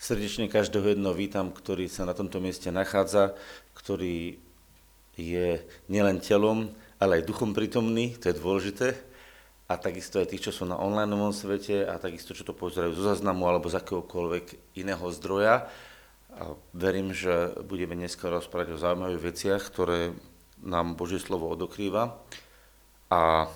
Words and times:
Srdečne 0.00 0.48
každého 0.48 0.96
jedného 0.96 1.12
vítam, 1.12 1.52
ktorý 1.52 1.84
sa 1.84 2.08
na 2.08 2.16
tomto 2.16 2.40
mieste 2.40 2.72
nachádza, 2.72 3.36
ktorý 3.76 4.40
je 5.12 5.60
nielen 5.92 6.24
telom, 6.24 6.72
ale 6.96 7.20
aj 7.20 7.28
duchom 7.28 7.52
prítomný, 7.52 8.16
to 8.16 8.32
je 8.32 8.40
dôležité. 8.40 8.88
A 9.68 9.76
takisto 9.76 10.16
aj 10.16 10.32
tých, 10.32 10.48
čo 10.48 10.56
sú 10.56 10.64
na 10.64 10.80
online 10.80 11.12
svete 11.36 11.84
a 11.84 12.00
takisto, 12.00 12.32
čo 12.32 12.48
to 12.48 12.56
pozerajú 12.56 12.96
zo 12.96 13.12
záznamu 13.12 13.44
alebo 13.44 13.68
z 13.68 13.76
akéhokoľvek 13.76 14.72
iného 14.80 15.04
zdroja. 15.12 15.68
A 16.32 16.56
verím, 16.72 17.12
že 17.12 17.52
budeme 17.68 17.92
dneska 17.92 18.32
rozprávať 18.32 18.72
o 18.72 18.80
zaujímavých 18.80 19.20
veciach, 19.20 19.60
ktoré 19.68 20.16
nám 20.64 20.96
Božie 20.96 21.20
slovo 21.20 21.52
odokrýva. 21.52 22.16
A 23.12 23.52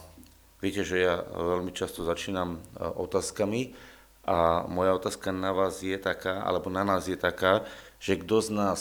viete, 0.61 0.85
že 0.85 1.09
ja 1.09 1.25
veľmi 1.25 1.73
často 1.73 2.05
začínam 2.05 2.61
e, 2.61 2.85
otázkami, 2.85 3.94
a 4.25 4.65
moja 4.67 4.97
otázka 4.97 5.33
na 5.33 5.53
vás 5.53 5.85
je 5.85 5.97
taká, 6.01 6.41
alebo 6.41 6.73
na 6.73 6.81
nás 6.81 7.05
je 7.05 7.17
taká, 7.17 7.65
že 8.01 8.17
kto 8.17 8.41
z 8.41 8.51
nás 8.57 8.81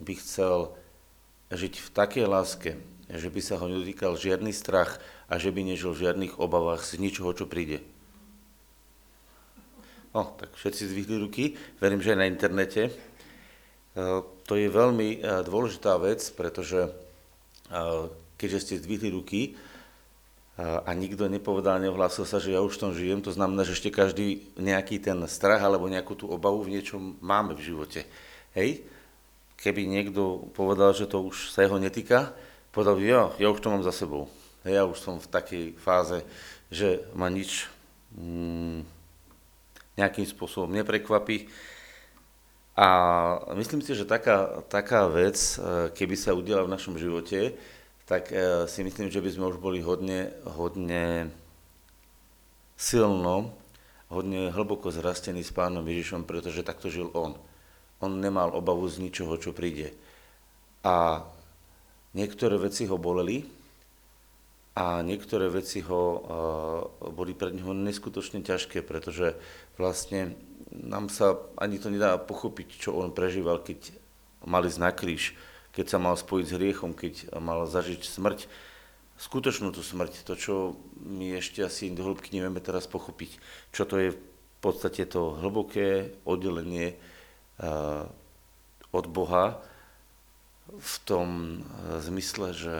by 0.00 0.16
chcel 0.16 0.72
žiť 1.52 1.74
v 1.80 1.88
takej 1.92 2.26
láske, 2.28 2.70
že 3.08 3.28
by 3.28 3.40
sa 3.40 3.60
ho 3.60 3.68
nedotýkal 3.68 4.16
žiadny 4.16 4.52
strach 4.52 5.00
a 5.28 5.36
že 5.36 5.52
by 5.52 5.64
nežil 5.64 5.92
v 5.92 6.08
žiadnych 6.08 6.40
obavách 6.40 6.84
z 6.84 7.00
ničoho, 7.00 7.32
čo 7.36 7.48
príde. 7.48 7.84
No, 10.16 10.32
tak 10.40 10.56
všetci 10.56 10.88
zvýhli 10.88 11.16
ruky, 11.20 11.44
verím, 11.84 12.00
že 12.00 12.16
aj 12.16 12.20
na 12.20 12.26
internete. 12.28 12.88
E, 12.88 12.92
to 14.48 14.52
je 14.56 14.72
veľmi 14.72 15.20
e, 15.20 15.44
dôležitá 15.44 16.00
vec, 16.00 16.24
pretože 16.32 16.88
e, 16.88 16.90
keďže 18.40 18.60
ste 18.64 18.80
zdvihli 18.80 19.12
ruky, 19.12 19.52
a 20.58 20.90
nikto 20.90 21.30
nepovedal, 21.30 21.78
neohlásil 21.78 22.26
sa, 22.26 22.42
že 22.42 22.50
ja 22.50 22.58
už 22.58 22.82
tom 22.82 22.90
žijem, 22.90 23.22
to 23.22 23.30
znamená, 23.30 23.62
že 23.62 23.78
ešte 23.78 23.94
každý 23.94 24.42
nejaký 24.58 24.98
ten 24.98 25.14
strach 25.30 25.62
alebo 25.62 25.86
nejakú 25.86 26.18
tú 26.18 26.26
obavu 26.26 26.66
v 26.66 26.74
niečom 26.74 27.14
máme 27.22 27.54
v 27.54 27.62
živote. 27.62 28.02
Hej? 28.58 28.82
Keby 29.54 29.86
niekto 29.86 30.50
povedal, 30.58 30.90
že 30.98 31.06
to 31.06 31.30
už 31.30 31.54
sa 31.54 31.62
jeho 31.62 31.78
netýka, 31.78 32.34
povedal 32.74 32.98
by, 32.98 33.02
ja, 33.06 33.22
ja 33.38 33.48
už 33.54 33.62
to 33.62 33.70
mám 33.70 33.86
za 33.86 33.94
sebou. 33.94 34.26
Hej, 34.66 34.82
ja 34.82 34.82
už 34.82 34.98
som 34.98 35.22
v 35.22 35.30
takej 35.30 35.64
fáze, 35.78 36.26
že 36.74 37.06
ma 37.14 37.30
nič 37.30 37.70
mm, 38.18 38.82
nejakým 39.94 40.26
spôsobom 40.26 40.74
neprekvapí. 40.74 41.46
A 42.74 42.88
myslím 43.54 43.82
si, 43.82 43.94
že 43.94 44.06
taká, 44.06 44.62
taká 44.66 45.06
vec, 45.06 45.38
e, 45.38 45.90
keby 45.94 46.14
sa 46.18 46.34
udiala 46.34 46.66
v 46.66 46.74
našom 46.74 46.94
živote, 46.98 47.54
tak 48.08 48.32
e, 48.32 48.64
si 48.64 48.80
myslím, 48.80 49.12
že 49.12 49.20
by 49.20 49.28
sme 49.28 49.44
už 49.52 49.60
boli 49.60 49.84
hodne, 49.84 50.32
hodne 50.56 51.28
silno, 52.72 53.52
hodne 54.08 54.48
hlboko 54.48 54.88
zrastení 54.88 55.44
s 55.44 55.52
pánom 55.52 55.84
Ježišom, 55.84 56.24
pretože 56.24 56.64
takto 56.64 56.88
žil 56.88 57.12
on. 57.12 57.36
On 58.00 58.08
nemal 58.08 58.56
obavu 58.56 58.88
z 58.88 59.04
ničoho, 59.04 59.36
čo 59.36 59.52
príde. 59.52 59.92
A 60.80 61.20
niektoré 62.16 62.56
veci 62.56 62.88
ho 62.88 62.96
boleli 62.96 63.44
a 64.78 65.04
niektoré 65.04 65.50
veci 65.50 65.82
ho, 65.82 66.02
uh, 66.14 67.10
boli 67.10 67.34
pre 67.34 67.50
neho 67.50 67.74
neskutočne 67.74 68.46
ťažké, 68.46 68.86
pretože 68.86 69.34
vlastne 69.74 70.38
nám 70.70 71.10
sa 71.10 71.34
ani 71.58 71.82
to 71.82 71.90
nedá 71.90 72.14
pochopiť, 72.14 72.78
čo 72.78 72.94
on 72.94 73.10
prežíval, 73.10 73.58
keď 73.66 73.90
mali 74.46 74.70
ísť 74.70 74.78
na 74.78 74.94
kríž 74.94 75.34
keď 75.72 75.86
sa 75.86 75.98
mal 76.00 76.16
spojiť 76.16 76.46
s 76.48 76.56
hriechom, 76.56 76.92
keď 76.96 77.32
mal 77.38 77.68
zažiť 77.68 78.02
smrť, 78.02 78.48
skutočnú 79.18 79.74
tú 79.74 79.82
smrť, 79.82 80.22
to, 80.22 80.34
čo 80.38 80.54
my 81.02 81.42
ešte 81.42 81.66
asi 81.66 81.90
do 81.90 82.06
hĺbky 82.06 82.38
nevieme 82.38 82.62
teraz 82.62 82.86
pochopiť, 82.86 83.42
čo 83.74 83.82
to 83.82 83.98
je 83.98 84.08
v 84.14 84.20
podstate 84.62 85.06
to 85.10 85.38
hlboké 85.38 86.14
oddelenie 86.22 86.94
uh, 86.94 88.06
od 88.94 89.06
Boha 89.10 89.58
v 90.70 90.94
tom 91.02 91.28
uh, 91.62 91.98
zmysle, 92.02 92.54
že 92.54 92.76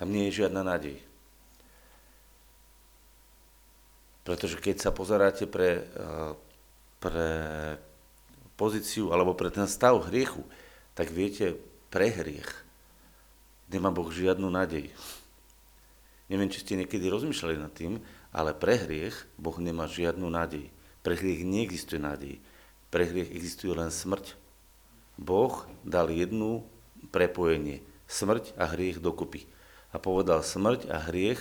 tam 0.00 0.08
nie 0.08 0.28
je 0.28 0.44
žiadna 0.44 0.64
nádej. 0.64 0.96
Pretože 4.24 4.60
keď 4.60 4.76
sa 4.84 4.90
pozeráte 4.92 5.48
pre, 5.48 5.84
uh, 5.96 6.32
pre 7.00 7.32
pozíciu 8.56 9.12
alebo 9.12 9.32
pre 9.32 9.48
ten 9.48 9.64
stav 9.64 9.96
hriechu, 10.08 10.44
tak 10.98 11.14
viete, 11.14 11.54
pre 11.94 12.10
hriech 12.10 12.50
nemá 13.70 13.94
Boh 13.94 14.10
žiadnu 14.10 14.50
nádej. 14.50 14.90
Neviem, 16.26 16.50
či 16.50 16.66
ste 16.66 16.74
niekedy 16.74 17.06
rozmýšľali 17.06 17.56
nad 17.56 17.70
tým, 17.70 18.02
ale 18.34 18.50
pre 18.50 18.74
hriech 18.82 19.14
Boh 19.38 19.54
nemá 19.62 19.86
žiadnu 19.86 20.26
nádej. 20.26 20.66
Pre 21.06 21.14
hriech 21.14 21.46
neexistuje 21.46 22.02
nádej. 22.02 22.42
Pre 22.90 23.06
hriech 23.06 23.30
existuje 23.30 23.70
len 23.72 23.94
smrť. 23.94 24.34
Boh 25.14 25.70
dal 25.86 26.10
jednu 26.10 26.66
prepojenie. 27.14 27.80
Smrť 28.10 28.58
a 28.58 28.66
hriech 28.66 28.98
dokupy. 28.98 29.46
A 29.94 30.02
povedal, 30.02 30.42
smrť 30.42 30.90
a 30.90 30.98
hriech, 31.08 31.40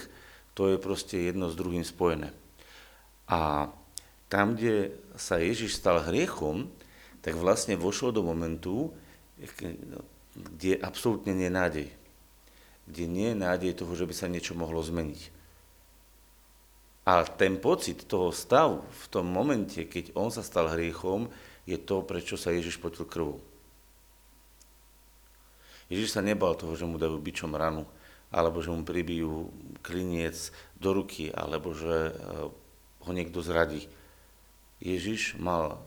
to 0.53 0.69
je 0.69 0.77
proste 0.77 1.17
jedno 1.17 1.49
s 1.49 1.57
druhým 1.57 1.83
spojené. 1.83 2.29
A 3.27 3.73
tam, 4.29 4.55
kde 4.55 4.95
sa 5.17 5.41
Ježiš 5.41 5.81
stal 5.81 6.05
hriechom, 6.05 6.69
tak 7.25 7.35
vlastne 7.35 7.75
vošiel 7.75 8.15
do 8.15 8.23
momentu, 8.23 8.95
kde 10.37 10.77
absolútne 10.81 11.33
nie 11.33 11.49
je 11.49 11.57
nádej. 11.57 11.87
Kde 12.87 13.03
nie 13.05 13.27
je 13.33 13.41
nádej 13.41 13.71
toho, 13.77 13.93
že 13.93 14.07
by 14.07 14.13
sa 14.15 14.31
niečo 14.31 14.57
mohlo 14.57 14.79
zmeniť. 14.81 15.37
A 17.07 17.23
ten 17.23 17.55
pocit 17.55 18.03
toho 18.03 18.35
stavu 18.35 18.83
v 18.83 19.05
tom 19.07 19.31
momente, 19.31 19.79
keď 19.87 20.11
on 20.11 20.27
sa 20.27 20.43
stal 20.43 20.67
hriechom, 20.67 21.31
je 21.63 21.79
to, 21.79 22.03
prečo 22.03 22.35
sa 22.35 22.51
Ježiš 22.51 22.79
potil 22.83 23.07
krvou. 23.07 23.39
Ježiš 25.87 26.19
sa 26.19 26.21
nebal 26.23 26.55
toho, 26.59 26.75
že 26.75 26.83
mu 26.83 26.99
dajú 26.99 27.15
bičom 27.15 27.55
ranu, 27.55 27.87
alebo 28.27 28.59
že 28.59 28.75
mu 28.75 28.83
pribijú 28.83 29.51
kliniec 29.79 30.51
do 30.75 30.91
ruky, 30.91 31.31
alebo 31.31 31.71
že 31.71 32.11
eh, 32.11 32.51
ho 33.07 33.11
niekto 33.15 33.39
zradí. 33.39 33.87
Ježiš 34.83 35.39
mal 35.39 35.79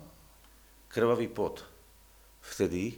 krvavý 0.88 1.28
pot 1.28 1.68
vtedy, 2.40 2.96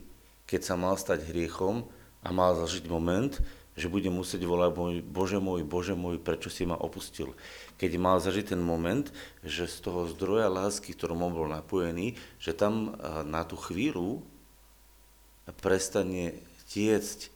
keď 0.53 0.61
sa 0.61 0.77
mal 0.77 1.01
stať 1.01 1.25
hriechom 1.33 1.89
a 2.21 2.29
mal 2.29 2.53
zažiť 2.53 2.85
moment, 2.85 3.33
že 3.73 3.89
bude 3.89 4.13
musieť 4.13 4.45
volať 4.45 4.71
môj, 4.77 4.95
Bože 5.01 5.41
môj, 5.41 5.65
Bože 5.65 5.97
môj, 5.97 6.21
prečo 6.21 6.53
si 6.53 6.69
ma 6.69 6.77
opustil. 6.77 7.33
Keď 7.81 7.97
mal 7.97 8.21
zažiť 8.21 8.53
ten 8.53 8.61
moment, 8.61 9.09
že 9.41 9.65
z 9.65 9.81
toho 9.81 10.05
zdroja 10.13 10.53
lásky, 10.53 10.93
ktorom 10.93 11.25
on 11.25 11.33
bol 11.33 11.49
napojený, 11.49 12.21
že 12.37 12.53
tam 12.53 13.01
na 13.25 13.49
tú 13.49 13.57
chvíľu 13.57 14.21
prestane 15.65 16.37
tiecť 16.69 17.33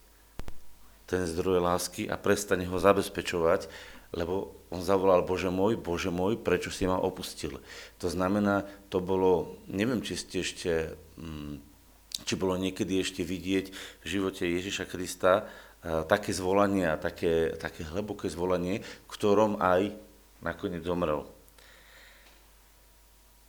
ten 1.08 1.24
zdroj 1.24 1.64
lásky 1.64 2.04
a 2.04 2.20
prestane 2.20 2.68
ho 2.68 2.76
zabezpečovať, 2.76 3.72
lebo 4.12 4.52
on 4.68 4.84
zavolal 4.84 5.24
Bože 5.24 5.48
môj, 5.48 5.80
Bože 5.80 6.12
môj, 6.12 6.36
prečo 6.36 6.68
si 6.68 6.84
ma 6.84 7.00
opustil. 7.00 7.64
To 8.02 8.12
znamená, 8.12 8.68
to 8.92 9.00
bolo, 9.00 9.56
neviem, 9.72 10.04
či 10.04 10.20
ste 10.20 10.44
ešte 10.44 10.72
mm, 11.16 11.75
či 12.24 12.38
bolo 12.38 12.56
niekedy 12.56 13.02
ešte 13.02 13.26
vidieť 13.26 13.66
v 14.00 14.06
živote 14.06 14.48
Ježiša 14.48 14.88
Krista 14.88 15.44
eh, 15.44 16.06
také 16.08 16.32
zvolanie 16.32 16.88
a 16.88 16.96
také, 16.96 17.52
také 17.58 17.84
hlboké 17.84 18.32
zvolanie, 18.32 18.80
ktorom 19.10 19.60
aj 19.60 19.92
nakoniec 20.40 20.86
zomrel. 20.86 21.26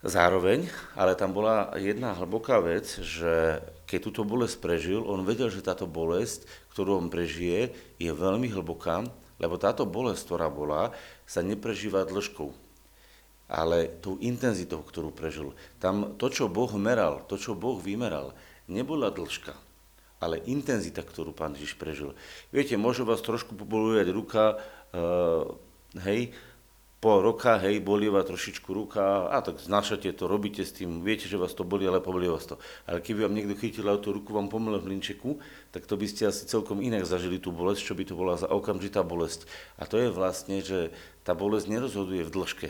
Zároveň, 0.06 0.70
ale 0.94 1.18
tam 1.18 1.34
bola 1.34 1.74
jedna 1.74 2.14
hlboká 2.14 2.62
vec, 2.62 2.86
že 3.02 3.60
keď 3.90 4.00
túto 4.06 4.22
bolesť 4.22 4.62
prežil, 4.62 5.02
on 5.02 5.26
vedel, 5.26 5.50
že 5.50 5.66
táto 5.66 5.90
bolesť, 5.90 6.46
ktorú 6.70 7.02
on 7.02 7.10
prežije, 7.10 7.74
je 7.98 8.12
veľmi 8.14 8.46
hlboká, 8.54 9.10
lebo 9.42 9.58
táto 9.58 9.90
bolesť, 9.90 10.30
ktorá 10.30 10.54
bola, 10.54 10.94
sa 11.26 11.42
neprežíva 11.42 12.06
dĺžkou, 12.06 12.50
ale 13.50 13.90
tou 13.98 14.22
intenzitou, 14.22 14.86
ktorú 14.86 15.10
prežil. 15.10 15.58
Tam 15.82 16.14
to, 16.14 16.30
čo 16.30 16.46
Boh 16.46 16.70
meral, 16.78 17.26
to, 17.26 17.34
čo 17.34 17.58
Boh 17.58 17.82
vymeral, 17.82 18.38
nebola 18.68 19.12
dĺžka, 19.12 19.56
ale 20.20 20.44
intenzita, 20.48 21.04
ktorú 21.04 21.34
pán 21.34 21.56
Ježiš 21.56 21.80
prežil. 21.80 22.14
Viete, 22.52 22.76
môže 22.76 23.08
vás 23.08 23.24
trošku 23.24 23.56
pobolujať 23.56 24.08
ruka, 24.12 24.60
uh, 24.94 25.56
hej, 26.04 26.36
pol 26.98 27.22
roka, 27.22 27.62
hej, 27.62 27.86
vás 27.86 28.26
trošičku 28.26 28.74
ruka, 28.74 29.30
a 29.30 29.38
tak 29.46 29.62
znášate 29.62 30.10
to, 30.18 30.26
robíte 30.26 30.66
s 30.66 30.74
tým, 30.74 31.06
viete, 31.06 31.30
že 31.30 31.38
vás 31.38 31.54
to 31.54 31.62
bolí, 31.62 31.86
ale 31.86 32.02
pobolí 32.02 32.26
vás 32.26 32.50
to. 32.50 32.58
Ale 32.90 33.06
keby 33.06 33.30
vám 33.30 33.38
niekto 33.38 33.54
chytil 33.54 33.86
tú 34.02 34.18
ruku, 34.18 34.34
vám 34.34 34.50
pomôže 34.50 34.82
v 34.82 34.98
linčeku, 34.98 35.38
tak 35.70 35.86
to 35.86 35.94
by 35.94 36.10
ste 36.10 36.26
asi 36.26 36.50
celkom 36.50 36.82
inak 36.82 37.06
zažili 37.06 37.38
tú 37.38 37.54
bolesť, 37.54 37.82
čo 37.86 37.94
by 37.94 38.04
to 38.04 38.18
bola 38.18 38.34
za 38.42 38.50
okamžitá 38.50 39.06
bolesť. 39.06 39.46
A 39.78 39.86
to 39.86 40.02
je 40.02 40.10
vlastne, 40.10 40.58
že 40.66 40.90
tá 41.22 41.38
bolesť 41.38 41.70
nerozhoduje 41.70 42.26
v 42.26 42.34
dĺžke, 42.34 42.68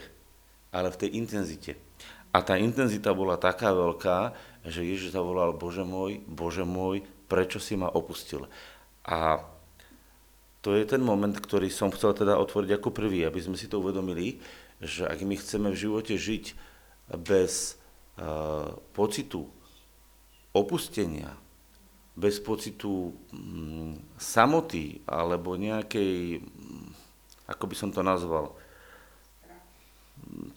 ale 0.76 0.92
v 0.92 1.00
tej 1.00 1.10
intenzite. 1.16 1.80
A 2.28 2.44
tá 2.44 2.60
intenzita 2.60 3.16
bola 3.16 3.40
taká 3.40 3.72
veľká, 3.72 4.36
že 4.68 4.86
Ježiš 4.86 5.16
zavolal, 5.16 5.56
Bože 5.56 5.82
môj, 5.82 6.20
Bože 6.28 6.62
môj, 6.62 7.04
prečo 7.26 7.58
si 7.58 7.74
ma 7.74 7.88
opustil. 7.88 8.46
A 9.04 9.42
to 10.60 10.76
je 10.76 10.84
ten 10.84 11.00
moment, 11.00 11.32
ktorý 11.32 11.72
som 11.72 11.88
chcel 11.88 12.12
teda 12.12 12.36
otvoriť 12.36 12.76
ako 12.76 12.92
prvý, 12.92 13.24
aby 13.24 13.40
sme 13.40 13.56
si 13.56 13.70
to 13.70 13.80
uvedomili, 13.80 14.40
že 14.78 15.08
ak 15.08 15.24
my 15.24 15.34
chceme 15.38 15.72
v 15.72 15.80
živote 15.80 16.14
žiť 16.14 16.44
bez 17.18 17.78
pocitu 18.92 19.46
opustenia, 20.52 21.38
bez 22.18 22.42
pocitu 22.42 23.14
mm, 23.30 24.18
samoty 24.18 25.06
alebo 25.06 25.54
nejakej, 25.54 26.42
mm, 26.42 26.88
ako 27.46 27.64
by 27.70 27.74
som 27.78 27.94
to 27.94 28.02
nazval, 28.02 28.58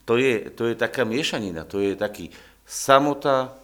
to 0.09 0.17
je, 0.17 0.49
to 0.57 0.73
je 0.73 0.75
taká 0.75 1.05
miešanina, 1.05 1.69
to 1.69 1.77
je 1.77 1.93
taký 1.93 2.33
samota, 2.65 3.60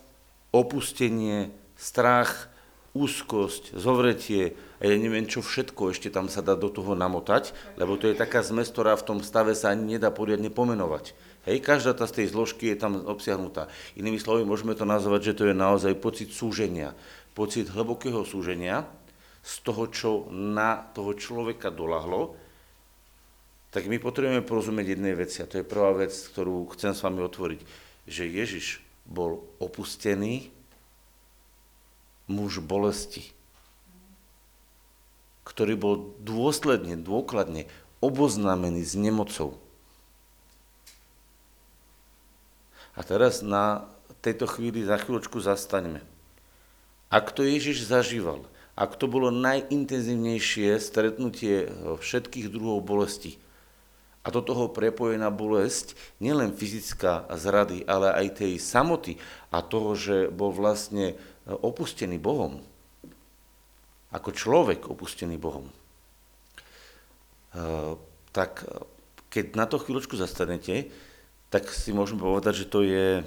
opustenie, 0.51 1.51
strach, 1.75 2.49
úzkosť, 2.97 3.77
zovretie 3.77 4.57
a 4.81 4.89
ja 4.89 4.95
neviem 4.97 5.29
čo 5.29 5.45
všetko 5.45 5.93
ešte 5.93 6.09
tam 6.09 6.29
sa 6.29 6.41
dá 6.41 6.57
do 6.57 6.69
toho 6.73 6.97
namotať, 6.97 7.53
lebo 7.77 7.93
to 7.97 8.09
je 8.09 8.17
taká 8.17 8.41
zmes, 8.41 8.73
ktorá 8.73 8.97
v 8.97 9.05
tom 9.05 9.19
stave 9.21 9.53
sa 9.53 9.69
ani 9.73 9.97
nedá 9.97 10.09
poriadne 10.09 10.49
pomenovať. 10.49 11.13
Hej, 11.47 11.63
každá 11.63 11.95
tá 11.95 12.09
z 12.09 12.21
tej 12.23 12.35
zložky 12.35 12.73
je 12.73 12.77
tam 12.81 12.99
obsiahnutá. 13.07 13.71
Inými 13.95 14.19
slovy, 14.19 14.43
môžeme 14.43 14.75
to 14.75 14.83
nazvať, 14.83 15.31
že 15.31 15.37
to 15.37 15.43
je 15.47 15.55
naozaj 15.55 15.93
pocit 15.95 16.33
súženia, 16.33 16.97
pocit 17.37 17.69
hlbokého 17.71 18.25
súženia 18.27 18.83
z 19.45 19.53
toho, 19.63 19.87
čo 19.87 20.11
na 20.33 20.89
toho 20.91 21.15
človeka 21.15 21.71
dolahlo, 21.71 22.35
tak 23.71 23.87
my 23.87 24.01
potrebujeme 24.01 24.43
porozumieť 24.43 24.97
jednej 24.97 25.13
veci 25.15 25.39
a 25.39 25.47
to 25.47 25.61
je 25.61 25.69
prvá 25.69 25.93
vec, 25.93 26.11
ktorú 26.11 26.67
chcem 26.75 26.91
s 26.91 27.03
vami 27.03 27.21
otvoriť, 27.23 27.61
že 28.09 28.23
Ježiš 28.25 28.86
bol 29.07 29.43
opustený 29.63 30.51
muž 32.27 32.59
bolesti, 32.59 33.31
ktorý 35.47 35.73
bol 35.79 35.95
dôsledne, 36.19 36.99
dôkladne 36.99 37.71
oboznámený 38.03 38.83
s 38.83 38.93
nemocou. 38.99 39.55
A 42.97 43.01
teraz 43.01 43.39
na 43.39 43.87
tejto 44.19 44.49
chvíli 44.49 44.83
za 44.83 44.99
chvíľočku 44.99 45.39
zastaňme. 45.39 46.03
Ak 47.07 47.31
to 47.31 47.47
Ježiš 47.47 47.87
zažíval, 47.87 48.43
ak 48.75 48.99
to 48.99 49.07
bolo 49.07 49.31
najintenzívnejšie 49.31 50.75
stretnutie 50.77 51.71
všetkých 51.97 52.51
druhov 52.51 52.83
bolesti, 52.83 53.39
a 54.27 54.33
do 54.33 54.43
toho 54.43 54.67
prepojená 54.67 55.31
bolesť, 55.31 55.95
nielen 56.19 56.51
fyzická 56.51 57.31
zrady, 57.31 57.87
ale 57.87 58.11
aj 58.11 58.43
tej 58.43 58.59
samoty 58.59 59.15
a 59.55 59.63
toho, 59.63 59.95
že 59.95 60.27
bol 60.27 60.51
vlastne 60.51 61.15
opustený 61.47 62.19
Bohom, 62.19 62.59
ako 64.11 64.35
človek 64.35 64.91
opustený 64.91 65.39
Bohom, 65.39 65.71
eh, 67.55 67.95
tak 68.35 68.67
keď 69.31 69.55
na 69.55 69.63
to 69.63 69.79
chvíľočku 69.79 70.19
zastanete, 70.19 70.91
tak 71.47 71.71
si 71.71 71.95
môžeme 71.95 72.19
povedať, 72.19 72.63
že 72.63 72.69
to 72.71 72.83
je, 72.83 73.23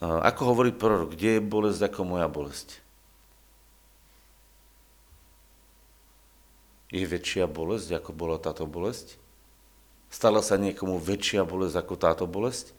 ako 0.00 0.42
hovorí 0.52 0.76
prorok, 0.76 1.16
kde 1.16 1.40
je 1.40 1.44
bolesť 1.44 1.88
ako 1.88 2.00
moja 2.04 2.28
bolesť. 2.28 2.84
Je 6.92 7.02
väčšia 7.02 7.48
bolesť, 7.48 7.98
ako 7.98 8.10
bola 8.12 8.36
táto 8.36 8.68
bolesť? 8.68 9.25
Stala 10.16 10.40
sa 10.40 10.56
niekomu 10.56 10.96
väčšia 10.96 11.44
bolesť 11.44 11.76
ako 11.76 11.94
táto 12.00 12.24
bolesť? 12.24 12.72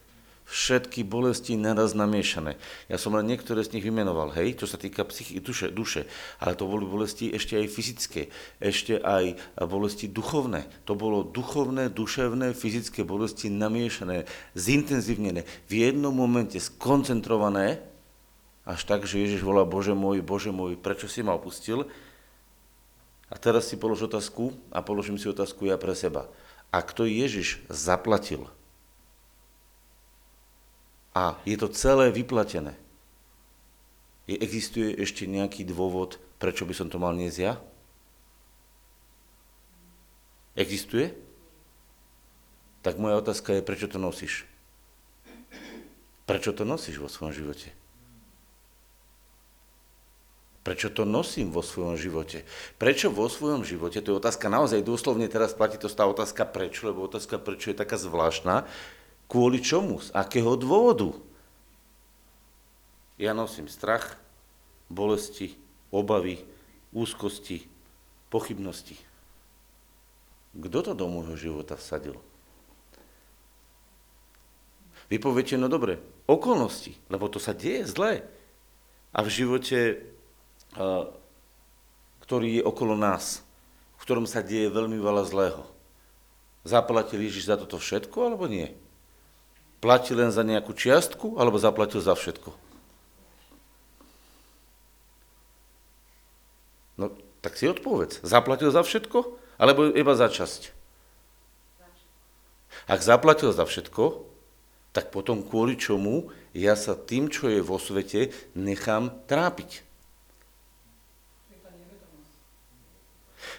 všetky 0.48 1.04
bolesti 1.04 1.60
naraz 1.60 1.92
namiešané. 1.92 2.56
Ja 2.88 2.96
som 2.96 3.12
len 3.20 3.28
niektoré 3.28 3.60
z 3.68 3.76
nich 3.76 3.84
vymenoval, 3.84 4.32
hej, 4.32 4.56
čo 4.56 4.64
sa 4.64 4.80
týka 4.80 5.04
psychy, 5.04 5.44
duše, 5.44 5.68
duše, 5.68 6.08
ale 6.40 6.56
to 6.56 6.64
boli 6.64 6.88
bolesti 6.88 7.28
ešte 7.36 7.60
aj 7.60 7.68
fyzické, 7.68 8.22
ešte 8.64 8.96
aj 9.04 9.36
bolesti 9.68 10.08
duchovné. 10.08 10.64
To 10.88 10.96
bolo 10.96 11.28
duchovné, 11.28 11.92
duševné, 11.92 12.56
fyzické 12.56 13.04
bolesti 13.04 13.52
namiešané, 13.52 14.24
zintenzívnené, 14.56 15.44
v 15.68 15.74
jednom 15.84 16.16
momente 16.16 16.56
skoncentrované, 16.64 17.84
až 18.64 18.88
tak, 18.88 19.04
že 19.04 19.20
Ježiš 19.20 19.44
volá, 19.44 19.68
Bože 19.68 19.92
môj, 19.92 20.24
Bože 20.24 20.56
môj, 20.56 20.80
prečo 20.80 21.12
si 21.12 21.28
ma 21.28 21.36
opustil? 21.36 21.92
A 23.28 23.36
teraz 23.36 23.68
si 23.68 23.76
polož 23.76 24.08
otázku 24.08 24.56
a 24.72 24.80
položím 24.80 25.20
si 25.20 25.28
otázku 25.28 25.68
ja 25.68 25.76
pre 25.76 25.92
seba. 25.92 26.32
A 26.72 26.84
kto 26.84 27.08
Ježiš 27.08 27.64
zaplatil? 27.72 28.48
a 31.18 31.42
je 31.50 31.58
to 31.58 31.74
celé 31.74 32.14
vyplatené. 32.14 32.78
Existuje 34.30 34.94
ešte 35.02 35.26
nejaký 35.26 35.66
dôvod, 35.66 36.22
prečo 36.38 36.68
by 36.68 36.78
som 36.78 36.94
to 36.94 37.02
mal 37.02 37.18
niesť 37.18 37.40
ja? 37.42 37.54
Existuje? 40.54 41.16
Tak 42.86 43.02
moja 43.02 43.18
otázka 43.18 43.58
je, 43.58 43.66
prečo 43.66 43.90
to 43.90 43.98
nosíš? 43.98 44.46
Prečo 46.30 46.54
to 46.54 46.68
nosíš 46.68 47.02
vo 47.02 47.10
svojom 47.10 47.34
živote? 47.34 47.74
Prečo 50.68 50.92
to 50.92 51.08
nosím 51.08 51.56
vo 51.56 51.64
svojom 51.64 51.96
živote? 51.96 52.44
Prečo 52.76 53.08
vo 53.08 53.32
svojom 53.32 53.64
živote? 53.64 54.04
To 54.04 54.12
je 54.12 54.20
otázka 54.20 54.52
naozaj 54.52 54.84
dôslovne, 54.84 55.32
teraz 55.32 55.56
platí 55.56 55.80
to 55.80 55.88
tá 55.88 56.04
otázka 56.04 56.44
prečo, 56.44 56.92
lebo 56.92 57.08
otázka 57.08 57.40
prečo 57.40 57.72
je 57.72 57.80
taká 57.80 57.96
zvláštna, 57.96 58.68
Kvôli 59.28 59.60
čomu? 59.60 60.00
Z 60.00 60.16
akého 60.16 60.56
dôvodu? 60.56 61.12
Ja 63.20 63.36
nosím 63.36 63.68
strach, 63.68 64.16
bolesti, 64.88 65.52
obavy, 65.92 66.48
úzkosti, 66.96 67.68
pochybnosti. 68.32 68.96
Kto 70.56 70.80
to 70.80 70.92
do 70.96 71.12
môjho 71.12 71.36
života 71.36 71.76
vsadil? 71.76 72.16
Vy 75.12 75.20
poviete, 75.20 75.60
no 75.60 75.68
dobre, 75.68 76.00
okolnosti, 76.28 76.96
lebo 77.12 77.28
to 77.28 77.40
sa 77.40 77.52
deje 77.52 77.84
zle. 77.88 78.24
A 79.12 79.20
v 79.24 79.30
živote, 79.32 79.78
ktorý 82.24 82.62
je 82.62 82.64
okolo 82.64 82.94
nás, 82.94 83.42
v 83.98 84.02
ktorom 84.06 84.30
sa 84.30 84.46
deje 84.46 84.70
veľmi 84.70 85.02
veľa 85.02 85.24
zlého, 85.26 85.64
zaplatil 86.68 87.24
Ježiš 87.24 87.50
za 87.50 87.56
toto 87.58 87.82
všetko, 87.82 88.18
alebo 88.30 88.46
nie? 88.46 88.76
Platil 89.82 90.20
len 90.20 90.34
za 90.34 90.42
nejakú 90.42 90.74
čiastku, 90.74 91.38
alebo 91.38 91.58
zaplatil 91.62 92.02
za 92.02 92.14
všetko? 92.14 92.50
No, 96.98 97.14
tak 97.46 97.56
si 97.56 97.70
odpovedz. 97.70 98.26
Zaplatil 98.26 98.74
za 98.74 98.82
všetko, 98.82 99.38
alebo 99.62 99.88
iba 99.94 100.14
za 100.18 100.28
časť? 100.28 100.74
Ak 102.88 103.00
zaplatil 103.06 103.54
za 103.54 103.64
všetko, 103.64 104.26
tak 104.92 105.14
potom 105.14 105.46
kvôli 105.46 105.78
čomu 105.78 106.34
ja 106.58 106.74
sa 106.74 106.98
tým, 106.98 107.30
čo 107.30 107.48
je 107.48 107.62
vo 107.62 107.78
svete, 107.78 108.34
nechám 108.58 109.14
trápiť. 109.30 109.87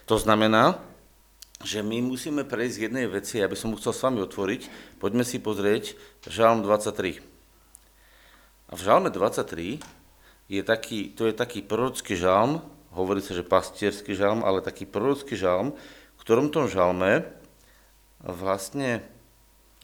To 0.07 0.17
znamená, 0.19 0.81
že 1.67 1.83
my 1.83 1.99
musíme 2.03 2.47
prejsť 2.47 2.87
jednej 2.87 3.11
veci, 3.11 3.43
aby 3.43 3.59
som 3.59 3.75
mu 3.75 3.77
chcel 3.83 3.91
s 3.91 4.05
vami 4.07 4.23
otvoriť. 4.23 4.63
Poďme 5.03 5.27
si 5.27 5.43
pozrieť 5.43 5.99
Žalm 6.31 6.63
23. 6.63 7.19
A 8.69 8.73
v 8.77 8.81
Žalme 8.81 9.11
23 9.11 9.83
je 10.49 10.63
taký, 10.63 11.11
to 11.13 11.27
je 11.27 11.35
taký 11.35 11.61
prorocký 11.61 12.15
žalm, 12.15 12.63
hovorí 12.95 13.21
sa, 13.21 13.37
že 13.37 13.45
pastierský 13.45 14.17
žalm, 14.17 14.47
ale 14.47 14.65
taký 14.65 14.89
prorocký 14.89 15.37
žalm, 15.37 15.77
v 16.17 16.21
ktorom 16.23 16.49
tom 16.49 16.71
žalme 16.71 17.27
vlastne 18.23 19.05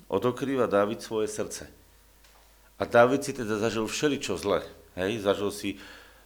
odokrýva 0.08 0.70
Dávid 0.70 1.02
svoje 1.02 1.26
srdce. 1.26 1.68
A 2.78 2.82
Dávid 2.87 3.23
si 3.23 3.34
teda 3.34 3.58
zažil 3.58 3.87
všeličo 3.87 4.34
zle. 4.38 4.62
Hej? 4.99 5.23
Zažil 5.23 5.50
si 5.54 5.70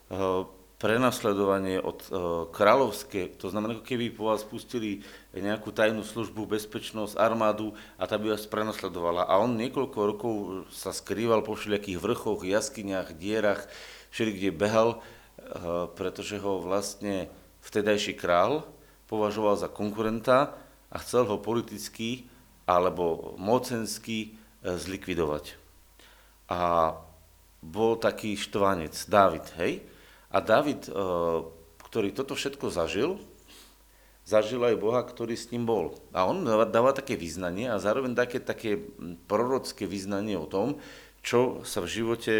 uh, 0.08 0.49
prenasledovanie 0.78 1.82
od 1.82 1.99
uh, 2.06 2.11
kráľovské, 2.54 3.35
to 3.35 3.50
znamená, 3.50 3.75
ako 3.75 3.82
keby 3.82 4.14
po 4.14 4.30
vás 4.30 4.47
pustili 4.47 5.02
nejakú 5.35 5.75
tajnú 5.75 6.06
službu, 6.06 6.47
bezpečnosť, 6.47 7.18
armádu 7.18 7.75
a 7.99 8.06
tá 8.06 8.14
by 8.14 8.38
vás 8.38 8.47
prenasledovala. 8.47 9.26
A 9.26 9.42
on 9.42 9.58
niekoľko 9.58 9.99
rokov 9.99 10.35
sa 10.70 10.94
skrýval 10.94 11.42
po 11.42 11.58
všelijakých 11.58 11.99
vrchoch, 11.99 12.47
jaskyniach, 12.47 13.11
dierach, 13.18 13.66
všeli 14.14 14.30
kde 14.38 14.50
behal, 14.54 14.88
uh, 15.02 15.90
pretože 15.99 16.38
ho 16.38 16.62
vlastne 16.62 17.26
vtedajší 17.66 18.14
král 18.14 18.62
považoval 19.11 19.58
za 19.58 19.66
konkurenta 19.66 20.54
a 20.94 20.97
chcel 21.02 21.26
ho 21.26 21.42
politicky 21.42 22.30
alebo 22.70 23.35
mocensky 23.35 24.30
uh, 24.62 24.78
zlikvidovať. 24.78 25.58
A 26.54 26.94
bol 27.58 27.99
taký 27.99 28.38
štvanec, 28.38 28.94
Dávid, 29.11 29.42
hej? 29.58 29.82
A 30.28 30.38
David, 30.44 30.88
eh, 30.88 30.92
ktorý 31.88 32.12
toto 32.12 32.37
všetko 32.37 32.68
zažil, 32.68 33.16
zažil 34.28 34.61
aj 34.61 34.76
Boha, 34.76 35.00
ktorý 35.00 35.32
s 35.32 35.49
ním 35.49 35.64
bol. 35.64 35.97
A 36.12 36.28
on 36.28 36.44
dáva 36.44 36.92
také 36.92 37.16
význanie 37.16 37.73
a 37.73 37.80
zároveň 37.80 38.12
také, 38.12 38.44
také 38.44 38.76
prorocké 39.25 39.88
význanie 39.88 40.37
o 40.37 40.44
tom, 40.44 40.76
čo 41.25 41.64
sa 41.64 41.80
v 41.80 41.88
živote 41.88 42.35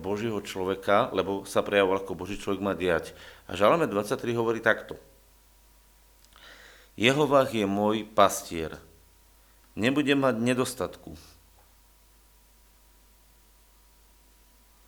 Božieho 0.00 0.40
človeka, 0.40 1.12
lebo 1.12 1.44
sa 1.44 1.60
prejavoval 1.60 2.02
ako 2.02 2.18
Boží 2.18 2.40
človek 2.40 2.64
má 2.64 2.72
diať. 2.72 3.12
A 3.46 3.54
Žalme 3.54 3.84
23 3.84 4.32
hovorí 4.32 4.64
takto. 4.64 4.96
Jehovách 6.96 7.52
je 7.52 7.68
môj 7.68 8.08
pastier. 8.08 8.80
Nebudem 9.76 10.16
mať 10.16 10.40
nedostatku. 10.40 11.12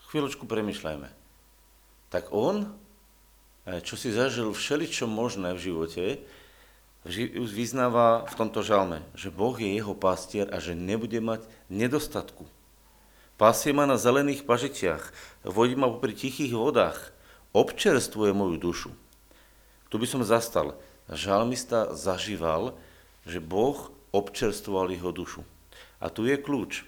Chvíľočku 0.08 0.48
premyšľajme. 0.48 1.17
Tak 2.08 2.32
on, 2.32 2.72
eh, 3.68 3.80
čo 3.84 3.96
si 3.96 4.12
zažil 4.12 4.52
všeličo 4.52 5.04
možné 5.04 5.52
v 5.52 5.62
živote, 5.72 6.04
vyznáva 7.48 8.26
v 8.26 8.34
tomto 8.34 8.60
žalme, 8.60 9.00
že 9.14 9.32
Boh 9.32 9.54
je 9.56 9.70
jeho 9.70 9.94
pastier 9.94 10.50
a 10.50 10.58
že 10.60 10.76
nebude 10.76 11.16
mať 11.22 11.46
nedostatku. 11.72 12.44
Pasie 13.38 13.70
ma 13.70 13.86
na 13.86 13.94
zelených 13.94 14.42
pažitiach, 14.42 15.14
vodí 15.46 15.78
ma 15.78 15.86
popri 15.86 16.10
tichých 16.10 16.52
vodách, 16.58 17.14
občerstvuje 17.54 18.34
moju 18.34 18.56
dušu. 18.58 18.90
Tu 19.88 19.94
by 19.96 20.06
som 20.10 20.26
zastal. 20.26 20.76
Žalmista 21.08 21.94
zažíval, 21.96 22.76
že 23.24 23.40
Boh 23.40 23.88
občerstvoval 24.12 24.92
jeho 24.92 25.14
dušu. 25.14 25.46
A 26.02 26.12
tu 26.12 26.28
je 26.28 26.36
kľúč. 26.36 26.84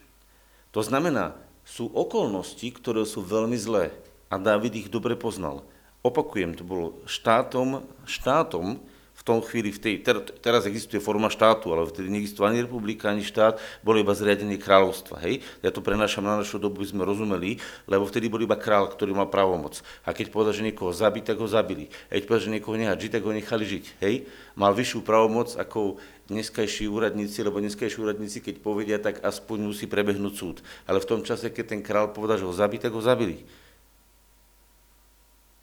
To 0.74 0.84
znamená, 0.84 1.38
sú 1.64 1.88
okolnosti, 1.94 2.66
ktoré 2.66 3.06
sú 3.06 3.22
veľmi 3.22 3.56
zlé 3.56 3.94
a 4.30 4.38
David 4.38 4.78
ich 4.78 4.88
dobre 4.88 5.18
poznal. 5.18 5.66
Opakujem, 6.00 6.56
to 6.56 6.64
bolo 6.64 6.96
štátom, 7.04 7.84
štátom 8.08 8.80
v 9.20 9.22
tom 9.28 9.44
chvíli, 9.44 9.68
v 9.68 9.76
tej, 9.76 9.94
ter, 10.00 10.16
teraz 10.40 10.64
existuje 10.64 10.96
forma 10.96 11.28
štátu, 11.28 11.68
ale 11.76 11.84
vtedy 11.84 12.08
neexistovala 12.08 12.56
ani 12.56 12.64
republika, 12.64 13.12
ani 13.12 13.20
štát, 13.20 13.60
bolo 13.84 14.00
iba 14.00 14.16
zriadenie 14.16 14.56
kráľovstva. 14.56 15.20
Hej? 15.20 15.44
Ja 15.60 15.68
to 15.68 15.84
prenášam 15.84 16.24
na 16.24 16.40
našu 16.40 16.56
dobu, 16.56 16.80
by 16.80 16.88
sme 16.88 17.04
rozumeli, 17.04 17.60
lebo 17.84 18.08
vtedy 18.08 18.32
bol 18.32 18.40
iba 18.40 18.56
král, 18.56 18.88
ktorý 18.88 19.12
mal 19.12 19.28
právomoc. 19.28 19.84
A 20.08 20.16
keď 20.16 20.32
povedal, 20.32 20.56
že 20.56 20.64
niekoho 20.64 20.88
zabiť, 20.96 21.36
tak 21.36 21.36
ho 21.36 21.44
zabili. 21.44 21.92
A 22.08 22.16
keď 22.16 22.24
povedal, 22.32 22.44
že 22.48 22.54
niekoho 22.56 22.80
nechať 22.80 22.96
žiť, 22.96 23.12
tak 23.12 23.22
ho 23.28 23.32
nechali 23.36 23.64
žiť. 23.68 23.84
Hej? 24.00 24.14
Mal 24.56 24.72
vyššiu 24.72 25.04
právomoc 25.04 25.52
ako 25.52 26.00
dneskajší 26.32 26.88
úradníci, 26.88 27.44
lebo 27.44 27.60
dneskajší 27.60 28.00
úradníci, 28.00 28.40
keď 28.40 28.56
povedia, 28.64 28.96
tak 28.96 29.20
aspoň 29.20 29.68
musí 29.68 29.84
prebehnúť 29.84 30.32
súd. 30.32 30.56
Ale 30.88 30.96
v 30.96 31.08
tom 31.12 31.20
čase, 31.20 31.52
keď 31.52 31.76
ten 31.76 31.84
král 31.84 32.08
povedal, 32.08 32.40
že 32.40 32.48
ho 32.48 32.56
zabí, 32.56 32.80
tak 32.80 32.96
ho 32.96 33.04
zabili. 33.04 33.44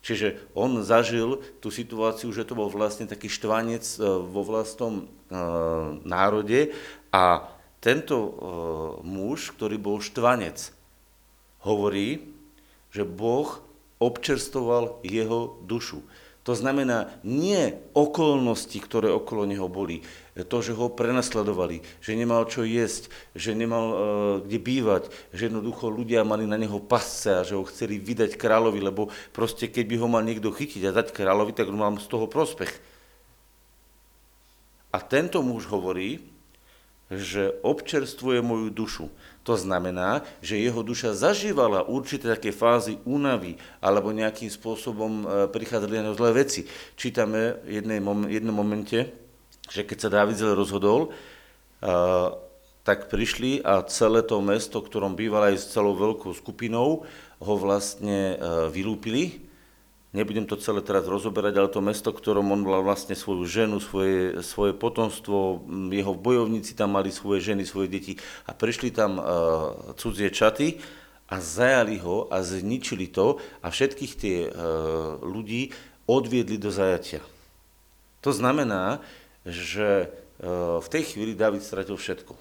Čiže 0.05 0.39
on 0.55 0.79
zažil 0.85 1.41
tú 1.59 1.67
situáciu, 1.67 2.31
že 2.31 2.47
to 2.47 2.55
bol 2.55 2.71
vlastne 2.71 3.09
taký 3.09 3.27
štvanec 3.27 3.83
e, 3.83 3.97
vo 4.05 4.41
vlastnom 4.45 5.03
e, 5.03 5.03
národe 6.07 6.71
a 7.11 7.49
tento 7.83 8.15
e, 8.15 8.31
muž, 9.03 9.51
ktorý 9.57 9.75
bol 9.75 9.99
štvanec, 9.99 10.71
hovorí, 11.65 12.23
že 12.93 13.03
Boh 13.03 13.59
občerstoval 13.97 15.01
jeho 15.01 15.59
dušu. 15.65 15.99
To 16.47 16.55
znamená, 16.55 17.11
nie 17.27 17.75
okolnosti, 17.91 18.79
ktoré 18.79 19.11
okolo 19.11 19.43
neho 19.43 19.67
boli, 19.67 19.99
to, 20.47 20.63
že 20.63 20.71
ho 20.71 20.87
prenasledovali, 20.87 21.83
že 21.99 22.15
nemal 22.15 22.47
čo 22.47 22.63
jesť, 22.63 23.11
že 23.35 23.51
nemal 23.51 23.85
uh, 23.91 23.97
kde 24.47 24.55
bývať, 24.55 25.03
že 25.35 25.51
jednoducho 25.51 25.91
ľudia 25.91 26.23
mali 26.23 26.47
na 26.47 26.55
neho 26.55 26.79
pasce 26.79 27.35
a 27.35 27.43
že 27.43 27.59
ho 27.59 27.67
chceli 27.67 27.99
vydať 27.99 28.39
kráľovi, 28.39 28.79
lebo 28.79 29.11
proste 29.35 29.67
keď 29.67 29.85
by 29.91 29.95
ho 29.99 30.07
mal 30.07 30.23
niekto 30.23 30.47
chytiť 30.47 30.87
a 30.87 30.95
dať 30.95 31.11
kráľovi, 31.11 31.51
tak 31.51 31.67
mal 31.67 31.99
z 31.99 32.07
toho 32.07 32.31
prospech. 32.31 32.71
A 34.95 35.03
tento 35.03 35.43
muž 35.43 35.67
hovorí, 35.67 36.23
že 37.11 37.59
občerstvuje 37.59 38.39
moju 38.39 38.71
dušu. 38.71 39.05
To 39.47 39.55
znamená, 39.55 40.27
že 40.43 40.59
jeho 40.59 40.83
duša 40.83 41.15
zažívala 41.15 41.87
určité 41.87 42.35
také 42.35 42.51
fázy 42.51 42.99
únavy 43.07 43.55
alebo 43.79 44.11
nejakým 44.11 44.51
spôsobom 44.51 45.23
e, 45.23 45.25
prichádzali 45.47 46.03
na 46.03 46.11
zlé 46.11 46.43
veci. 46.43 46.67
Čítame 46.99 47.63
v 47.63 47.79
jednom 48.27 48.51
momente, 48.51 49.07
že 49.71 49.87
keď 49.87 49.97
sa 50.03 50.09
Dávid 50.11 50.35
rozhodol, 50.51 51.07
e, 51.07 51.89
tak 52.83 53.07
prišli 53.07 53.63
a 53.63 53.87
celé 53.87 54.19
to 54.27 54.43
mesto, 54.43 54.83
ktorom 54.83 55.15
býval 55.15 55.55
aj 55.55 55.63
s 55.63 55.71
celou 55.71 55.95
veľkou 55.95 56.35
skupinou, 56.35 57.07
ho 57.39 57.53
vlastne 57.55 58.35
e, 58.35 58.67
vylúpili 58.67 59.46
Nebudem 60.15 60.47
to 60.47 60.55
celé 60.55 60.79
teraz 60.79 61.03
rozoberať, 61.03 61.59
ale 61.59 61.67
to 61.67 61.83
mesto, 61.83 62.15
ktorom 62.15 62.55
on 62.55 62.63
mal 62.63 62.79
vlastne 62.79 63.11
svoju 63.11 63.43
ženu, 63.43 63.83
svoje, 63.83 64.39
svoje 64.39 64.71
potomstvo, 64.71 65.67
jeho 65.91 66.15
bojovníci 66.15 66.79
tam 66.79 66.95
mali 66.95 67.11
svoje 67.11 67.43
ženy, 67.51 67.67
svoje 67.67 67.91
deti 67.91 68.13
a 68.47 68.55
prišli 68.55 68.95
tam 68.95 69.19
uh, 69.19 69.25
cudzie 69.99 70.31
čaty 70.31 70.79
a 71.27 71.43
zajali 71.43 71.99
ho 71.99 72.31
a 72.31 72.39
zničili 72.39 73.11
to 73.11 73.43
a 73.59 73.67
všetkých 73.67 74.13
tie 74.15 74.37
uh, 74.47 75.19
ľudí 75.19 75.75
odviedli 76.07 76.55
do 76.55 76.71
zajatia. 76.71 77.19
To 78.23 78.31
znamená, 78.31 79.03
že 79.43 80.07
uh, 80.07 80.79
v 80.79 80.87
tej 80.87 81.03
chvíli 81.03 81.35
David 81.35 81.67
stratil 81.67 81.99
všetko. 81.99 82.31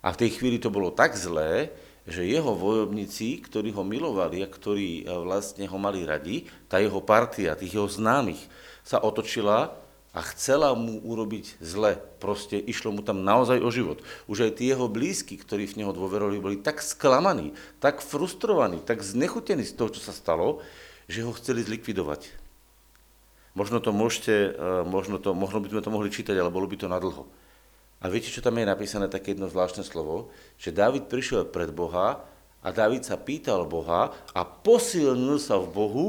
A 0.00 0.16
v 0.16 0.20
tej 0.24 0.40
chvíli 0.40 0.56
to 0.56 0.72
bolo 0.72 0.88
tak 0.88 1.12
zlé, 1.12 1.68
že 2.08 2.24
jeho 2.24 2.56
vojovníci, 2.56 3.44
ktorí 3.44 3.70
ho 3.76 3.84
milovali 3.84 4.40
a 4.40 4.48
ktorí 4.48 5.04
e, 5.04 5.12
vlastne 5.12 5.68
ho 5.68 5.76
mali 5.76 6.08
radi, 6.08 6.48
tá 6.66 6.80
jeho 6.80 7.04
partia, 7.04 7.54
tých 7.54 7.76
jeho 7.76 7.86
známych, 7.86 8.40
sa 8.80 8.96
otočila 9.04 9.76
a 10.16 10.20
chcela 10.32 10.72
mu 10.72 11.04
urobiť 11.04 11.60
zle. 11.60 12.00
Proste 12.16 12.56
išlo 12.56 12.96
mu 12.96 13.04
tam 13.04 13.20
naozaj 13.20 13.60
o 13.60 13.68
život. 13.68 14.00
Už 14.24 14.48
aj 14.48 14.58
tí 14.58 14.72
jeho 14.72 14.88
blízky, 14.88 15.36
ktorí 15.36 15.68
v 15.68 15.84
neho 15.84 15.92
dôverovali, 15.92 16.40
boli 16.40 16.56
tak 16.56 16.80
sklamaní, 16.80 17.52
tak 17.78 18.00
frustrovaní, 18.00 18.80
tak 18.80 19.04
znechutení 19.04 19.68
z 19.68 19.76
toho, 19.76 19.92
čo 19.92 20.00
sa 20.00 20.16
stalo, 20.16 20.64
že 21.06 21.22
ho 21.22 21.36
chceli 21.36 21.60
zlikvidovať. 21.60 22.48
Možno 23.52 23.84
to 23.84 23.92
môžete, 23.92 24.56
e, 24.56 24.60
možno, 24.88 25.20
to, 25.20 25.36
možno 25.36 25.60
by 25.60 25.68
sme 25.68 25.84
to 25.84 25.92
mohli 25.92 26.08
čítať, 26.08 26.34
ale 26.40 26.48
bolo 26.48 26.64
by 26.64 26.80
to 26.80 26.88
nadlho. 26.88 27.28
A 27.98 28.06
viete, 28.06 28.30
čo 28.30 28.38
tam 28.38 28.54
je 28.58 28.70
napísané, 28.70 29.10
také 29.10 29.34
jedno 29.34 29.50
zvláštne 29.50 29.82
slovo? 29.82 30.30
Že 30.54 30.70
David 30.70 31.04
prišiel 31.10 31.50
pred 31.50 31.74
Boha 31.74 32.22
a 32.62 32.68
David 32.70 33.02
sa 33.02 33.18
pýtal 33.18 33.66
Boha 33.66 34.14
a 34.30 34.40
posilnil 34.46 35.42
sa 35.42 35.58
v 35.58 35.66
Bohu 35.74 36.06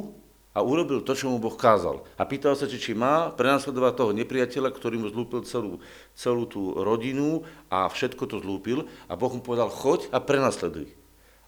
a 0.53 0.61
urobil 0.61 1.01
to, 1.01 1.15
čo 1.15 1.31
mu 1.31 1.41
Boh 1.41 1.53
kázal. 1.53 2.05
A 2.19 2.27
pýtal 2.27 2.57
sa, 2.57 2.67
či, 2.67 2.81
či 2.81 2.91
má 2.91 3.31
prenasledovať 3.31 3.93
toho 3.95 4.11
nepriateľa, 4.11 4.69
ktorý 4.75 4.99
mu 4.99 5.07
zlúpil 5.07 5.47
celú, 5.47 5.79
celú 6.13 6.43
tú 6.49 6.75
rodinu 6.75 7.47
a 7.71 7.87
všetko 7.87 8.23
to 8.27 8.37
zlúpil. 8.43 8.83
A 9.07 9.15
Boh 9.15 9.31
mu 9.31 9.39
povedal, 9.39 9.71
choď 9.71 10.11
a 10.11 10.19
prenasleduj. 10.19 10.98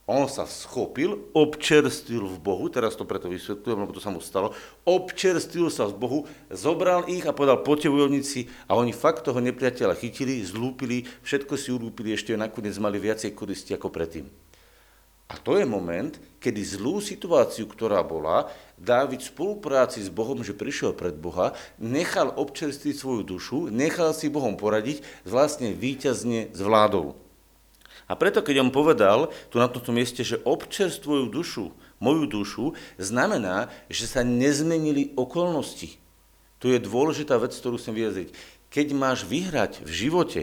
On 0.09 0.25
sa 0.25 0.49
schopil, 0.49 1.29
občerstvil 1.31 2.25
v 2.25 2.37
Bohu, 2.41 2.67
teraz 2.73 2.97
to 2.97 3.05
preto 3.05 3.29
vysvetľujem, 3.29 3.79
lebo 3.85 3.93
to 3.93 4.01
sa 4.01 4.09
mu 4.09 4.17
stalo, 4.17 4.51
občerstvil 4.83 5.69
sa 5.69 5.85
v 5.87 5.95
Bohu, 5.95 6.19
zobral 6.49 7.05
ich 7.05 7.23
a 7.29 7.31
povedal, 7.31 7.61
poďte 7.61 7.93
vojovníci 7.93 8.49
a 8.65 8.75
oni 8.75 8.91
fakt 8.91 9.23
toho 9.23 9.37
nepriateľa 9.39 9.95
chytili, 9.95 10.41
zlúpili, 10.41 11.05
všetko 11.21 11.53
si 11.53 11.69
ulúpili, 11.69 12.17
ešte 12.17 12.33
nakoniec 12.33 12.75
mali 12.81 12.97
viacej 12.97 13.31
koristi 13.37 13.77
ako 13.77 13.93
predtým. 13.93 14.25
A 15.31 15.39
to 15.39 15.55
je 15.55 15.63
moment, 15.63 16.11
kedy 16.43 16.59
zlú 16.59 16.99
situáciu, 16.99 17.63
ktorá 17.63 18.03
bola, 18.03 18.51
Dávid 18.75 19.23
v 19.23 19.31
spolupráci 19.31 20.03
s 20.03 20.11
Bohom, 20.11 20.43
že 20.43 20.57
prišiel 20.57 20.91
pred 20.91 21.15
Boha, 21.15 21.55
nechal 21.79 22.35
občerstviť 22.35 22.95
svoju 22.97 23.21
dušu, 23.23 23.57
nechal 23.71 24.11
si 24.11 24.27
Bohom 24.27 24.59
poradiť, 24.59 25.05
vlastne 25.23 25.71
víťazne 25.71 26.51
zvládol. 26.51 27.15
A 28.11 28.19
preto, 28.19 28.43
keď 28.43 28.67
on 28.67 28.75
povedal 28.75 29.31
tu 29.47 29.55
na 29.55 29.71
tomto 29.71 29.95
mieste, 29.95 30.19
že 30.19 30.43
občerstvujú 30.43 31.31
dušu, 31.31 31.71
moju 32.03 32.27
dušu, 32.27 32.65
znamená, 32.99 33.71
že 33.87 34.03
sa 34.03 34.27
nezmenili 34.27 35.15
okolnosti. 35.15 35.95
Tu 36.59 36.65
je 36.75 36.83
dôležitá 36.83 37.39
vec, 37.39 37.55
ktorú 37.55 37.79
chcem 37.79 37.95
vyjadriť. 37.95 38.35
Keď 38.67 38.87
máš 38.91 39.23
vyhrať 39.23 39.87
v 39.87 39.91
živote, 39.95 40.41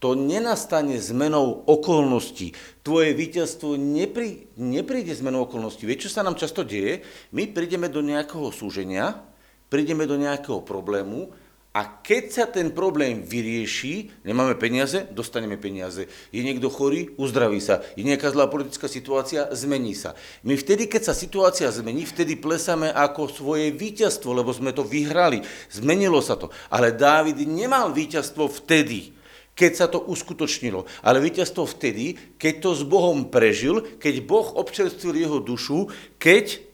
to 0.00 0.16
nenastane 0.16 0.96
zmenou 0.96 1.64
okolností. 1.68 2.56
Tvoje 2.80 3.12
víťazstvo 3.12 3.76
neprí, 3.76 4.48
nepríde 4.56 5.12
zmenou 5.12 5.44
okolností. 5.44 5.84
Vieš, 5.84 6.08
čo 6.08 6.20
sa 6.20 6.24
nám 6.24 6.40
často 6.40 6.64
deje? 6.64 7.04
My 7.36 7.44
prídeme 7.52 7.92
do 7.92 8.00
nejakého 8.00 8.48
súženia, 8.48 9.20
prídeme 9.68 10.08
do 10.08 10.16
nejakého 10.16 10.64
problému 10.64 11.32
a 11.74 11.90
keď 12.06 12.24
sa 12.30 12.44
ten 12.46 12.70
problém 12.70 13.26
vyrieši, 13.26 14.22
nemáme 14.22 14.54
peniaze, 14.54 15.10
dostaneme 15.10 15.58
peniaze. 15.58 16.06
Je 16.30 16.38
niekto 16.46 16.70
chorý, 16.70 17.10
uzdraví 17.18 17.58
sa. 17.58 17.82
Je 17.98 18.06
nejaká 18.06 18.30
zlá 18.30 18.46
politická 18.46 18.86
situácia, 18.86 19.50
zmení 19.50 19.98
sa. 19.98 20.14
My 20.46 20.54
vtedy, 20.54 20.86
keď 20.86 21.10
sa 21.10 21.14
situácia 21.18 21.66
zmení, 21.74 22.06
vtedy 22.06 22.38
plesáme 22.38 22.94
ako 22.94 23.26
svoje 23.26 23.74
víťazstvo, 23.74 24.30
lebo 24.38 24.54
sme 24.54 24.70
to 24.70 24.86
vyhrali. 24.86 25.42
Zmenilo 25.66 26.22
sa 26.22 26.38
to. 26.38 26.54
Ale 26.70 26.94
Dávid 26.94 27.42
nemal 27.42 27.90
víťazstvo 27.90 28.46
vtedy, 28.62 29.10
keď 29.58 29.72
sa 29.74 29.86
to 29.90 29.98
uskutočnilo. 29.98 30.86
Ale 31.02 31.18
víťazstvo 31.18 31.66
vtedy, 31.66 32.38
keď 32.38 32.54
to 32.62 32.70
s 32.70 32.86
Bohom 32.86 33.34
prežil, 33.34 33.82
keď 33.98 34.22
Boh 34.22 34.46
občerstvil 34.62 35.26
jeho 35.26 35.42
dušu, 35.42 35.90
keď 36.22 36.73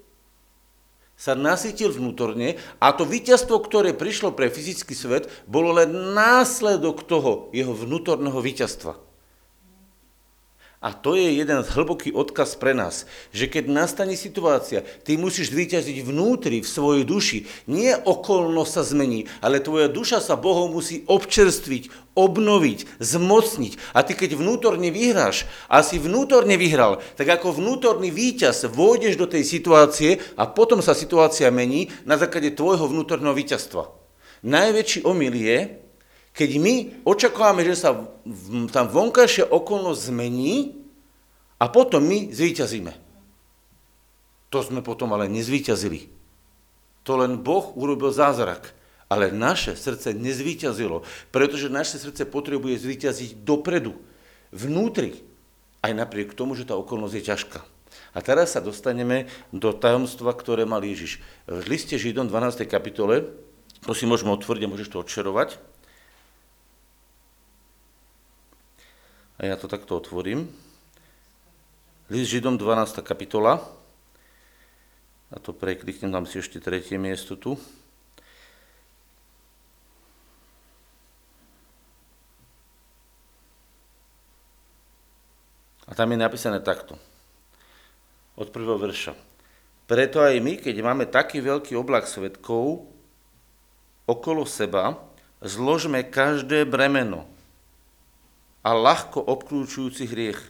sa 1.21 1.37
nasytil 1.37 1.93
vnútorne 1.93 2.57
a 2.81 2.97
to 2.97 3.05
víťazstvo, 3.05 3.61
ktoré 3.61 3.93
prišlo 3.93 4.33
pre 4.33 4.49
fyzický 4.49 4.97
svet, 4.97 5.29
bolo 5.45 5.77
len 5.77 6.17
následok 6.17 7.05
toho 7.05 7.53
jeho 7.53 7.77
vnútorného 7.77 8.41
víťazstva. 8.41 9.10
A 10.81 10.97
to 10.97 11.13
je 11.13 11.29
jeden 11.37 11.61
hlboký 11.61 12.09
odkaz 12.17 12.57
pre 12.57 12.73
nás, 12.73 13.05
že 13.37 13.53
keď 13.53 13.69
nastane 13.69 14.17
situácia, 14.17 14.81
ty 14.81 15.21
musíš 15.21 15.53
vyťaziť 15.53 16.09
vnútri, 16.09 16.65
v 16.65 16.73
svojej 16.73 17.05
duši. 17.05 17.45
Nie 17.69 18.01
okolnosť 18.01 18.73
sa 18.73 18.83
zmení, 18.89 19.29
ale 19.45 19.61
tvoja 19.61 19.93
duša 19.93 20.25
sa 20.25 20.41
Bohom 20.41 20.73
musí 20.73 21.05
občerstviť, 21.05 22.17
obnoviť, 22.17 22.97
zmocniť. 22.97 23.73
A 23.93 24.01
ty 24.09 24.17
keď 24.17 24.41
vnútorne 24.41 24.89
vyhráš, 24.89 25.45
a 25.69 25.85
si 25.85 26.01
vnútorne 26.01 26.57
vyhral, 26.57 27.05
tak 27.13 27.29
ako 27.29 27.61
vnútorný 27.61 28.09
víťaz 28.09 28.65
vôjdeš 28.73 29.21
do 29.21 29.29
tej 29.29 29.45
situácie 29.45 30.17
a 30.41 30.49
potom 30.49 30.81
sa 30.81 30.97
situácia 30.97 31.53
mení 31.53 31.93
na 32.09 32.17
základe 32.17 32.57
tvojho 32.57 32.89
vnútorného 32.89 33.37
víťazstva. 33.37 33.93
Najväčší 34.41 35.05
omyl 35.05 35.37
je, 35.37 35.80
keď 36.41 36.57
my 36.57 37.05
očakávame, 37.05 37.69
že 37.69 37.77
sa 37.77 38.09
tam 38.73 38.87
vonkajšia 38.89 39.53
okolnosť 39.53 40.09
zmení 40.09 40.73
a 41.61 41.69
potom 41.69 42.01
my 42.01 42.33
zvíťazíme. 42.33 42.97
To 44.49 44.65
sme 44.65 44.81
potom 44.81 45.13
ale 45.13 45.29
nezvíťazili. 45.29 46.09
To 47.05 47.21
len 47.21 47.45
Boh 47.45 47.77
urobil 47.77 48.09
zázrak. 48.09 48.73
Ale 49.13 49.35
naše 49.35 49.77
srdce 49.77 50.17
nezvíťazilo, 50.17 51.05
pretože 51.29 51.69
naše 51.69 52.01
srdce 52.01 52.25
potrebuje 52.25 52.79
zvíťaziť 52.79 53.43
dopredu, 53.43 53.99
vnútri, 54.55 55.21
aj 55.83 55.93
napriek 55.93 56.33
tomu, 56.33 56.55
že 56.55 56.65
tá 56.65 56.79
okolnosť 56.79 57.15
je 57.19 57.27
ťažká. 57.27 57.61
A 58.15 58.19
teraz 58.23 58.55
sa 58.55 58.63
dostaneme 58.63 59.27
do 59.51 59.75
tajomstva, 59.75 60.31
ktoré 60.33 60.63
mal 60.63 60.81
Ježiš. 60.81 61.19
V 61.51 61.67
liste 61.67 61.99
Židom 61.99 62.31
12. 62.31 62.65
kapitole, 62.71 63.29
to 63.83 63.93
si 63.93 64.07
môžeme 64.07 64.31
otvoriť 64.31 64.63
a 64.65 64.71
môžeš 64.71 64.89
to 64.95 65.03
odšerovať. 65.03 65.59
A 69.41 69.49
ja 69.49 69.57
to 69.57 69.73
takto 69.73 69.97
otvorím. 69.97 70.53
List 72.13 72.29
Židom 72.29 72.61
12. 72.61 73.01
kapitola. 73.01 73.57
A 75.33 75.37
to 75.41 75.57
prekliknem, 75.57 76.13
dám 76.13 76.29
si 76.29 76.45
ešte 76.45 76.61
tretie 76.61 77.01
miesto 77.01 77.41
tu. 77.41 77.57
A 85.89 85.97
tam 85.97 86.13
je 86.13 86.21
napísané 86.21 86.61
takto. 86.61 87.01
Od 88.37 88.53
prvého 88.53 88.77
verša. 88.77 89.17
Preto 89.89 90.21
aj 90.21 90.37
my, 90.37 90.61
keď 90.61 90.77
máme 90.85 91.09
taký 91.09 91.41
veľký 91.41 91.81
oblak 91.81 92.05
svetkov 92.05 92.85
okolo 94.05 94.45
seba, 94.45 95.01
zložme 95.41 96.05
každé 96.05 96.69
bremeno, 96.69 97.30
a 98.61 98.71
ľahko 98.77 99.25
obklúčujúci 99.25 100.05
hriech. 100.09 100.41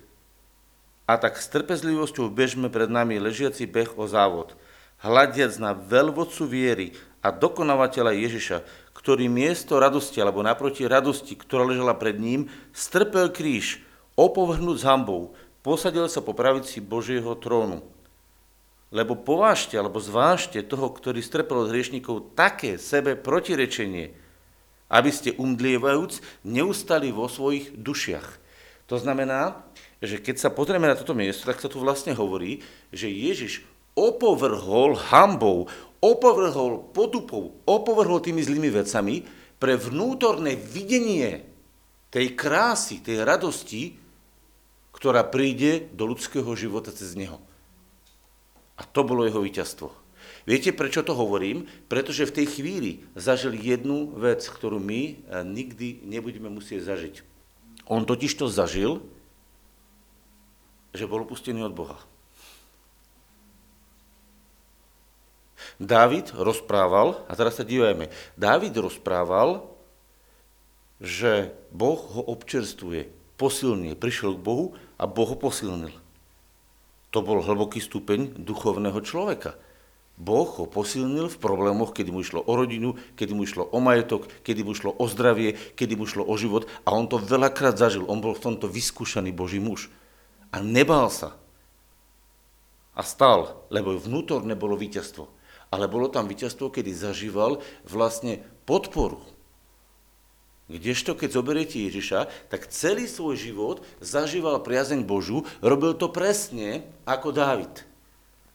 A 1.07 1.19
tak 1.19 1.39
s 1.43 1.51
trpezlivosťou 1.51 2.31
bežme 2.31 2.71
pred 2.71 2.87
nami 2.87 3.19
ležiaci 3.19 3.67
beh 3.67 3.99
o 3.99 4.07
závod, 4.07 4.55
hľadiac 5.03 5.59
na 5.59 5.75
veľvodcu 5.75 6.47
viery 6.47 6.95
a 7.23 7.35
dokonavateľa 7.35 8.15
Ježiša, 8.15 8.59
ktorý 8.95 9.27
miesto 9.27 9.81
radosti, 9.81 10.21
alebo 10.21 10.45
naproti 10.45 10.85
radosti, 10.87 11.35
ktorá 11.35 11.65
ležela 11.67 11.97
pred 11.97 12.21
ním, 12.21 12.53
strpel 12.71 13.33
kríž, 13.33 13.83
opovrhnúť 14.15 14.77
s 14.77 14.87
hambou, 14.87 15.33
posadil 15.65 16.05
sa 16.07 16.21
po 16.21 16.37
pravici 16.37 16.85
Božieho 16.85 17.33
trónu. 17.41 17.81
Lebo 18.91 19.15
povážte 19.15 19.79
alebo 19.79 20.03
zvážte 20.03 20.61
toho, 20.67 20.91
ktorý 20.91 21.23
strpel 21.23 21.65
od 21.65 21.71
hriešnikov 21.71 22.35
také 22.35 22.77
sebe 22.77 23.15
protirečenie, 23.15 24.20
aby 24.91 25.11
ste 25.15 25.39
umdlievajúc 25.39 26.19
neustali 26.43 27.15
vo 27.15 27.31
svojich 27.31 27.79
dušiach. 27.79 28.29
To 28.91 28.99
znamená, 28.99 29.63
že 30.03 30.19
keď 30.19 30.37
sa 30.43 30.51
pozrieme 30.51 30.91
na 30.91 30.99
toto 30.99 31.15
miesto, 31.15 31.47
tak 31.47 31.63
sa 31.63 31.71
tu 31.71 31.79
vlastne 31.79 32.11
hovorí, 32.11 32.59
že 32.91 33.07
Ježiš 33.07 33.63
opovrhol 33.95 34.99
hambou, 34.99 35.71
opovrhol 36.03 36.91
potupou, 36.91 37.55
opovrhol 37.71 38.19
tými 38.19 38.43
zlými 38.43 38.71
vecami 38.75 39.23
pre 39.63 39.79
vnútorné 39.79 40.59
videnie 40.59 41.47
tej 42.11 42.35
krásy, 42.35 42.99
tej 42.99 43.23
radosti, 43.23 43.95
ktorá 44.91 45.23
príde 45.23 45.87
do 45.95 46.11
ľudského 46.11 46.49
života 46.59 46.91
cez 46.91 47.15
neho. 47.15 47.39
A 48.75 48.83
to 48.83 49.07
bolo 49.07 49.29
jeho 49.29 49.45
víťazstvo. 49.45 49.93
Viete, 50.49 50.73
prečo 50.73 51.05
to 51.05 51.13
hovorím? 51.13 51.69
Pretože 51.91 52.29
v 52.29 52.37
tej 52.43 52.47
chvíli 52.49 52.91
zažil 53.13 53.57
jednu 53.57 54.17
vec, 54.17 54.45
ktorú 54.45 54.81
my 54.81 55.03
eh, 55.03 55.17
nikdy 55.45 56.05
nebudeme 56.05 56.49
musieť 56.49 56.87
zažiť. 56.87 57.15
On 57.91 58.07
totiž 58.07 58.33
to 58.39 58.47
zažil, 58.47 59.03
že 60.95 61.07
bol 61.07 61.27
opustený 61.27 61.67
od 61.67 61.75
Boha. 61.75 61.99
Dávid 65.81 66.33
rozprával, 66.37 67.25
a 67.25 67.33
teraz 67.33 67.57
sa 67.57 67.65
dívajme, 67.65 68.13
Dávid 68.37 68.77
rozprával, 68.77 69.65
že 71.01 71.57
Boh 71.73 71.97
ho 71.97 72.21
občerstvuje, 72.21 73.09
posilnie, 73.41 73.97
prišiel 73.97 74.37
k 74.37 74.45
Bohu 74.45 74.67
a 75.01 75.09
Boh 75.09 75.29
ho 75.33 75.37
posilnil. 75.41 75.97
To 77.11 77.19
bol 77.25 77.41
hlboký 77.41 77.81
stupeň 77.81 78.37
duchovného 78.37 79.01
človeka. 79.01 79.57
Boh 80.21 80.45
ho 80.61 80.69
posilnil 80.69 81.33
v 81.33 81.41
problémoch, 81.41 81.97
kedy 81.97 82.13
mu 82.13 82.21
išlo 82.21 82.45
o 82.45 82.53
rodinu, 82.53 83.01
kedy 83.17 83.33
mu 83.33 83.49
išlo 83.49 83.65
o 83.65 83.81
majetok, 83.81 84.29
kedy 84.45 84.61
mu 84.61 84.77
išlo 84.77 84.93
o 84.93 85.09
zdravie, 85.09 85.57
kedy 85.81 85.97
mu 85.97 86.05
išlo 86.05 86.29
o 86.29 86.37
život 86.37 86.69
a 86.85 86.93
on 86.93 87.09
to 87.09 87.17
veľakrát 87.17 87.81
zažil. 87.81 88.05
On 88.05 88.21
bol 88.21 88.37
v 88.37 88.45
tomto 88.45 88.69
vyskúšaný 88.69 89.33
Boží 89.33 89.57
muž. 89.57 89.89
A 90.53 90.61
nebál 90.61 91.09
sa. 91.09 91.41
A 92.93 93.01
stál, 93.01 93.65
lebo 93.73 93.97
vnútorne 93.97 94.53
bolo 94.53 94.77
víťazstvo. 94.77 95.25
Ale 95.73 95.89
bolo 95.89 96.13
tam 96.13 96.29
víťazstvo, 96.29 96.69
kedy 96.69 96.93
zažíval 96.93 97.65
vlastne 97.89 98.45
podporu. 98.69 99.25
Kdežto, 100.69 101.17
keď 101.17 101.33
zoberiete 101.33 101.81
Ježiša, 101.81 102.53
tak 102.53 102.69
celý 102.69 103.09
svoj 103.09 103.41
život 103.41 103.81
zažíval 104.05 104.61
priazeň 104.61 105.01
Božu, 105.09 105.49
robil 105.65 105.97
to 105.97 106.13
presne 106.13 106.85
ako 107.09 107.33
Dávid 107.33 107.90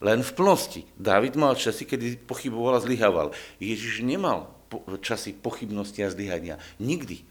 len 0.06 0.22
v 0.22 0.32
plnosti. 0.38 0.86
Dávid 1.02 1.34
mal 1.34 1.58
časy, 1.58 1.90
kedy 1.90 2.30
pochyboval 2.30 2.78
a 2.78 2.84
zlyhával. 2.86 3.34
Ježiš 3.58 4.06
nemal 4.06 4.54
časy 5.02 5.34
pochybnosti 5.34 6.06
a 6.06 6.14
zlyhania. 6.14 6.62
Nikdy. 6.78 7.26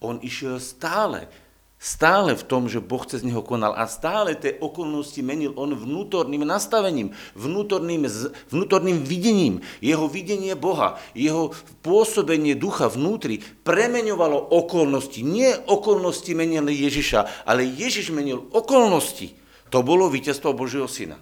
On 0.00 0.16
išiel 0.22 0.62
stále, 0.62 1.28
stále 1.76 2.32
v 2.32 2.46
tom, 2.46 2.72
že 2.72 2.80
Boh 2.80 3.04
cez 3.04 3.20
neho 3.20 3.44
konal 3.44 3.76
a 3.76 3.84
stále 3.84 4.32
tie 4.32 4.56
okolnosti 4.62 5.20
menil 5.20 5.52
on 5.60 5.76
vnútorným 5.76 6.40
nastavením, 6.46 7.12
vnútorným, 7.36 8.08
vnútorným 8.48 9.04
videním. 9.04 9.60
Jeho 9.84 10.08
videnie 10.08 10.56
Boha, 10.56 10.96
jeho 11.12 11.52
pôsobenie 11.84 12.56
ducha 12.56 12.88
vnútri 12.88 13.44
premeňovalo 13.66 14.56
okolnosti. 14.56 15.20
Nie 15.20 15.56
okolnosti 15.68 16.32
menili 16.32 16.80
Ježiša, 16.80 17.44
ale 17.44 17.68
Ježiš 17.68 18.08
menil 18.14 18.48
okolnosti. 18.56 19.36
To 19.68 19.84
bolo 19.84 20.08
víťazstvo 20.08 20.56
Božieho 20.56 20.88
syna. 20.88 21.20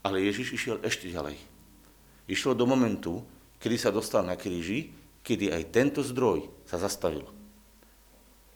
Ale 0.00 0.24
Ježiš 0.24 0.56
išiel 0.56 0.76
ešte 0.80 1.12
ďalej. 1.12 1.36
Išlo 2.30 2.56
do 2.56 2.64
momentu, 2.64 3.20
kedy 3.60 3.76
sa 3.76 3.90
dostal 3.92 4.24
na 4.24 4.38
kríži, 4.38 4.92
kedy 5.20 5.52
aj 5.52 5.72
tento 5.74 6.00
zdroj 6.00 6.48
sa 6.64 6.80
zastavil. 6.80 7.28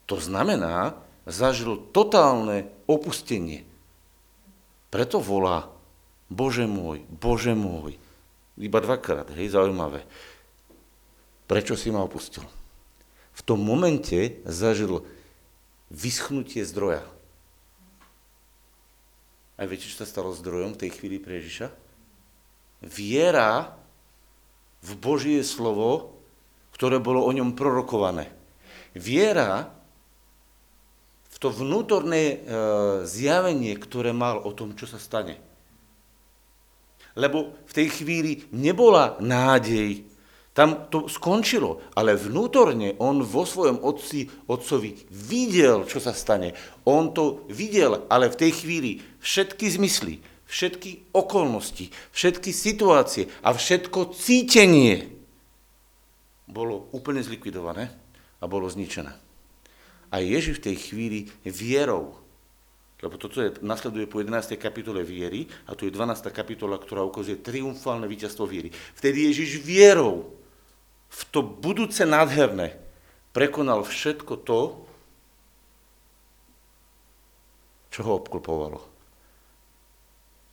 To 0.08 0.16
znamená, 0.16 0.96
zažil 1.24 1.80
totálne 1.92 2.68
opustenie. 2.84 3.64
Preto 4.92 5.18
volá, 5.20 5.68
Bože 6.28 6.64
môj, 6.64 7.04
Bože 7.08 7.52
môj. 7.52 7.96
Iba 8.54 8.78
dvakrát, 8.78 9.28
hej, 9.34 9.50
zaujímavé. 9.52 10.06
Prečo 11.50 11.74
si 11.74 11.90
ma 11.90 12.00
opustil? 12.00 12.46
V 13.34 13.40
tom 13.42 13.60
momente 13.60 14.40
zažil 14.46 15.02
vyschnutie 15.90 16.62
zdroja. 16.62 17.02
A 19.54 19.66
viete, 19.70 19.86
čo 19.86 20.02
sa 20.02 20.08
stalo 20.08 20.34
zdrojom 20.34 20.74
v 20.74 20.80
tej 20.86 20.90
chvíli 20.98 21.22
pre 21.22 21.38
Ježiša? 21.38 21.70
Viera 22.82 23.78
v 24.82 24.92
Božie 24.98 25.40
slovo, 25.46 26.18
ktoré 26.74 26.98
bolo 26.98 27.22
o 27.22 27.30
ňom 27.30 27.54
prorokované. 27.54 28.28
Viera 28.92 29.70
v 31.30 31.36
to 31.38 31.50
vnútorné 31.50 32.22
e, 32.22 32.36
zjavenie, 33.06 33.74
ktoré 33.78 34.10
mal 34.14 34.42
o 34.42 34.50
tom, 34.54 34.74
čo 34.74 34.90
sa 34.90 34.98
stane. 34.98 35.38
Lebo 37.14 37.54
v 37.66 37.72
tej 37.74 37.88
chvíli 37.94 38.32
nebola 38.50 39.18
nádej 39.22 40.13
tam 40.54 40.86
to 40.86 41.10
skončilo, 41.10 41.82
ale 41.98 42.14
vnútorne 42.14 42.94
on 43.02 43.26
vo 43.26 43.42
svojom 43.42 43.82
otci, 43.82 44.30
otcovi 44.46 44.94
videl, 45.10 45.82
čo 45.82 45.98
sa 45.98 46.14
stane. 46.14 46.54
On 46.86 47.10
to 47.10 47.42
videl, 47.50 48.06
ale 48.06 48.30
v 48.30 48.38
tej 48.38 48.62
chvíli 48.62 49.02
všetky 49.18 49.66
zmysly, 49.66 50.22
všetky 50.46 51.10
okolnosti, 51.10 51.90
všetky 52.14 52.54
situácie 52.54 53.26
a 53.42 53.50
všetko 53.50 54.14
cítenie 54.14 55.10
bolo 56.46 56.86
úplne 56.94 57.18
zlikvidované 57.18 57.90
a 58.38 58.46
bolo 58.46 58.70
zničené. 58.70 59.10
A 60.14 60.22
Ježiš 60.22 60.62
v 60.62 60.66
tej 60.70 60.76
chvíli 60.78 61.18
vierou, 61.42 62.14
lebo 63.02 63.18
toto 63.18 63.42
je, 63.42 63.58
nasleduje 63.58 64.06
po 64.06 64.22
11. 64.22 64.54
kapitole 64.54 65.02
viery 65.02 65.50
a 65.66 65.74
tu 65.74 65.90
je 65.90 65.90
12. 65.90 66.30
kapitola, 66.30 66.78
ktorá 66.78 67.02
ukazuje 67.02 67.42
triumfálne 67.42 68.06
víťazstvo 68.06 68.46
viery. 68.46 68.70
Vtedy 68.94 69.34
Ježiš 69.34 69.58
vierou 69.58 70.43
v 71.14 71.22
to 71.30 71.46
budúce 71.46 72.02
nádherné 72.02 72.74
prekonal 73.30 73.86
všetko 73.86 74.34
to, 74.42 74.60
čo 77.94 78.00
ho 78.02 78.18
obklopovalo. 78.18 78.82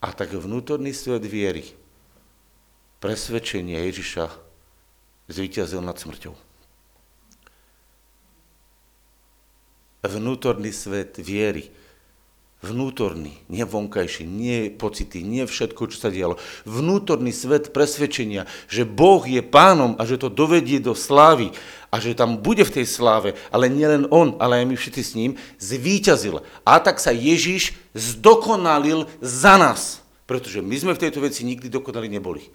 A 0.02 0.14
tak 0.14 0.34
vnútorný 0.34 0.94
svet 0.94 1.26
viery, 1.26 1.66
presvedčenie 3.02 3.78
Ježiša 3.90 4.30
zvíťazil 5.30 5.82
nad 5.82 5.98
smrťou. 5.98 6.34
Vnútorný 10.02 10.74
svet 10.74 11.18
viery, 11.22 11.70
vnútorný, 12.62 13.42
nie 13.50 13.66
vonkajší, 13.66 14.24
nie 14.30 14.70
pocity, 14.70 15.26
nie 15.26 15.50
všetko, 15.50 15.90
čo 15.90 15.98
sa 15.98 16.14
dialo. 16.14 16.38
Vnútorný 16.70 17.34
svet 17.34 17.74
presvedčenia, 17.74 18.46
že 18.70 18.86
Boh 18.86 19.26
je 19.26 19.42
pánom 19.42 19.98
a 19.98 20.06
že 20.06 20.22
to 20.22 20.30
dovedie 20.30 20.78
do 20.78 20.94
slávy 20.94 21.50
a 21.90 21.98
že 21.98 22.14
tam 22.14 22.38
bude 22.38 22.62
v 22.62 22.82
tej 22.82 22.86
sláve, 22.86 23.34
ale 23.50 23.66
nielen 23.66 24.06
on, 24.14 24.38
ale 24.38 24.62
aj 24.62 24.66
my 24.70 24.76
všetci 24.78 25.02
s 25.02 25.18
ním, 25.18 25.32
zvíťazil. 25.58 26.46
A 26.62 26.78
tak 26.78 27.02
sa 27.02 27.10
Ježiš 27.10 27.74
zdokonalil 27.98 29.10
za 29.20 29.58
nás, 29.58 30.06
pretože 30.30 30.62
my 30.62 30.78
sme 30.78 30.94
v 30.94 31.02
tejto 31.02 31.18
veci 31.26 31.42
nikdy 31.42 31.66
dokonali 31.66 32.08
neboli. 32.14 32.46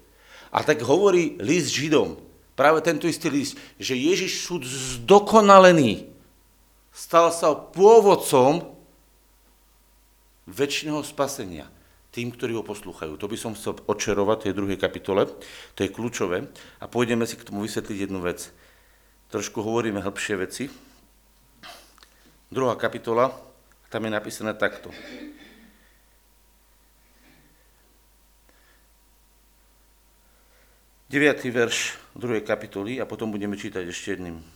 A 0.54 0.62
tak 0.62 0.86
hovorí 0.86 1.34
list 1.42 1.74
Židom, 1.74 2.14
práve 2.54 2.78
tento 2.78 3.10
istý 3.10 3.26
list, 3.26 3.58
že 3.76 3.98
Ježiš 3.98 4.46
sú 4.46 4.62
zdokonalený, 4.62 6.06
stal 6.94 7.34
sa 7.34 7.58
pôvodcom 7.58 8.75
väčšného 10.46 11.02
spasenia 11.02 11.66
tým, 12.14 12.32
ktorí 12.32 12.56
ho 12.56 12.64
poslúchajú. 12.64 13.20
To 13.20 13.28
by 13.28 13.36
som 13.36 13.52
chcel 13.52 13.76
očerovať 13.76 14.36
v 14.40 14.44
tej 14.48 14.54
druhej 14.56 14.78
kapitole, 14.80 15.28
to 15.76 15.84
je 15.84 15.92
kľúčové. 15.92 16.48
A 16.80 16.88
pôjdeme 16.88 17.28
si 17.28 17.36
k 17.36 17.44
tomu 17.44 17.60
vysvetliť 17.66 18.08
jednu 18.08 18.24
vec. 18.24 18.48
Trošku 19.28 19.60
hovoríme 19.60 20.00
hĺbšie 20.00 20.34
veci. 20.40 20.64
Druhá 22.48 22.78
kapitola, 22.80 23.34
tam 23.92 24.08
je 24.08 24.10
napísané 24.16 24.56
takto. 24.56 24.88
Deviatý 31.06 31.52
verš 31.54 32.00
druhej 32.18 32.42
kapitoly 32.42 32.98
a 32.98 33.06
potom 33.06 33.30
budeme 33.30 33.54
čítať 33.54 33.86
ešte 33.86 34.18
jedným 34.18 34.55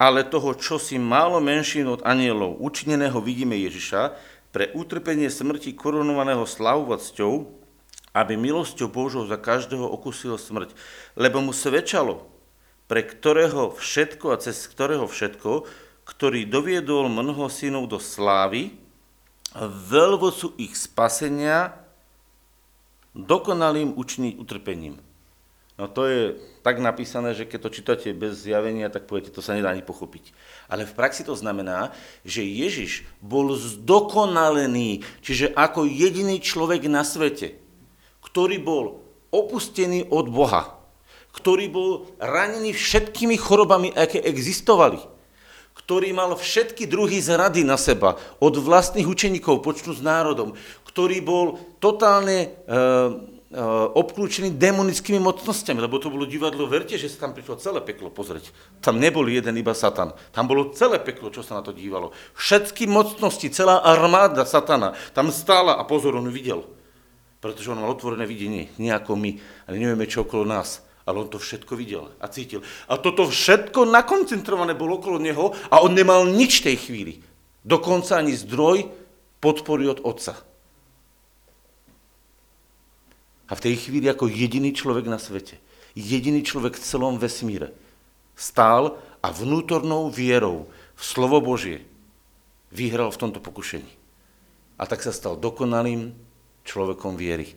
ale 0.00 0.26
toho, 0.26 0.54
čo 0.58 0.76
si 0.80 0.98
málo 0.98 1.38
menším 1.38 1.98
od 1.98 2.00
anielov 2.02 2.58
učineného 2.58 3.18
vidíme 3.22 3.54
Ježiša, 3.54 4.14
pre 4.54 4.70
utrpenie 4.70 5.26
smrti 5.26 5.74
korunovaného 5.74 6.46
slavovacťou, 6.46 7.32
aby 8.14 8.38
milosťou 8.38 8.86
Božou 8.86 9.26
za 9.26 9.34
každého 9.34 9.82
okusil 9.82 10.38
smrť, 10.38 10.70
lebo 11.18 11.42
mu 11.42 11.50
svedčalo, 11.50 12.22
pre 12.86 13.02
ktorého 13.02 13.74
všetko 13.74 14.30
a 14.30 14.38
cez 14.38 14.70
ktorého 14.70 15.10
všetko, 15.10 15.66
ktorý 16.06 16.46
doviedol 16.46 17.10
mnoho 17.10 17.50
synov 17.50 17.90
do 17.90 17.98
slávy, 17.98 18.78
veľvocu 19.90 20.54
ich 20.62 20.78
spasenia, 20.78 21.74
dokonalým 23.14 23.94
učiniť 23.98 24.38
utrpením. 24.38 25.02
No 25.74 25.90
to 25.90 26.06
je 26.06 26.20
tak 26.62 26.78
napísané, 26.78 27.34
že 27.34 27.50
keď 27.50 27.58
to 27.66 27.74
čítate 27.74 28.08
bez 28.14 28.46
zjavenia, 28.46 28.94
tak 28.94 29.10
poviete, 29.10 29.34
to 29.34 29.42
sa 29.42 29.58
nedá 29.58 29.74
ani 29.74 29.82
pochopiť. 29.82 30.30
Ale 30.70 30.86
v 30.86 30.94
praxi 30.94 31.26
to 31.26 31.34
znamená, 31.34 31.90
že 32.22 32.46
Ježiš 32.46 33.02
bol 33.18 33.50
zdokonalený, 33.58 35.02
čiže 35.18 35.50
ako 35.50 35.82
jediný 35.90 36.38
človek 36.38 36.86
na 36.86 37.02
svete, 37.02 37.58
ktorý 38.22 38.62
bol 38.62 39.02
opustený 39.34 40.14
od 40.14 40.30
Boha, 40.30 40.78
ktorý 41.34 41.66
bol 41.66 41.90
ranený 42.22 42.70
všetkými 42.70 43.34
chorobami, 43.34 43.90
aké 43.98 44.22
existovali, 44.22 45.02
ktorý 45.74 46.14
mal 46.14 46.38
všetky 46.38 46.86
druhy 46.86 47.18
zrady 47.18 47.66
na 47.66 47.74
seba, 47.74 48.14
od 48.38 48.54
vlastných 48.62 49.10
učeníkov, 49.10 49.66
počnú 49.66 49.90
s 49.90 49.98
národom, 49.98 50.54
ktorý 50.86 51.18
bol 51.18 51.58
totálne... 51.82 52.54
E, 52.70 53.33
obklúčený 53.94 54.58
demonickými 54.58 55.22
mocnosťami, 55.22 55.78
lebo 55.78 56.02
to 56.02 56.10
bolo 56.10 56.26
divadlo, 56.26 56.66
verte, 56.66 56.98
že 56.98 57.06
sa 57.06 57.30
tam 57.30 57.38
prišlo 57.38 57.62
celé 57.62 57.78
peklo 57.86 58.10
pozrieť. 58.10 58.50
Tam 58.82 58.98
nebol 58.98 59.30
jeden 59.30 59.54
iba 59.54 59.70
Satan, 59.70 60.10
tam 60.34 60.50
bolo 60.50 60.74
celé 60.74 60.98
peklo, 60.98 61.30
čo 61.30 61.46
sa 61.46 61.58
na 61.58 61.62
to 61.62 61.70
dívalo. 61.70 62.10
Všetky 62.34 62.90
mocnosti, 62.90 63.46
celá 63.54 63.78
armáda 63.86 64.42
Satana 64.42 64.98
tam 65.14 65.30
stála 65.30 65.78
a 65.78 65.86
pozor, 65.86 66.18
on 66.18 66.26
videl. 66.34 66.66
Pretože 67.38 67.70
on 67.70 67.78
mal 67.78 67.92
otvorené 67.92 68.26
videnie, 68.26 68.72
nie 68.80 68.90
ako 68.90 69.14
my, 69.14 69.36
ale 69.70 69.76
nevieme, 69.78 70.08
čo 70.10 70.26
okolo 70.26 70.48
nás. 70.48 70.82
Ale 71.04 71.20
on 71.20 71.28
to 71.28 71.36
všetko 71.36 71.76
videl 71.76 72.08
a 72.16 72.32
cítil. 72.32 72.64
A 72.88 72.96
toto 72.96 73.28
všetko 73.28 73.84
nakoncentrované 73.84 74.72
bolo 74.72 74.96
okolo 74.96 75.20
neho 75.20 75.52
a 75.68 75.84
on 75.84 75.92
nemal 75.92 76.24
nič 76.24 76.64
tej 76.64 76.80
chvíli. 76.80 77.20
Dokonca 77.60 78.16
ani 78.16 78.32
zdroj 78.32 78.88
podpory 79.44 79.84
od 79.92 80.00
otca. 80.00 80.40
A 83.48 83.52
v 83.52 83.64
tej 83.70 83.74
chvíli 83.76 84.08
ako 84.08 84.30
jediný 84.30 84.72
človek 84.72 85.04
na 85.04 85.20
svete, 85.20 85.60
jediný 85.92 86.40
človek 86.40 86.80
v 86.80 86.84
celom 86.84 87.20
vesmíre, 87.20 87.76
stál 88.32 88.96
a 89.20 89.28
vnútornou 89.32 90.08
vierou 90.08 90.68
v 90.96 91.02
slovo 91.02 91.40
Božie 91.44 91.84
vyhral 92.74 93.08
v 93.14 93.20
tomto 93.20 93.38
pokušení. 93.38 93.88
A 94.74 94.84
tak 94.90 95.06
sa 95.06 95.14
stal 95.14 95.38
dokonalým 95.38 96.10
človekom 96.66 97.14
viery. 97.14 97.54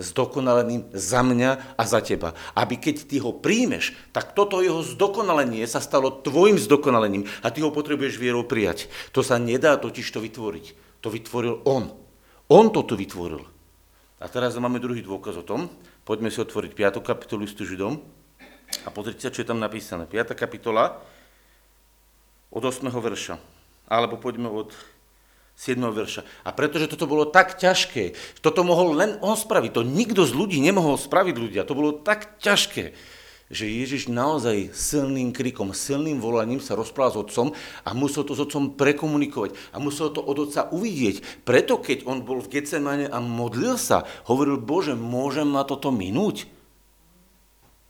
Zdokonaleným 0.00 0.88
za 0.96 1.20
mňa 1.20 1.76
a 1.76 1.82
za 1.84 2.00
teba. 2.00 2.32
Aby 2.56 2.80
keď 2.80 3.12
ty 3.12 3.20
ho 3.20 3.36
príjmeš, 3.36 3.92
tak 4.08 4.32
toto 4.32 4.64
jeho 4.64 4.80
zdokonalenie 4.80 5.68
sa 5.68 5.84
stalo 5.84 6.24
tvojim 6.24 6.56
zdokonalením 6.56 7.28
a 7.44 7.52
ty 7.52 7.60
ho 7.60 7.68
potrebuješ 7.68 8.16
vierou 8.16 8.48
prijať. 8.48 8.88
To 9.12 9.20
sa 9.20 9.36
nedá 9.36 9.76
totiž 9.76 10.08
to 10.08 10.24
vytvoriť. 10.24 10.96
To 11.04 11.12
vytvoril 11.12 11.60
on. 11.68 11.92
On 12.48 12.72
to 12.72 12.88
tu 12.88 12.96
vytvoril. 12.96 13.51
A 14.22 14.30
teraz 14.30 14.54
máme 14.54 14.78
druhý 14.78 15.02
dôkaz 15.02 15.34
o 15.34 15.42
tom. 15.42 15.66
Poďme 16.06 16.30
si 16.30 16.38
otvoriť 16.38 16.78
5. 16.78 17.02
kapitolu 17.02 17.42
listu 17.42 17.66
Židom 17.66 17.98
a 18.86 18.88
pozrite 18.94 19.26
sa, 19.26 19.34
čo 19.34 19.42
je 19.42 19.50
tam 19.50 19.58
napísané. 19.58 20.06
5. 20.06 20.38
kapitola 20.38 21.02
od 22.54 22.62
8. 22.62 22.86
verša. 22.86 23.34
Alebo 23.90 24.22
poďme 24.22 24.46
od 24.46 24.70
7. 25.58 25.74
verša. 25.74 26.22
A 26.46 26.54
pretože 26.54 26.86
toto 26.86 27.10
bolo 27.10 27.26
tak 27.26 27.58
ťažké, 27.58 28.14
toto 28.38 28.62
mohol 28.62 28.94
len 28.94 29.18
on 29.26 29.34
spraviť, 29.34 29.70
to 29.74 29.82
nikto 29.82 30.22
z 30.22 30.38
ľudí 30.38 30.62
nemohol 30.62 30.94
spraviť 30.94 31.34
ľudia, 31.36 31.66
to 31.66 31.74
bolo 31.74 31.90
tak 31.90 32.38
ťažké, 32.38 32.94
že 33.52 33.68
Ježiš 33.68 34.08
naozaj 34.08 34.72
silným 34.72 35.30
krikom, 35.30 35.76
silným 35.76 36.18
volaním 36.18 36.58
sa 36.58 36.72
rozprával 36.72 37.12
s 37.12 37.20
otcom 37.28 37.48
a 37.84 37.90
musel 37.92 38.24
to 38.24 38.32
s 38.32 38.40
otcom 38.40 38.72
prekomunikovať 38.72 39.52
a 39.70 39.76
musel 39.76 40.08
to 40.08 40.24
od 40.24 40.48
otca 40.48 40.72
uvidieť. 40.72 41.44
Preto 41.44 41.76
keď 41.76 42.08
on 42.08 42.24
bol 42.24 42.40
v 42.40 42.58
Getsemane 42.58 43.12
a 43.12 43.20
modlil 43.20 43.76
sa, 43.76 44.08
hovoril, 44.24 44.56
Bože, 44.56 44.96
môžem 44.96 45.52
na 45.52 45.68
toto 45.68 45.92
minúť? 45.92 46.48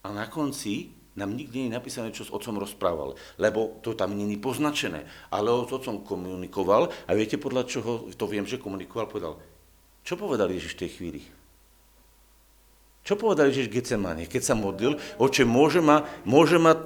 A 0.02 0.10
na 0.10 0.26
konci 0.26 0.90
nám 1.14 1.36
nikdy 1.36 1.54
nie 1.54 1.68
je 1.70 1.76
napísané, 1.78 2.08
čo 2.10 2.26
s 2.26 2.32
otcom 2.34 2.58
rozprával, 2.58 3.14
lebo 3.36 3.78
to 3.84 3.92
tam 3.94 4.16
je 4.16 4.36
poznačené. 4.40 5.06
Ale 5.30 5.52
on 5.52 5.68
s 5.68 5.76
otcom 5.76 6.02
komunikoval 6.02 6.90
a 7.06 7.10
viete, 7.14 7.38
podľa 7.38 7.68
čoho 7.68 8.10
to 8.16 8.24
viem, 8.26 8.48
že 8.48 8.58
komunikoval, 8.58 9.06
povedal, 9.06 9.38
čo 10.02 10.18
povedal 10.18 10.50
Ježiš 10.50 10.74
v 10.74 10.80
tej 10.82 10.90
chvíli? 10.98 11.22
Čo 13.02 13.18
povedal 13.18 13.50
Ježiš 13.50 13.66
Getsemane, 13.66 14.30
keď 14.30 14.42
sa 14.46 14.54
modlil? 14.54 14.94
Oče, 15.18 15.42
môže 15.42 15.82
ma, 15.82 16.06
môže 16.22 16.54
ma, 16.62 16.78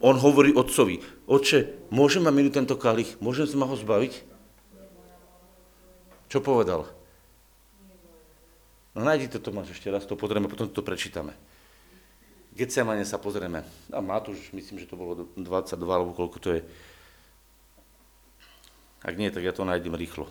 on 0.00 0.16
hovorí 0.16 0.56
otcovi, 0.56 1.04
oče, 1.28 1.92
môže 1.92 2.16
ma 2.16 2.32
minúť 2.32 2.64
tento 2.64 2.80
kalich, 2.80 3.20
môžem 3.20 3.44
sa 3.44 3.60
ma 3.60 3.68
ho 3.68 3.76
zbaviť? 3.76 4.24
Čo 6.32 6.40
povedal? 6.40 6.88
No 8.96 9.04
nájdi 9.04 9.28
to, 9.28 9.36
Tomáš, 9.36 9.76
ešte 9.76 9.92
raz 9.92 10.08
to 10.08 10.16
pozrieme, 10.16 10.48
potom 10.48 10.64
to 10.64 10.80
prečítame. 10.80 11.36
Getsemane 12.54 13.02
sa 13.02 13.18
pozrieme. 13.18 13.66
A 13.90 13.98
Matúš, 13.98 14.54
myslím, 14.54 14.78
že 14.80 14.86
to 14.86 14.94
bolo 14.94 15.26
22, 15.34 15.76
alebo 15.90 16.14
koľko 16.14 16.38
to 16.40 16.48
je. 16.56 16.60
Ak 19.04 19.18
nie, 19.18 19.28
tak 19.28 19.44
ja 19.44 19.52
to 19.52 19.66
nájdem 19.66 19.92
rýchlo. 19.92 20.30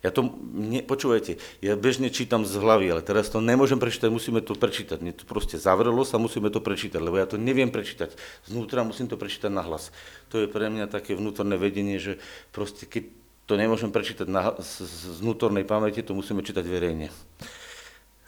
Ja 0.00 0.08
to, 0.08 0.32
ne, 0.56 0.80
počúvajte, 0.80 1.36
ja 1.60 1.76
bežne 1.76 2.08
čítam 2.08 2.48
z 2.48 2.56
hlavy, 2.56 2.88
ale 2.88 3.02
teraz 3.04 3.28
to 3.28 3.44
nemôžem 3.44 3.76
prečítať, 3.76 4.08
musíme 4.08 4.40
to 4.40 4.56
prečítať. 4.56 4.96
Mne 4.96 5.12
to 5.12 5.28
proste 5.28 5.60
zavrelo 5.60 6.00
sa, 6.08 6.16
musíme 6.16 6.48
to 6.48 6.64
prečítať, 6.64 6.96
lebo 6.96 7.20
ja 7.20 7.28
to 7.28 7.36
neviem 7.36 7.68
prečítať. 7.68 8.16
Znútra 8.48 8.80
musím 8.80 9.12
to 9.12 9.20
prečítať 9.20 9.52
na 9.52 9.60
hlas. 9.60 9.92
To 10.32 10.40
je 10.40 10.48
pre 10.48 10.72
mňa 10.72 10.88
také 10.88 11.12
vnútorné 11.12 11.60
vedenie, 11.60 12.00
že 12.00 12.16
proste 12.48 12.88
keď 12.88 13.12
to 13.44 13.60
nemôžem 13.60 13.92
prečítať 13.92 14.24
na, 14.24 14.56
z, 14.56 14.88
z 14.88 15.20
vnútornej 15.20 15.68
pamäti, 15.68 16.00
to 16.00 16.16
musíme 16.16 16.40
čítať 16.40 16.64
verejne. 16.64 17.12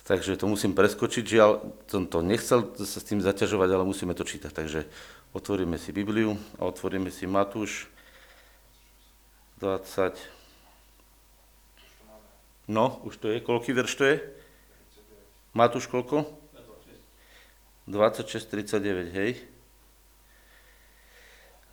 Takže 0.04 0.36
to 0.36 0.50
musím 0.50 0.76
preskočiť, 0.76 1.24
žiaľ, 1.24 1.50
som 1.88 2.04
to 2.04 2.20
nechcel 2.20 2.74
sa 2.74 2.98
s 3.00 3.06
tým 3.06 3.24
zaťažovať, 3.24 3.68
ale 3.70 3.88
musíme 3.88 4.12
to 4.12 4.28
čítať. 4.28 4.52
Takže 4.52 4.84
otvoríme 5.32 5.80
si 5.80 5.94
Bibliu 5.94 6.36
a 6.60 6.68
otvoríme 6.68 7.08
si 7.08 7.24
Matúš 7.24 7.88
20. 9.62 10.41
No, 12.72 13.04
už 13.04 13.20
to 13.20 13.28
je. 13.28 13.44
Koľký 13.44 13.76
verš 13.76 13.92
to 14.00 14.04
je? 14.08 14.16
Matúš 15.52 15.92
koľko? 15.92 16.24
26, 17.84 18.48
39, 18.48 19.12
hej. 19.12 19.36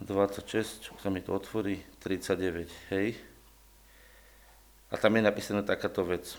26, 0.03 0.91
sa 0.99 1.07
mi 1.07 1.23
to 1.23 1.31
otvorí, 1.31 1.79
39, 2.03 2.67
hej. 2.91 3.15
A 4.91 4.99
tam 4.99 5.15
je 5.15 5.23
napísaná 5.23 5.63
takáto 5.63 6.03
vec. 6.03 6.35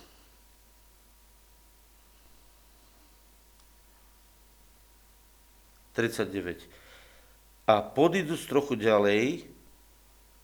A 7.64 7.85
podídu 7.85 8.37
trochu 8.49 8.77
ďalej, 8.77 9.44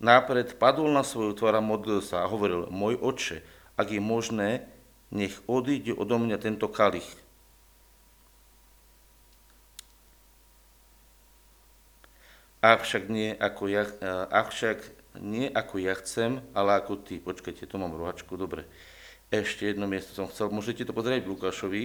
nápred 0.00 0.56
padol 0.60 0.92
na 0.92 1.00
svoju 1.00 1.32
tvár 1.32 1.56
a 1.56 1.64
modlil 1.64 2.04
sa 2.04 2.24
a 2.24 2.30
hovoril, 2.30 2.68
môj 2.68 3.00
oče, 3.00 3.40
ak 3.76 3.88
je 3.92 4.00
možné, 4.00 4.64
nech 5.12 5.36
odíde 5.46 5.92
odo 5.92 6.16
mňa 6.18 6.36
tento 6.40 6.66
kalich. 6.66 7.06
Avšak 12.64 13.06
nie 13.12 13.30
ako 13.36 13.70
ja, 13.70 13.84
avšak 14.32 14.82
nie 15.22 15.46
ako 15.46 15.78
ja 15.78 15.94
chcem, 15.94 16.42
ale 16.56 16.80
ako 16.80 16.98
ty. 16.98 17.20
Počkajte, 17.22 17.68
tu 17.68 17.76
mám 17.78 17.94
rohačku, 17.94 18.34
dobre. 18.34 18.66
Ešte 19.30 19.70
jedno 19.70 19.86
miesto 19.86 20.16
som 20.16 20.26
chcel, 20.26 20.50
môžete 20.50 20.82
to 20.82 20.96
pozrieť 20.96 21.22
v 21.28 21.30
Lukášovi. 21.36 21.84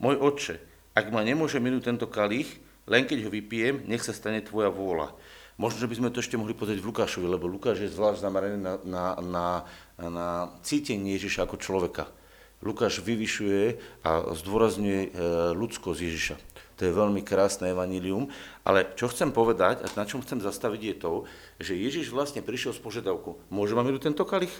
Môj 0.00 0.16
otče, 0.16 0.56
ak 0.96 1.12
ma 1.12 1.20
nemôže 1.20 1.60
minúť 1.60 1.92
tento 1.92 2.08
kalich, 2.08 2.56
len 2.90 3.06
keď 3.06 3.24
ho 3.24 3.30
vypijem, 3.30 3.86
nech 3.86 4.02
sa 4.02 4.10
stane 4.10 4.42
tvoja 4.42 4.68
vôľa. 4.68 5.14
Možno, 5.60 5.78
že 5.78 5.90
by 5.92 5.94
sme 6.00 6.08
to 6.10 6.24
ešte 6.24 6.40
mohli 6.40 6.56
pozrieť 6.56 6.80
v 6.82 6.88
Lukášovi, 6.88 7.26
lebo 7.28 7.44
Lukáš 7.44 7.84
je 7.84 7.92
zvlášť 7.92 8.24
zameraný 8.24 8.58
na, 8.58 8.74
na, 8.82 9.04
na, 9.20 9.46
na 10.00 10.28
cítenie 10.64 11.14
Ježiša 11.20 11.44
ako 11.44 11.60
človeka. 11.60 12.08
Lukáš 12.64 13.00
vyvyšuje 13.04 13.76
a 14.04 14.32
zdôrazňuje 14.36 15.00
e, 15.04 15.08
ľudskosť 15.56 16.00
Ježiša. 16.00 16.36
To 16.80 16.88
je 16.88 16.96
veľmi 16.96 17.20
krásne 17.20 17.76
evanílium, 17.76 18.32
ale 18.64 18.88
čo 18.96 19.12
chcem 19.12 19.28
povedať 19.36 19.84
a 19.84 19.86
na 20.00 20.08
čom 20.08 20.24
chcem 20.24 20.40
zastaviť 20.40 20.80
je 20.80 20.94
to, 20.96 21.12
že 21.60 21.76
Ježiš 21.76 22.08
vlastne 22.08 22.40
prišiel 22.40 22.72
s 22.72 22.80
požiadavkou, 22.80 23.36
môže 23.52 23.76
vám 23.76 23.92
tento 24.00 24.24
kalich? 24.24 24.52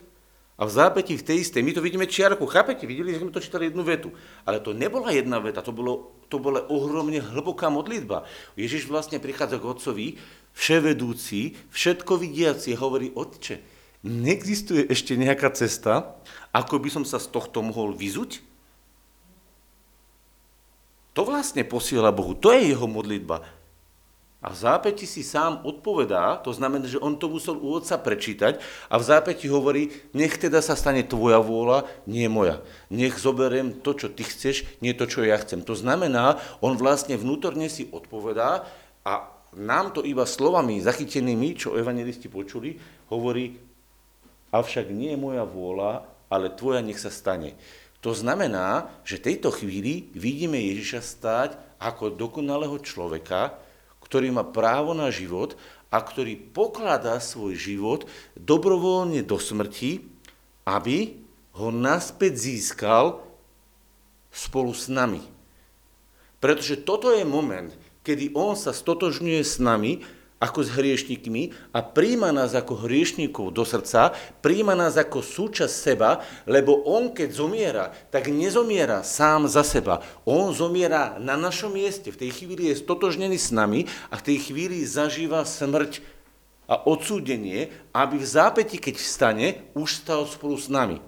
A 0.60 0.68
v 0.68 0.76
zápäti 0.76 1.16
v 1.16 1.24
tej 1.24 1.40
istej, 1.40 1.64
my 1.64 1.72
to 1.72 1.80
vidíme 1.80 2.04
čiarku, 2.04 2.44
chápete? 2.44 2.84
Videli 2.84 3.16
sme 3.16 3.32
to 3.32 3.40
čítali 3.40 3.72
jednu 3.72 3.80
vetu. 3.80 4.12
Ale 4.44 4.60
to 4.60 4.76
nebola 4.76 5.08
jedna 5.08 5.40
veta, 5.40 5.64
to, 5.64 5.72
bolo, 5.72 6.12
to 6.28 6.36
bola 6.36 6.60
ohromne 6.68 7.16
hlboká 7.16 7.72
modlitba. 7.72 8.28
Ježiš 8.60 8.84
vlastne 8.84 9.16
prichádza 9.16 9.56
k 9.56 9.64
otcovi, 9.64 10.06
vševedúci, 10.52 11.56
všetko 11.72 12.12
vidiaci, 12.20 12.76
hovorí, 12.76 13.08
otče, 13.08 13.64
neexistuje 14.04 14.84
ešte 14.84 15.16
nejaká 15.16 15.48
cesta, 15.56 16.20
ako 16.52 16.76
by 16.76 16.92
som 16.92 17.04
sa 17.08 17.16
z 17.16 17.32
tohto 17.32 17.64
mohol 17.64 17.96
vyzuť? 17.96 18.44
To 21.16 21.24
vlastne 21.24 21.64
posiela 21.64 22.12
Bohu, 22.12 22.36
to 22.36 22.52
je 22.52 22.68
jeho 22.68 22.84
modlitba. 22.84 23.48
A 24.40 24.48
v 24.48 24.56
zápäti 24.56 25.04
si 25.04 25.20
sám 25.20 25.60
odpovedá, 25.68 26.40
to 26.40 26.48
znamená, 26.56 26.88
že 26.88 26.96
on 26.96 27.20
to 27.20 27.28
musel 27.28 27.60
u 27.60 27.76
otca 27.76 28.00
prečítať 28.00 28.56
a 28.88 28.96
v 28.96 29.04
zápäti 29.04 29.52
hovorí, 29.52 29.92
nech 30.16 30.40
teda 30.40 30.64
sa 30.64 30.72
stane 30.72 31.04
tvoja 31.04 31.36
vôľa, 31.44 31.84
nie 32.08 32.24
moja. 32.24 32.64
Nech 32.88 33.20
zoberiem 33.20 33.84
to, 33.84 33.92
čo 33.92 34.08
ty 34.08 34.24
chceš, 34.24 34.64
nie 34.80 34.96
to, 34.96 35.04
čo 35.04 35.28
ja 35.28 35.36
chcem. 35.36 35.60
To 35.68 35.76
znamená, 35.76 36.40
on 36.64 36.80
vlastne 36.80 37.20
vnútorne 37.20 37.68
si 37.68 37.92
odpovedá 37.92 38.64
a 39.04 39.28
nám 39.60 39.92
to 39.92 40.00
iba 40.08 40.24
slovami 40.24 40.80
zachytenými, 40.80 41.60
čo 41.60 41.76
evangelisti 41.76 42.32
počuli, 42.32 42.80
hovorí, 43.12 43.60
avšak 44.56 44.88
nie 44.88 45.12
je 45.12 45.20
moja 45.20 45.44
vôľa, 45.44 46.08
ale 46.32 46.48
tvoja 46.56 46.80
nech 46.80 46.96
sa 46.96 47.12
stane. 47.12 47.60
To 48.00 48.16
znamená, 48.16 48.88
že 49.04 49.20
tejto 49.20 49.52
chvíli 49.52 50.08
vidíme 50.16 50.56
Ježiša 50.56 51.00
stáť 51.04 51.50
ako 51.76 52.16
dokonalého 52.16 52.80
človeka, 52.80 53.68
ktorý 54.10 54.34
má 54.34 54.42
právo 54.42 54.90
na 54.90 55.14
život 55.14 55.54
a 55.94 56.02
ktorý 56.02 56.34
pokladá 56.34 57.22
svoj 57.22 57.54
život 57.54 58.10
dobrovoľne 58.34 59.22
do 59.22 59.38
smrti, 59.38 60.02
aby 60.66 61.14
ho 61.54 61.70
naspäť 61.70 62.50
získal 62.50 63.22
spolu 64.34 64.74
s 64.74 64.90
nami. 64.90 65.22
Pretože 66.42 66.82
toto 66.82 67.14
je 67.14 67.22
moment, 67.22 67.70
kedy 68.02 68.34
on 68.34 68.58
sa 68.58 68.74
stotožňuje 68.74 69.42
s 69.46 69.62
nami 69.62 70.02
ako 70.40 70.64
s 70.64 70.72
hriešnikmi 70.72 71.52
a 71.76 71.84
príjma 71.84 72.32
nás 72.32 72.56
ako 72.56 72.88
hriešnikov 72.88 73.52
do 73.52 73.60
srdca, 73.68 74.16
príjma 74.40 74.72
nás 74.72 74.96
ako 74.96 75.20
súčasť 75.20 75.74
seba, 75.76 76.24
lebo 76.48 76.80
on 76.88 77.12
keď 77.12 77.28
zomiera, 77.28 77.84
tak 78.08 78.32
nezomiera 78.32 79.04
sám 79.04 79.44
za 79.44 79.60
seba. 79.60 80.00
On 80.24 80.48
zomiera 80.56 81.20
na 81.20 81.36
našom 81.36 81.76
mieste, 81.76 82.08
v 82.08 82.24
tej 82.26 82.30
chvíli 82.32 82.72
je 82.72 82.80
stotožnený 82.80 83.36
s 83.36 83.52
nami 83.52 83.84
a 84.08 84.16
v 84.16 84.24
tej 84.32 84.50
chvíli 84.50 84.80
zažíva 84.88 85.44
smrť 85.44 86.00
a 86.70 86.86
odsúdenie, 86.88 87.68
aby 87.92 88.16
v 88.16 88.26
zápäti, 88.26 88.78
keď 88.78 88.94
vstane, 88.96 89.46
už 89.74 90.06
stal 90.06 90.24
spolu 90.24 90.54
s 90.54 90.70
nami. 90.70 91.02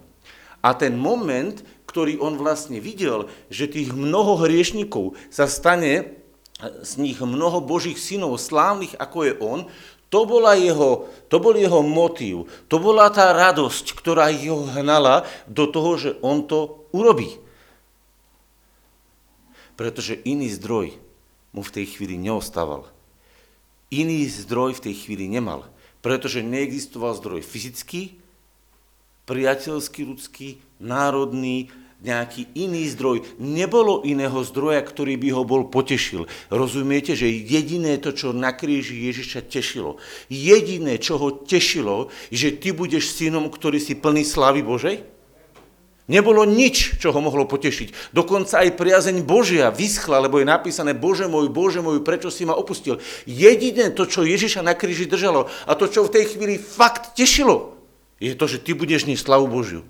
A 0.58 0.74
ten 0.74 0.98
moment, 0.98 1.62
ktorý 1.86 2.18
on 2.18 2.34
vlastne 2.34 2.82
videl, 2.82 3.30
že 3.46 3.70
tých 3.70 3.94
mnoho 3.94 4.42
hriešnikov 4.42 5.14
sa 5.30 5.46
stane 5.46 6.21
z 6.62 6.92
nich 7.02 7.18
mnoho 7.18 7.58
božích 7.58 7.98
synov, 7.98 8.38
slávnych 8.38 8.94
ako 8.94 9.18
je 9.26 9.34
on, 9.42 9.60
to, 10.12 10.28
bola 10.28 10.54
jeho, 10.54 11.08
to 11.32 11.40
bol 11.40 11.56
jeho 11.56 11.80
motív, 11.80 12.44
to 12.68 12.76
bola 12.76 13.08
tá 13.08 13.32
radosť, 13.32 13.96
ktorá 13.96 14.28
ho 14.28 14.68
hnala 14.76 15.24
do 15.48 15.64
toho, 15.66 15.96
že 15.96 16.10
on 16.20 16.44
to 16.44 16.84
urobí. 16.92 17.40
Pretože 19.74 20.20
iný 20.28 20.52
zdroj 20.52 20.94
mu 21.56 21.64
v 21.64 21.74
tej 21.80 21.96
chvíli 21.96 22.20
neostával. 22.20 22.86
Iný 23.88 24.28
zdroj 24.28 24.78
v 24.78 24.84
tej 24.92 24.94
chvíli 25.00 25.32
nemal, 25.32 25.64
pretože 26.04 26.44
neexistoval 26.44 27.16
zdroj 27.16 27.40
fyzický, 27.40 28.20
priateľský, 29.24 30.00
ľudský, 30.04 30.48
národný, 30.76 31.72
nejaký 32.02 32.50
iný 32.58 32.90
zdroj. 32.90 33.22
Nebolo 33.38 34.02
iného 34.02 34.42
zdroja, 34.42 34.82
ktorý 34.82 35.14
by 35.16 35.28
ho 35.38 35.42
bol 35.46 35.70
potešil. 35.70 36.26
Rozumiete, 36.50 37.14
že 37.14 37.30
jediné 37.30 37.96
to, 38.02 38.10
čo 38.10 38.34
na 38.34 38.50
kríži 38.50 39.06
Ježiša 39.08 39.46
tešilo, 39.46 40.02
jediné, 40.26 40.98
čo 40.98 41.16
ho 41.16 41.30
tešilo, 41.30 42.10
že 42.34 42.58
ty 42.58 42.74
budeš 42.74 43.14
synom, 43.14 43.48
ktorý 43.48 43.78
si 43.78 43.94
plný 43.94 44.26
slávy 44.26 44.66
Božej? 44.66 45.06
Nebolo 46.10 46.42
nič, 46.42 46.98
čo 46.98 47.14
ho 47.14 47.20
mohlo 47.22 47.46
potešiť. 47.46 48.10
Dokonca 48.10 48.66
aj 48.66 48.74
priazeň 48.74 49.22
Božia 49.22 49.70
vyschla, 49.70 50.18
lebo 50.18 50.42
je 50.42 50.50
napísané, 50.50 50.98
Bože 50.98 51.30
môj, 51.30 51.46
Bože 51.46 51.78
môj, 51.78 52.02
prečo 52.02 52.26
si 52.26 52.42
ma 52.42 52.58
opustil. 52.58 52.98
Jediné 53.22 53.94
to, 53.94 54.02
čo 54.10 54.26
Ježiša 54.26 54.66
na 54.66 54.74
kríži 54.74 55.06
držalo 55.06 55.46
a 55.46 55.72
to, 55.78 55.86
čo 55.86 56.02
v 56.02 56.12
tej 56.12 56.34
chvíli 56.34 56.58
fakt 56.58 57.14
tešilo, 57.14 57.78
je 58.18 58.34
to, 58.34 58.50
že 58.50 58.58
ty 58.58 58.74
budeš 58.74 59.06
niesť 59.06 59.30
slavu 59.30 59.46
Božiu. 59.46 59.86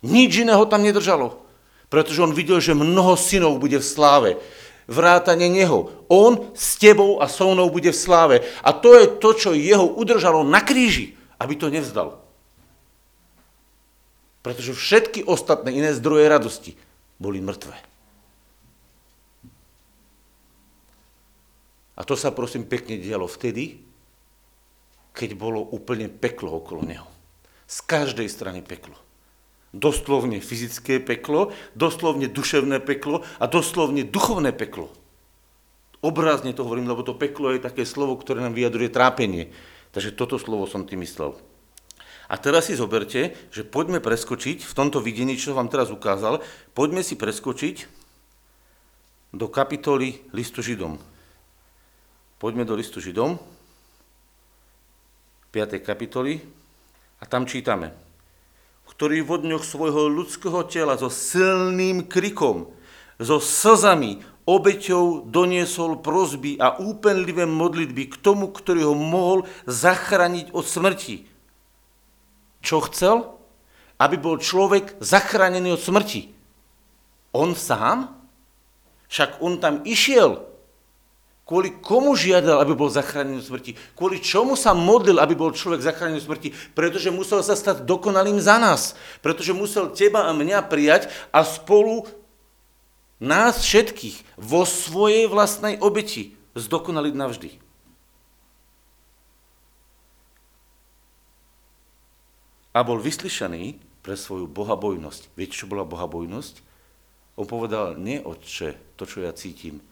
Nič 0.00 0.44
iného 0.44 0.64
tam 0.64 0.80
nedržalo. 0.80 1.40
Pretože 1.90 2.22
on 2.22 2.32
videl, 2.32 2.62
že 2.62 2.76
mnoho 2.76 3.18
synov 3.18 3.58
bude 3.60 3.76
v 3.76 3.84
sláve. 3.84 4.30
Vrátane 4.86 5.50
neho. 5.50 6.06
On 6.06 6.50
s 6.54 6.78
tebou 6.78 7.18
a 7.22 7.26
so 7.26 7.50
mnou 7.50 7.70
bude 7.70 7.90
v 7.90 7.98
sláve. 7.98 8.36
A 8.62 8.70
to 8.74 8.94
je 8.94 9.06
to, 9.18 9.30
čo 9.34 9.50
jeho 9.54 9.86
udržalo 9.86 10.46
na 10.46 10.62
kríži, 10.62 11.18
aby 11.38 11.54
to 11.58 11.66
nevzdal. 11.68 12.22
Pretože 14.40 14.72
všetky 14.72 15.26
ostatné 15.28 15.74
iné 15.74 15.90
zdroje 15.92 16.24
radosti 16.26 16.72
boli 17.20 17.44
mŕtve. 17.44 17.76
A 22.00 22.00
to 22.00 22.16
sa 22.16 22.32
prosím 22.32 22.64
pekne 22.64 22.96
dialo 22.96 23.28
vtedy, 23.28 23.76
keď 25.12 25.36
bolo 25.36 25.60
úplne 25.60 26.08
peklo 26.08 26.56
okolo 26.56 26.80
neho. 26.80 27.04
Z 27.68 27.84
každej 27.84 28.24
strany 28.32 28.64
peklo. 28.64 28.96
Doslovne 29.70 30.42
fyzické 30.42 30.98
peklo, 30.98 31.54
doslovne 31.78 32.26
duševné 32.26 32.82
peklo 32.82 33.22
a 33.38 33.46
doslovne 33.46 34.02
duchovné 34.02 34.50
peklo. 34.50 34.90
Obrazne 36.02 36.50
to 36.50 36.66
hovorím, 36.66 36.90
lebo 36.90 37.06
to 37.06 37.14
peklo 37.14 37.54
je 37.54 37.62
také 37.62 37.86
slovo, 37.86 38.18
ktoré 38.18 38.42
nám 38.42 38.56
vyjadruje 38.56 38.90
trápenie. 38.90 39.54
Takže 39.94 40.16
toto 40.16 40.40
slovo 40.40 40.66
som 40.66 40.82
tým 40.82 41.06
myslel. 41.06 41.38
A 42.30 42.38
teraz 42.38 42.70
si 42.70 42.78
zoberte, 42.78 43.34
že 43.50 43.66
poďme 43.66 43.98
preskočiť 43.98 44.62
v 44.62 44.72
tomto 44.74 45.02
videní, 45.02 45.34
čo 45.34 45.54
vám 45.54 45.66
teraz 45.66 45.90
ukázal, 45.90 46.42
poďme 46.74 47.02
si 47.02 47.18
preskočiť 47.18 47.90
do 49.34 49.46
kapitoly 49.50 50.22
listu 50.34 50.62
Židom. 50.62 50.98
Poďme 52.38 52.64
do 52.64 52.74
listu 52.78 53.02
Židom, 53.02 53.38
5. 55.50 55.82
kapitoly, 55.82 56.38
a 57.20 57.24
tam 57.26 57.44
čítame 57.44 58.09
ktorý 58.90 59.22
v 59.22 59.46
dňoch 59.46 59.62
svojho 59.62 60.10
ľudského 60.10 60.66
tela 60.66 60.98
so 60.98 61.06
silným 61.06 62.04
krikom 62.10 62.74
so 63.20 63.38
slzami, 63.38 64.24
obeťou 64.48 65.30
doniesol 65.30 66.02
prozby 66.02 66.58
a 66.58 66.80
úpenlivé 66.82 67.46
modlitby 67.46 68.10
k 68.10 68.14
tomu, 68.18 68.50
ktorý 68.50 68.90
ho 68.90 68.96
mohol 68.98 69.46
zachrániť 69.68 70.50
od 70.50 70.64
smrti. 70.66 71.28
Čo 72.64 72.82
chcel? 72.90 73.38
Aby 74.00 74.16
bol 74.18 74.42
človek 74.42 74.98
zachránený 74.98 75.78
od 75.78 75.80
smrti. 75.84 76.32
On 77.36 77.54
sám? 77.54 78.10
Však 79.06 79.38
on 79.44 79.62
tam 79.62 79.86
išiel. 79.86 80.49
Kvôli 81.50 81.82
komu 81.82 82.14
žiadal, 82.14 82.62
aby 82.62 82.78
bol 82.78 82.86
zachránený 82.86 83.42
od 83.42 83.50
smrti? 83.50 83.74
Kvôli 83.98 84.22
čomu 84.22 84.54
sa 84.54 84.70
modlil, 84.70 85.18
aby 85.18 85.34
bol 85.34 85.50
človek 85.50 85.82
zachránený 85.82 86.22
od 86.22 86.30
smrti? 86.30 86.54
Pretože 86.78 87.10
musel 87.10 87.42
sa 87.42 87.58
stať 87.58 87.82
dokonalým 87.82 88.38
za 88.38 88.54
nás. 88.62 88.94
Pretože 89.18 89.50
musel 89.50 89.90
teba 89.90 90.30
a 90.30 90.32
mňa 90.32 90.70
prijať 90.70 91.10
a 91.34 91.42
spolu 91.42 92.06
nás 93.18 93.66
všetkých 93.66 94.38
vo 94.38 94.62
svojej 94.62 95.26
vlastnej 95.26 95.74
obeti 95.82 96.38
zdokonaliť 96.54 97.14
navždy. 97.18 97.50
A 102.70 102.86
bol 102.86 103.02
vyslyšaný 103.02 103.74
pre 104.06 104.14
svoju 104.14 104.46
bohabojnosť. 104.46 105.34
Viete, 105.34 105.58
čo 105.58 105.66
bola 105.66 105.82
bohabojnosť? 105.82 106.62
On 107.42 107.42
povedal, 107.42 107.98
nie 107.98 108.22
otče, 108.22 108.94
to, 108.94 109.02
čo 109.02 109.26
ja 109.26 109.34
cítim, 109.34 109.82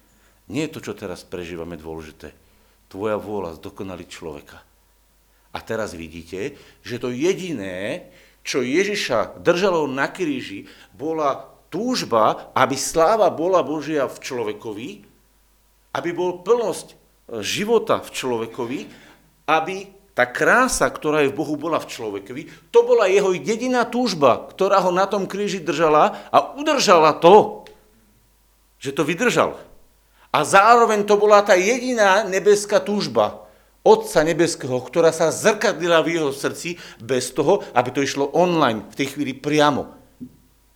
nie 0.49 0.65
je 0.65 0.73
to, 0.73 0.81
čo 0.81 0.93
teraz 0.97 1.25
prežívame 1.25 1.77
dôležité. 1.77 2.33
Tvoja 2.89 3.21
vôľa 3.21 3.61
zdokonaliť 3.61 4.09
človeka. 4.09 4.59
A 5.53 5.59
teraz 5.61 5.93
vidíte, 5.93 6.57
že 6.85 7.01
to 7.01 7.13
jediné, 7.13 8.09
čo 8.45 8.65
Ježiša 8.65 9.41
držalo 9.45 9.85
na 9.89 10.09
kríži, 10.09 10.69
bola 10.97 11.49
túžba, 11.69 12.53
aby 12.57 12.77
sláva 12.77 13.29
bola 13.29 13.61
Božia 13.61 14.09
v 14.09 14.17
človekovi, 14.17 14.89
aby 15.93 16.11
bol 16.17 16.41
plnosť 16.41 16.87
e, 16.93 16.95
života 17.45 18.01
v 18.01 18.09
človekovi, 18.09 18.81
aby 19.49 19.77
tá 20.17 20.27
krása, 20.27 20.89
ktorá 20.91 21.23
je 21.23 21.31
v 21.31 21.39
Bohu, 21.39 21.55
bola 21.55 21.79
v 21.79 21.91
človekovi, 21.93 22.75
to 22.75 22.83
bola 22.83 23.07
jeho 23.07 23.31
jediná 23.37 23.87
túžba, 23.87 24.51
ktorá 24.51 24.83
ho 24.83 24.91
na 24.91 25.07
tom 25.07 25.31
kríži 25.31 25.63
držala 25.63 26.27
a 26.35 26.59
udržala 26.59 27.15
to, 27.21 27.63
že 28.83 28.91
to 28.97 29.07
vydržal. 29.07 29.68
A 30.29 30.45
zároveň 30.45 31.09
to 31.09 31.17
bola 31.17 31.41
tá 31.41 31.57
jediná 31.57 32.25
nebeská 32.29 32.85
túžba 32.85 33.49
Otca 33.87 34.21
Nebeského, 34.21 34.77
ktorá 34.85 35.09
sa 35.15 35.33
zrkadlila 35.33 36.05
v 36.05 36.21
jeho 36.21 36.31
srdci 36.35 36.77
bez 37.01 37.33
toho, 37.33 37.65
aby 37.73 37.89
to 37.89 38.05
išlo 38.05 38.29
online, 38.37 38.85
v 38.93 38.99
tej 39.01 39.17
chvíli 39.17 39.33
priamo. 39.33 39.89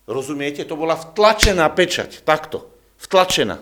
Rozumiete? 0.09 0.65
To 0.65 0.81
bola 0.81 0.97
vtlačená 0.97 1.69
pečať, 1.77 2.25
takto, 2.25 2.73
vtlačená. 2.97 3.61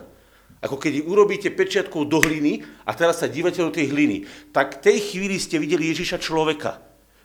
Ako 0.61 0.77
keď 0.77 1.03
urobíte 1.03 1.49
pečiatkou 1.49 2.05
do 2.05 2.21
hliny 2.21 2.61
a 2.85 2.93
teraz 2.93 3.19
sa 3.19 3.27
dívate 3.27 3.59
do 3.59 3.73
tej 3.73 3.89
hliny, 3.89 4.29
tak 4.53 4.79
v 4.79 4.81
tej 4.93 4.97
chvíli 5.11 5.41
ste 5.41 5.57
videli 5.57 5.89
Ježiša 5.89 6.21
človeka, 6.21 6.77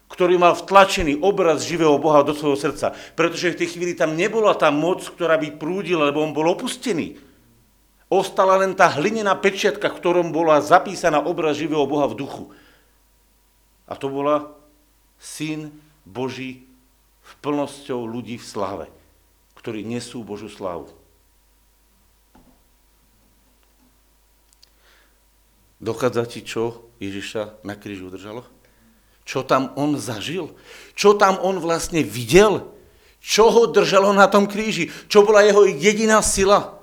ktorý 0.09 0.41
mal 0.41 0.57
vtlačený 0.57 1.21
obraz 1.21 1.69
živého 1.69 2.01
Boha 2.01 2.25
do 2.25 2.33
svojho 2.33 2.57
srdca. 2.57 2.97
Pretože 3.13 3.53
v 3.53 3.61
tej 3.61 3.69
chvíli 3.77 3.93
tam 3.93 4.17
nebola 4.17 4.57
tá 4.57 4.73
moc, 4.73 5.05
ktorá 5.05 5.37
by 5.37 5.61
prúdila, 5.61 6.09
lebo 6.09 6.25
on 6.25 6.33
bol 6.33 6.49
opustený. 6.49 7.21
Ostala 8.07 8.62
len 8.62 8.79
tá 8.79 8.87
hlinená 8.87 9.35
pečiatka, 9.35 9.90
ktorom 9.90 10.31
bola 10.31 10.62
zapísaná 10.62 11.19
obraz 11.23 11.59
živého 11.59 11.83
Boha 11.90 12.07
v 12.07 12.19
duchu. 12.23 12.45
A 13.90 13.99
to 13.99 14.07
bola 14.07 14.55
syn 15.19 15.75
Boží 16.07 16.66
v 17.23 17.33
plnosťou 17.42 18.07
ľudí 18.07 18.38
v 18.38 18.47
sláve 18.47 18.87
ktorí 19.66 19.83
nesú 19.83 20.23
Božú 20.23 20.47
slávu. 20.47 20.87
Dochádza 25.83 26.23
ti, 26.31 26.47
čo 26.47 26.87
Ježiša 27.03 27.66
na 27.66 27.75
kríži 27.75 28.07
udržalo? 28.07 28.47
Čo 29.27 29.42
tam 29.42 29.75
on 29.75 29.99
zažil? 29.99 30.55
Čo 30.95 31.19
tam 31.19 31.42
on 31.42 31.59
vlastne 31.59 32.07
videl? 32.07 32.71
Čo 33.19 33.51
ho 33.51 33.66
držalo 33.66 34.14
na 34.14 34.31
tom 34.31 34.47
kríži? 34.47 34.95
Čo 35.11 35.27
bola 35.27 35.42
jeho 35.42 35.66
jediná 35.66 36.23
sila? 36.23 36.76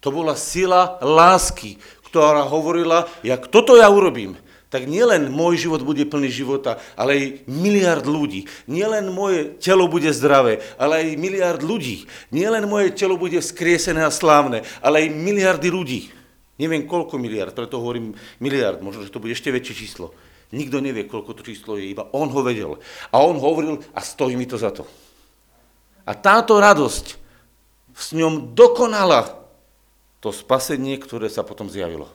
To 0.00 0.08
bola 0.08 0.32
sila 0.36 0.96
lásky, 1.04 1.76
ktorá 2.08 2.42
hovorila, 2.48 3.06
jak 3.22 3.46
toto 3.46 3.76
ja 3.76 3.86
urobím, 3.86 4.34
tak 4.70 4.86
nielen 4.86 5.34
môj 5.34 5.66
život 5.66 5.82
bude 5.82 6.06
plný 6.06 6.30
života, 6.30 6.78
ale 6.94 7.10
aj 7.18 7.24
miliard 7.50 8.06
ľudí. 8.06 8.46
Nielen 8.70 9.10
moje 9.10 9.58
telo 9.58 9.90
bude 9.90 10.14
zdravé, 10.14 10.62
ale 10.78 11.02
aj 11.02 11.18
miliard 11.18 11.58
ľudí. 11.58 12.06
Nielen 12.30 12.70
moje 12.70 12.94
telo 12.94 13.18
bude 13.18 13.42
skriesené 13.42 14.06
a 14.06 14.14
slávne, 14.14 14.62
ale 14.78 15.04
aj 15.04 15.08
miliardy 15.10 15.68
ľudí. 15.74 16.00
Neviem 16.54 16.86
koľko 16.86 17.18
miliard, 17.18 17.50
preto 17.50 17.82
hovorím 17.82 18.14
miliard, 18.38 18.78
možno, 18.78 19.02
že 19.02 19.10
to 19.10 19.18
bude 19.18 19.34
ešte 19.34 19.50
väčšie 19.50 19.74
číslo. 19.74 20.14
Nikto 20.54 20.78
nevie, 20.78 21.10
koľko 21.10 21.34
to 21.34 21.42
číslo 21.42 21.74
je, 21.74 21.90
iba 21.90 22.06
on 22.14 22.30
ho 22.30 22.40
vedel. 22.46 22.78
A 23.10 23.22
on 23.22 23.42
hovoril, 23.42 23.82
a 23.90 24.00
stojí 24.02 24.38
mi 24.38 24.46
to 24.46 24.54
za 24.54 24.70
to. 24.70 24.86
A 26.06 26.14
táto 26.14 26.58
radosť 26.62 27.06
s 27.90 28.14
ňom 28.14 28.54
dokonala 28.54 29.39
to 30.20 30.32
spasenie, 30.32 31.00
ktoré 31.00 31.32
sa 31.32 31.40
potom 31.40 31.68
zjavilo. 31.68 32.08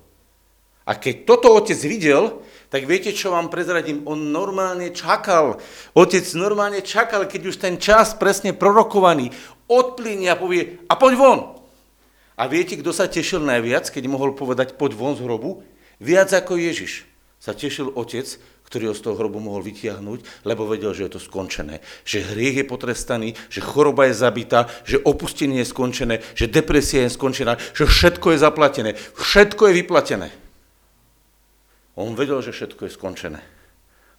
A 0.86 0.94
keď 0.94 1.26
toto 1.26 1.50
otec 1.58 1.82
videl, 1.82 2.46
tak 2.70 2.86
viete, 2.86 3.10
čo 3.10 3.34
vám 3.34 3.50
prezradím? 3.50 4.06
On 4.06 4.18
normálne 4.18 4.94
čakal. 4.94 5.58
Otec 5.98 6.22
normálne 6.38 6.86
čakal, 6.86 7.26
keď 7.26 7.41
už 7.50 7.58
ten 7.58 7.82
čas 7.82 8.13
presne 8.13 8.54
prorokovaný 8.54 9.34
odplynie 9.65 10.30
a 10.30 10.38
povie, 10.38 10.78
a 10.86 10.94
poď 10.94 11.13
von. 11.18 11.39
A 12.38 12.46
viete, 12.46 12.78
kto 12.78 12.94
sa 12.94 13.10
tešil 13.10 13.41
najviac, 13.41 13.89
keď 13.89 14.06
mohol 14.06 14.38
povedať, 14.38 14.78
poď 14.78 14.94
von 14.94 15.18
z 15.18 15.26
hrobu? 15.26 15.65
Viac 15.98 16.30
ako 16.38 16.62
Ježiš 16.62 17.10
sa 17.41 17.58
tešil 17.58 17.89
otec, 17.98 18.38
ktorý 18.65 18.91
ho 18.91 18.95
z 18.97 19.04
toho 19.06 19.15
hrobu 19.15 19.38
mohol 19.38 19.62
vytiahnuť, 19.62 20.45
lebo 20.45 20.65
vedel, 20.65 20.91
že 20.91 21.06
je 21.08 21.12
to 21.15 21.21
skončené. 21.21 21.80
Že 22.04 22.34
hriech 22.34 22.58
je 22.62 22.65
potrestaný, 22.65 23.30
že 23.47 23.62
choroba 23.62 24.10
je 24.10 24.17
zabitá, 24.17 24.67
že 24.84 25.01
opustenie 25.01 25.62
je 25.62 25.71
skončené, 25.71 26.15
že 26.34 26.49
depresia 26.49 27.06
je 27.06 27.13
skončená, 27.13 27.58
že 27.73 27.86
všetko 27.86 28.34
je 28.34 28.38
zaplatené, 28.41 28.91
všetko 28.97 29.69
je 29.69 29.78
vyplatené. 29.86 30.30
On 31.95 32.12
vedel, 32.12 32.43
že 32.43 32.51
všetko 32.51 32.89
je 32.89 32.91
skončené. 32.91 33.41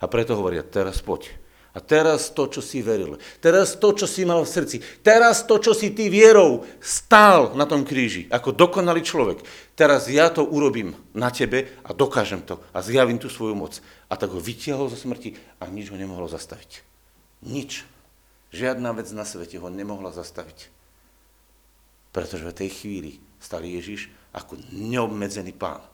A 0.00 0.04
preto 0.08 0.36
hovoria, 0.36 0.64
teraz 0.64 1.04
poď. 1.04 1.45
A 1.76 1.78
teraz 1.84 2.32
to, 2.32 2.48
čo 2.48 2.64
si 2.64 2.80
veril. 2.80 3.20
Teraz 3.36 3.76
to, 3.76 3.92
čo 3.92 4.08
si 4.08 4.24
mal 4.24 4.40
v 4.40 4.48
srdci. 4.48 4.80
Teraz 5.04 5.44
to, 5.44 5.60
čo 5.60 5.76
si 5.76 5.92
ty 5.92 6.08
vierou 6.08 6.64
stál 6.80 7.52
na 7.52 7.68
tom 7.68 7.84
kríži, 7.84 8.24
ako 8.32 8.56
dokonalý 8.56 9.04
človek. 9.04 9.44
Teraz 9.76 10.08
ja 10.08 10.32
to 10.32 10.40
urobím 10.40 10.96
na 11.12 11.28
tebe 11.28 11.68
a 11.84 11.92
dokážem 11.92 12.40
to. 12.48 12.64
A 12.72 12.80
zjavím 12.80 13.20
tú 13.20 13.28
svoju 13.28 13.52
moc. 13.52 13.84
A 14.08 14.16
tak 14.16 14.32
ho 14.32 14.40
vytiahol 14.40 14.88
zo 14.88 14.96
smrti 14.96 15.36
a 15.60 15.68
nič 15.68 15.92
ho 15.92 16.00
nemohlo 16.00 16.24
zastaviť. 16.32 16.80
Nič. 17.44 17.84
Žiadna 18.56 18.96
vec 18.96 19.12
na 19.12 19.28
svete 19.28 19.60
ho 19.60 19.68
nemohla 19.68 20.16
zastaviť. 20.16 20.72
Pretože 22.16 22.48
v 22.48 22.56
tej 22.56 22.70
chvíli 22.72 23.12
stal 23.36 23.60
Ježiš 23.60 24.08
ako 24.32 24.56
neobmedzený 24.72 25.52
pán, 25.52 25.84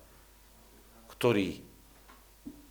ktorý 1.10 1.58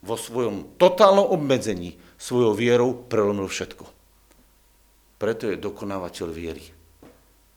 vo 0.02 0.17
svojom 0.17 0.80
totálnom 0.82 1.30
obmedzení 1.30 2.00
svojou 2.22 2.54
vierou 2.54 2.94
prelomil 2.94 3.50
všetko. 3.50 3.90
Preto 5.18 5.50
je 5.50 5.58
dokonávateľ 5.58 6.28
viery. 6.30 6.66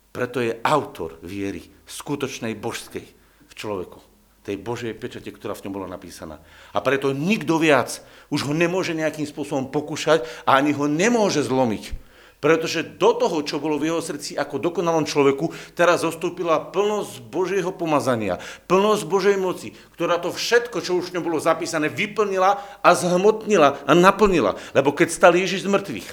Preto 0.09 0.41
je 0.41 0.57
autor 0.65 1.21
viery, 1.21 1.69
skutočnej 1.85 2.57
božskej 2.57 3.05
v 3.45 3.53
človeku. 3.53 4.01
Tej 4.45 4.61
Božej 4.61 4.93
pečate, 4.93 5.33
ktorá 5.33 5.57
v 5.57 5.65
ňom 5.69 5.75
bola 5.81 5.89
napísaná. 5.89 6.37
A 6.77 6.85
preto 6.85 7.17
nikto 7.17 7.57
viac 7.57 8.05
už 8.29 8.45
ho 8.45 8.53
nemôže 8.53 8.93
nejakým 8.93 9.25
spôsobom 9.25 9.73
pokúšať 9.73 10.25
a 10.45 10.61
ani 10.61 10.77
ho 10.77 10.85
nemôže 10.85 11.41
zlomiť. 11.41 12.04
Pretože 12.45 12.85
do 12.85 13.17
toho, 13.17 13.41
čo 13.41 13.57
bolo 13.57 13.81
v 13.81 13.89
jeho 13.89 14.05
srdci 14.05 14.37
ako 14.37 14.61
dokonalom 14.61 15.09
človeku, 15.09 15.49
teraz 15.73 16.05
zostúpila 16.05 16.61
plnosť 16.61 17.25
Božieho 17.25 17.73
pomazania, 17.73 18.37
plnosť 18.69 19.03
Božej 19.09 19.41
moci, 19.41 19.73
ktorá 19.97 20.21
to 20.21 20.29
všetko, 20.29 20.85
čo 20.85 21.01
už 21.01 21.09
v 21.09 21.17
ňom 21.17 21.25
bolo 21.25 21.41
zapísané, 21.41 21.89
vyplnila 21.89 22.61
a 22.85 22.89
zhmotnila 22.93 23.81
a 23.89 23.93
naplnila. 23.97 24.61
Lebo 24.77 24.93
keď 24.93 25.09
stal 25.09 25.33
Ježiš 25.33 25.65
z 25.65 25.73
mŕtvych, 25.73 26.09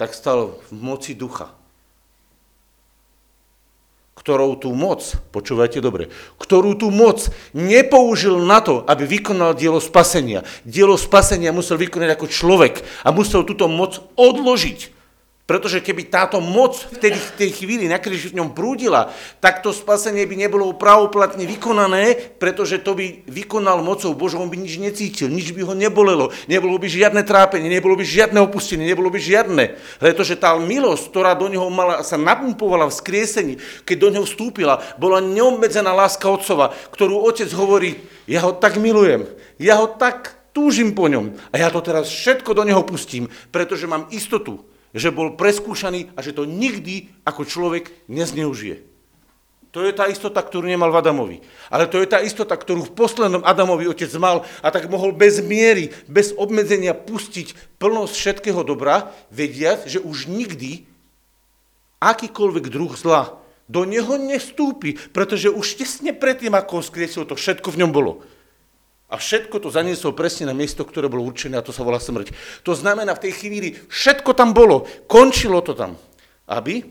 tak 0.00 0.16
stal 0.16 0.56
v 0.72 0.80
moci 0.80 1.12
ducha. 1.12 1.52
Ktorou 4.16 4.56
tú 4.56 4.72
moc, 4.72 5.04
počúvajte 5.28 5.84
dobre, 5.84 6.08
ktorú 6.40 6.72
tú 6.80 6.88
moc 6.88 7.28
nepoužil 7.52 8.40
na 8.40 8.64
to, 8.64 8.80
aby 8.88 9.04
vykonal 9.04 9.52
dielo 9.52 9.84
spasenia. 9.84 10.40
Dielo 10.64 10.96
spasenia 10.96 11.52
musel 11.52 11.76
vykonať 11.76 12.16
ako 12.16 12.32
človek 12.32 12.80
a 13.04 13.12
musel 13.12 13.44
túto 13.44 13.68
moc 13.68 14.00
odložiť 14.16 14.95
Pretože 15.46 15.78
keby 15.78 16.10
táto 16.10 16.42
moc 16.42 16.74
vtedy 16.74 17.14
v 17.14 17.34
tej 17.38 17.50
chvíli 17.54 17.86
na 17.86 18.02
kríži 18.02 18.34
v 18.34 18.42
ňom 18.42 18.50
prúdila, 18.50 19.14
tak 19.38 19.62
to 19.62 19.70
spasenie 19.70 20.26
by 20.26 20.34
nebolo 20.34 20.74
pravoplatne 20.74 21.46
vykonané, 21.46 22.34
pretože 22.42 22.82
to 22.82 22.98
by 22.98 23.22
vykonal 23.30 23.78
mocou 23.78 24.10
Božou, 24.18 24.42
on 24.42 24.50
by 24.50 24.58
nič 24.58 24.82
necítil, 24.82 25.30
nič 25.30 25.54
by 25.54 25.62
ho 25.62 25.78
nebolelo, 25.78 26.34
nebolo 26.50 26.74
by 26.82 26.90
žiadne 26.90 27.22
trápenie, 27.22 27.70
nebolo 27.70 27.94
by 27.94 28.02
žiadne 28.02 28.42
opustenie, 28.42 28.90
nebolo 28.90 29.06
by 29.06 29.22
žiadne. 29.22 29.78
Pretože 30.02 30.34
tá 30.34 30.50
milosť, 30.58 31.14
ktorá 31.14 31.38
do 31.38 31.46
neho 31.46 31.70
mala, 31.70 32.02
sa 32.02 32.18
napumpovala 32.18 32.90
v 32.90 32.98
skriesení, 32.98 33.54
keď 33.86 33.96
do 34.02 34.08
neho 34.18 34.26
vstúpila, 34.26 34.82
bola 34.98 35.22
neobmedzená 35.22 35.94
láska 35.94 36.26
otcova, 36.26 36.74
ktorú 36.90 37.22
otec 37.22 37.46
hovorí, 37.54 38.02
ja 38.26 38.42
ho 38.42 38.50
tak 38.50 38.82
milujem, 38.82 39.30
ja 39.62 39.78
ho 39.78 39.86
tak 39.94 40.34
túžim 40.50 40.90
po 40.90 41.06
ňom 41.06 41.38
a 41.54 41.62
ja 41.62 41.70
to 41.70 41.78
teraz 41.78 42.10
všetko 42.10 42.50
do 42.50 42.66
neho 42.66 42.82
pustím, 42.82 43.30
pretože 43.54 43.86
mám 43.86 44.10
istotu, 44.10 44.74
že 44.94 45.14
bol 45.14 45.34
preskúšaný 45.34 46.14
a 46.14 46.22
že 46.22 46.36
to 46.36 46.44
nikdy 46.44 47.10
ako 47.26 47.48
človek 47.48 47.90
nezneužije. 48.06 48.84
To 49.76 49.84
je 49.84 49.92
tá 49.92 50.08
istota, 50.08 50.40
ktorú 50.40 50.64
nemal 50.64 50.88
v 50.88 51.04
Adamovi. 51.04 51.36
Ale 51.68 51.84
to 51.84 52.00
je 52.00 52.08
tá 52.08 52.24
istota, 52.24 52.56
ktorú 52.56 52.88
v 52.88 52.96
poslednom 52.96 53.44
Adamovi 53.44 53.84
otec 53.84 54.08
mal 54.16 54.48
a 54.64 54.72
tak 54.72 54.88
mohol 54.88 55.12
bez 55.12 55.44
miery, 55.44 55.92
bez 56.08 56.32
obmedzenia 56.32 56.96
pustiť 56.96 57.76
plnosť 57.76 58.14
všetkého 58.16 58.64
dobra, 58.64 59.12
vediať, 59.28 59.84
že 59.84 59.98
už 60.00 60.32
nikdy 60.32 60.88
akýkoľvek 62.00 62.72
druh 62.72 62.96
zla 62.96 63.36
do 63.68 63.84
neho 63.84 64.16
nestúpi, 64.16 64.96
pretože 65.12 65.52
už 65.52 65.76
tesne 65.76 66.16
predtým, 66.16 66.56
ako 66.56 66.80
ho 66.80 66.82
skriesil, 66.86 67.28
to 67.28 67.36
všetko 67.36 67.74
v 67.74 67.84
ňom 67.84 67.92
bolo. 67.92 68.24
A 69.06 69.22
všetko 69.22 69.62
to 69.62 69.70
zaniesol 69.70 70.18
presne 70.18 70.50
na 70.50 70.54
miesto, 70.56 70.82
ktoré 70.82 71.06
bolo 71.06 71.22
určené 71.22 71.54
a 71.54 71.62
to 71.62 71.70
sa 71.70 71.86
volá 71.86 72.02
smrť. 72.02 72.34
To 72.66 72.74
znamená, 72.74 73.14
v 73.14 73.30
tej 73.30 73.32
chvíli 73.38 73.68
všetko 73.86 74.34
tam 74.34 74.50
bolo, 74.50 74.82
končilo 75.06 75.62
to 75.62 75.78
tam, 75.78 75.94
aby 76.50 76.82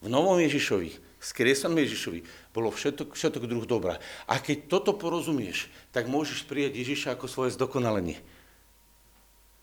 v 0.00 0.08
novom 0.08 0.40
Ježišovi, 0.40 1.20
skriesanom 1.20 1.76
Ježišovi, 1.76 2.24
bolo 2.56 2.72
všetok, 2.72 3.12
všetok 3.12 3.44
druh 3.44 3.68
dobrá. 3.68 4.00
A 4.24 4.40
keď 4.40 4.64
toto 4.72 4.96
porozumieš, 4.96 5.68
tak 5.92 6.08
môžeš 6.08 6.48
prijať 6.48 6.80
Ježiša 6.80 7.20
ako 7.20 7.28
svoje 7.28 7.52
zdokonalenie. 7.52 8.16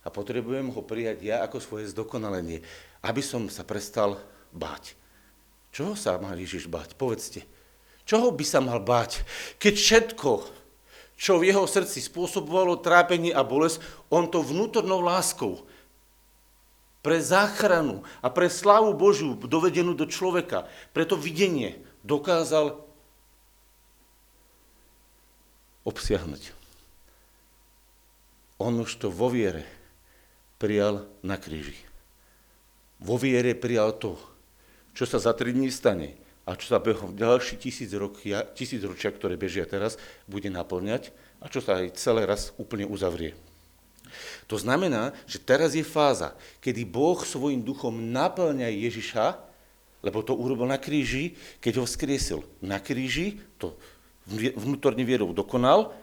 A 0.06 0.14
potrebujem 0.14 0.70
ho 0.70 0.82
prijať 0.86 1.26
ja 1.26 1.42
ako 1.42 1.58
svoje 1.58 1.90
zdokonalenie, 1.90 2.62
aby 3.02 3.22
som 3.26 3.50
sa 3.50 3.66
prestal 3.66 4.22
báť. 4.54 4.94
Čoho 5.74 5.98
sa 5.98 6.22
má 6.22 6.38
Ježiš 6.38 6.70
báť? 6.70 6.94
Povedzte. 6.94 7.50
Čoho 8.06 8.30
by 8.30 8.46
sa 8.46 8.62
mal 8.62 8.78
báť, 8.84 9.26
keď 9.58 9.74
všetko, 9.74 10.32
čo 11.18 11.39
v 11.39 11.53
jeho 11.53 11.64
srdci 11.64 12.01
spôsobovalo 12.03 12.82
trápenie 12.82 13.32
a 13.32 13.45
bolesť, 13.45 13.80
on 14.09 14.28
to 14.28 14.41
vnútornou 14.41 14.99
láskou 14.99 15.64
pre 17.03 17.20
záchranu 17.20 18.01
a 18.24 18.32
pre 18.32 18.47
slávu 18.47 18.95
Božiu 18.95 19.36
dovedenú 19.36 19.91
do 19.91 20.07
človeka, 20.07 20.72
pre 20.95 21.03
to 21.03 21.20
videnie 21.20 21.84
dokázal 22.01 22.80
obsiahnuť. 25.84 26.55
On 28.64 28.72
už 28.80 29.03
to 29.03 29.11
vo 29.11 29.28
viere 29.28 29.68
prijal 30.55 31.03
na 31.20 31.36
kríži. 31.36 31.76
Vo 33.03 33.20
viere 33.20 33.51
prijal 33.51 33.99
to, 33.99 34.16
čo 34.95 35.03
sa 35.03 35.20
za 35.20 35.36
tri 35.36 35.51
dní 35.51 35.68
stane 35.68 36.23
a 36.44 36.60
čo 36.60 36.76
sa 36.76 36.84
behom 36.84 37.16
ďalší 37.16 37.56
tisíc, 37.56 37.96
tisíc 38.56 38.82
ročia, 38.84 39.10
ktoré 39.16 39.39
bežia 39.39 39.64
teraz, 39.64 39.96
bude 40.28 40.52
naplňať 40.52 41.16
a 41.39 41.48
čo 41.48 41.64
sa 41.64 41.80
aj 41.80 41.96
celé 41.96 42.28
raz 42.28 42.52
úplne 42.60 42.84
uzavrie. 42.84 43.36
To 44.52 44.60
znamená, 44.60 45.16
že 45.26 45.41
teraz 45.41 45.74
je 45.74 45.82
fáza, 45.82 46.36
kedy 46.60 46.86
Boh 46.86 47.18
svojim 47.24 47.64
duchom 47.64 48.14
naplňa 48.14 48.70
Ježiša, 48.70 49.39
lebo 50.04 50.20
to 50.20 50.36
urobil 50.36 50.68
na 50.68 50.78
kríži, 50.78 51.34
keď 51.64 51.80
ho 51.82 51.86
skriesil 51.88 52.44
na 52.60 52.78
kríži, 52.78 53.39
to 53.56 53.74
vnútorne 54.28 55.04
vierou 55.08 55.32
dokonal 55.32 55.96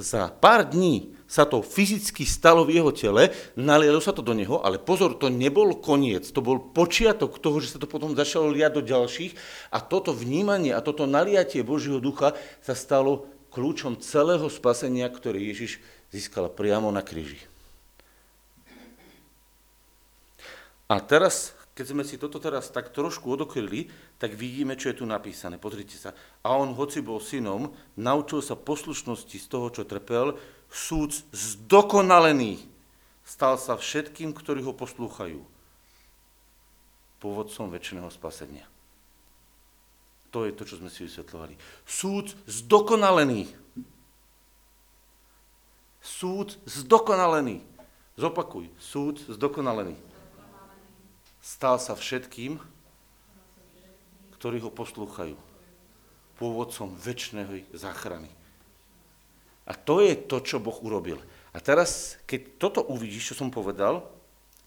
za 0.00 0.32
pár 0.32 0.66
dní 0.66 1.14
sa 1.30 1.46
to 1.46 1.62
fyzicky 1.62 2.26
stalo 2.26 2.66
v 2.66 2.82
jeho 2.82 2.90
tele, 2.90 3.30
nalialo 3.54 4.02
sa 4.02 4.10
to 4.10 4.18
do 4.18 4.34
neho, 4.34 4.58
ale 4.66 4.82
pozor, 4.82 5.14
to 5.14 5.30
nebol 5.30 5.78
koniec, 5.78 6.26
to 6.26 6.42
bol 6.42 6.58
počiatok 6.58 7.38
toho, 7.38 7.62
že 7.62 7.76
sa 7.76 7.78
to 7.78 7.86
potom 7.86 8.18
začalo 8.18 8.50
liať 8.50 8.80
do 8.80 8.82
ďalších 8.82 9.32
a 9.70 9.78
toto 9.78 10.10
vnímanie 10.10 10.74
a 10.74 10.82
toto 10.82 11.06
naliatie 11.06 11.62
Božieho 11.62 12.02
ducha 12.02 12.34
sa 12.58 12.74
stalo 12.74 13.30
kľúčom 13.54 14.02
celého 14.02 14.50
spasenia, 14.50 15.06
ktoré 15.06 15.38
Ježiš 15.38 15.78
získal 16.10 16.50
priamo 16.50 16.90
na 16.90 17.06
kríži. 17.06 17.38
A 20.90 20.98
teraz, 20.98 21.54
keď 21.80 21.96
sme 21.96 22.04
si 22.04 22.20
toto 22.20 22.36
teraz 22.36 22.68
tak 22.68 22.92
trošku 22.92 23.40
odokryli, 23.40 23.88
tak 24.20 24.36
vidíme, 24.36 24.76
čo 24.76 24.92
je 24.92 25.00
tu 25.00 25.08
napísané. 25.08 25.56
Pozrite 25.56 25.96
sa. 25.96 26.12
A 26.44 26.52
on, 26.52 26.76
hoci 26.76 27.00
bol 27.00 27.24
synom, 27.24 27.72
naučil 27.96 28.44
sa 28.44 28.52
poslušnosti 28.52 29.40
z 29.40 29.46
toho, 29.48 29.72
čo 29.72 29.88
trpel, 29.88 30.36
súd 30.68 31.16
zdokonalený. 31.32 32.60
Stal 33.24 33.56
sa 33.56 33.80
všetkým, 33.80 34.36
ktorí 34.36 34.60
ho 34.60 34.76
poslúchajú. 34.76 35.40
Pôvodcom 37.16 37.72
väčšného 37.72 38.12
spasenia. 38.12 38.68
To 40.36 40.44
je 40.44 40.52
to, 40.52 40.68
čo 40.68 40.84
sme 40.84 40.92
si 40.92 41.08
vysvetľovali. 41.08 41.56
Súd 41.88 42.36
zdokonalený. 42.44 43.48
Súd 46.04 46.60
zdokonalený. 46.68 47.64
Zopakuj. 48.20 48.68
Súd 48.76 49.16
zdokonalený. 49.32 50.09
Stal 51.40 51.80
sa 51.80 51.96
všetkým, 51.96 52.60
ktorí 54.36 54.60
ho 54.60 54.72
poslúchajú. 54.72 55.36
Pôvodcom 56.40 56.96
väčšnej 56.96 57.68
záchrany. 57.76 58.32
A 59.68 59.76
to 59.76 60.00
je 60.00 60.16
to, 60.16 60.40
čo 60.40 60.56
Boh 60.56 60.76
urobil. 60.80 61.20
A 61.52 61.60
teraz, 61.60 62.16
keď 62.24 62.56
toto 62.56 62.80
uvidíš, 62.88 63.32
čo 63.32 63.44
som 63.44 63.52
povedal, 63.52 64.08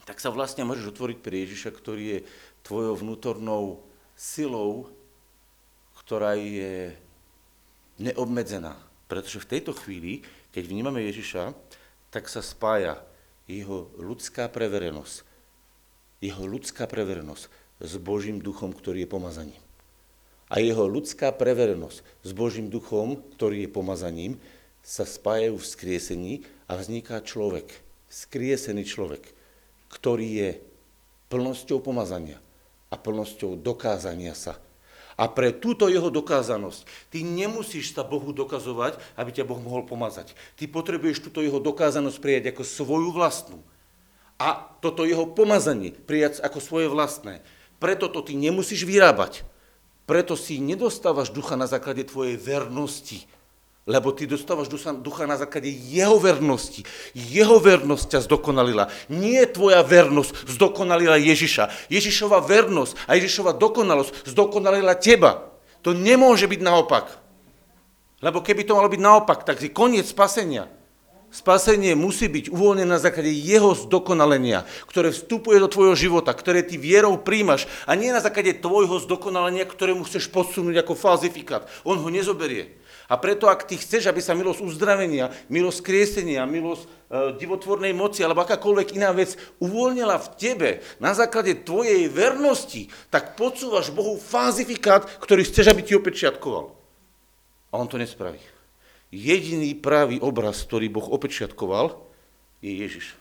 tak 0.04 0.20
sa 0.20 0.30
vlastne 0.30 0.68
môžeš 0.68 0.94
otvoriť 0.94 1.18
pre 1.24 1.42
Ježiša, 1.48 1.72
ktorý 1.74 2.04
je 2.06 2.20
tvojou 2.62 3.00
vnútornou 3.00 3.82
silou, 4.14 4.92
ktorá 6.04 6.36
je 6.36 6.94
neobmedzená. 7.98 8.76
Pretože 9.08 9.42
v 9.44 9.50
tejto 9.58 9.72
chvíli, 9.74 10.22
keď 10.52 10.64
vnímame 10.68 11.02
Ježiša, 11.08 11.56
tak 12.12 12.30
sa 12.30 12.44
spája 12.44 13.02
jeho 13.48 13.92
ľudská 14.00 14.48
preverenosť, 14.52 15.26
jeho 16.24 16.48
ľudská 16.48 16.88
preverenosť 16.88 17.52
s 17.84 17.94
Božím 18.00 18.40
duchom, 18.40 18.72
ktorý 18.72 19.04
je 19.04 19.12
pomazaním. 19.12 19.64
A 20.48 20.64
jeho 20.64 20.88
ľudská 20.88 21.36
preverenosť 21.36 22.00
s 22.24 22.32
Božím 22.32 22.72
duchom, 22.72 23.20
ktorý 23.36 23.68
je 23.68 23.70
pomazaním, 23.76 24.34
sa 24.80 25.04
spájajú 25.04 25.60
v 25.60 25.68
skriesení 25.68 26.34
a 26.72 26.80
vzniká 26.80 27.20
človek, 27.20 27.68
skriesený 28.08 28.88
človek, 28.88 29.24
ktorý 29.92 30.28
je 30.32 30.50
plnosťou 31.28 31.84
pomazania 31.84 32.40
a 32.88 32.96
plnosťou 32.96 33.60
dokázania 33.60 34.38
sa. 34.38 34.56
A 35.14 35.30
pre 35.30 35.54
túto 35.54 35.90
jeho 35.90 36.10
dokázanosť 36.10 37.14
ty 37.14 37.22
nemusíš 37.22 37.94
sa 37.94 38.02
Bohu 38.02 38.34
dokazovať, 38.34 38.98
aby 39.14 39.30
ťa 39.30 39.46
Boh 39.46 39.62
mohol 39.62 39.86
pomazať. 39.86 40.34
Ty 40.58 40.70
potrebuješ 40.70 41.22
túto 41.30 41.46
jeho 41.46 41.62
dokázanosť 41.62 42.18
prijať 42.18 42.44
ako 42.54 42.64
svoju 42.66 43.10
vlastnú. 43.14 43.62
A 44.44 44.76
toto 44.84 45.08
jeho 45.08 45.24
pomazanie 45.32 45.96
prijať 45.96 46.44
ako 46.44 46.60
svoje 46.60 46.92
vlastné. 46.92 47.40
Preto 47.80 48.12
to 48.12 48.20
ty 48.20 48.36
nemusíš 48.36 48.84
vyrábať. 48.84 49.48
Preto 50.04 50.36
si 50.36 50.60
nedostávaš 50.60 51.32
ducha 51.32 51.56
na 51.56 51.64
základe 51.64 52.04
tvojej 52.04 52.36
vernosti, 52.36 53.24
lebo 53.88 54.12
ty 54.12 54.28
dostávaš 54.28 54.68
ducha 55.00 55.24
na 55.24 55.40
základe 55.40 55.72
jeho 55.72 56.20
vernosti. 56.20 56.84
Jeho 57.16 57.60
vernosť 57.60 58.16
ťa 58.16 58.20
zdokonalila. 58.28 58.92
Nie 59.08 59.48
tvoja 59.48 59.80
vernosť 59.80 60.52
zdokonalila 60.56 61.16
Ježiša. 61.20 61.88
Ježišova 61.88 62.44
vernosť 62.44 63.00
a 63.08 63.16
Ježišova 63.16 63.56
dokonalosť 63.56 64.28
zdokonalila 64.28 65.00
teba. 65.00 65.56
To 65.88 65.96
nemôže 65.96 66.48
byť 66.48 66.62
naopak. 66.64 67.16
Lebo 68.24 68.40
keby 68.40 68.64
to 68.64 68.76
malo 68.76 68.88
byť 68.88 69.04
naopak, 69.04 69.44
tak 69.44 69.60
je 69.60 69.72
koniec 69.72 70.08
spasenia. 70.08 70.72
Spasenie 71.34 71.98
musí 71.98 72.30
byť 72.30 72.54
uvoľnené 72.54 72.94
na 72.94 73.02
základe 73.02 73.34
jeho 73.34 73.74
zdokonalenia, 73.74 74.70
ktoré 74.86 75.10
vstupuje 75.10 75.58
do 75.58 75.66
tvojho 75.66 75.98
života, 75.98 76.30
ktoré 76.30 76.62
ty 76.62 76.78
vierou 76.78 77.18
príjmaš 77.18 77.66
a 77.90 77.98
nie 77.98 78.14
na 78.14 78.22
základe 78.22 78.54
tvojho 78.62 79.02
zdokonalenia, 79.02 79.66
ktoré 79.66 79.98
mu 79.98 80.06
chceš 80.06 80.30
podsunúť 80.30 80.86
ako 80.86 80.94
falzifikát. 80.94 81.66
On 81.82 81.98
ho 81.98 82.10
nezoberie. 82.14 82.78
A 83.10 83.18
preto, 83.18 83.50
ak 83.50 83.66
ty 83.66 83.82
chceš, 83.82 84.06
aby 84.14 84.22
sa 84.22 84.38
milosť 84.38 84.62
uzdravenia, 84.62 85.34
milosť 85.50 85.82
kriesenia, 85.82 86.46
milosť 86.46 86.86
e, 86.86 86.88
divotvornej 87.42 87.98
moci 87.98 88.22
alebo 88.22 88.46
akákoľvek 88.46 88.94
iná 88.94 89.10
vec 89.10 89.34
uvoľnila 89.58 90.22
v 90.22 90.32
tebe 90.38 90.70
na 91.02 91.18
základe 91.18 91.66
tvojej 91.66 92.14
vernosti, 92.14 92.94
tak 93.10 93.34
podsúvaš 93.34 93.90
Bohu 93.90 94.22
fázifikát, 94.22 95.10
ktorý 95.18 95.50
chceš, 95.50 95.74
aby 95.74 95.82
ti 95.82 95.98
opečiatkoval. 95.98 96.78
A 97.70 97.82
on 97.82 97.90
to 97.90 97.98
nespraví. 97.98 98.53
Jediný 99.14 99.78
pravý 99.78 100.18
obraz, 100.18 100.66
ktorý 100.66 100.90
Boh 100.90 101.06
opečiatkoval, 101.06 102.02
je 102.66 102.74
Ježiš. 102.74 103.14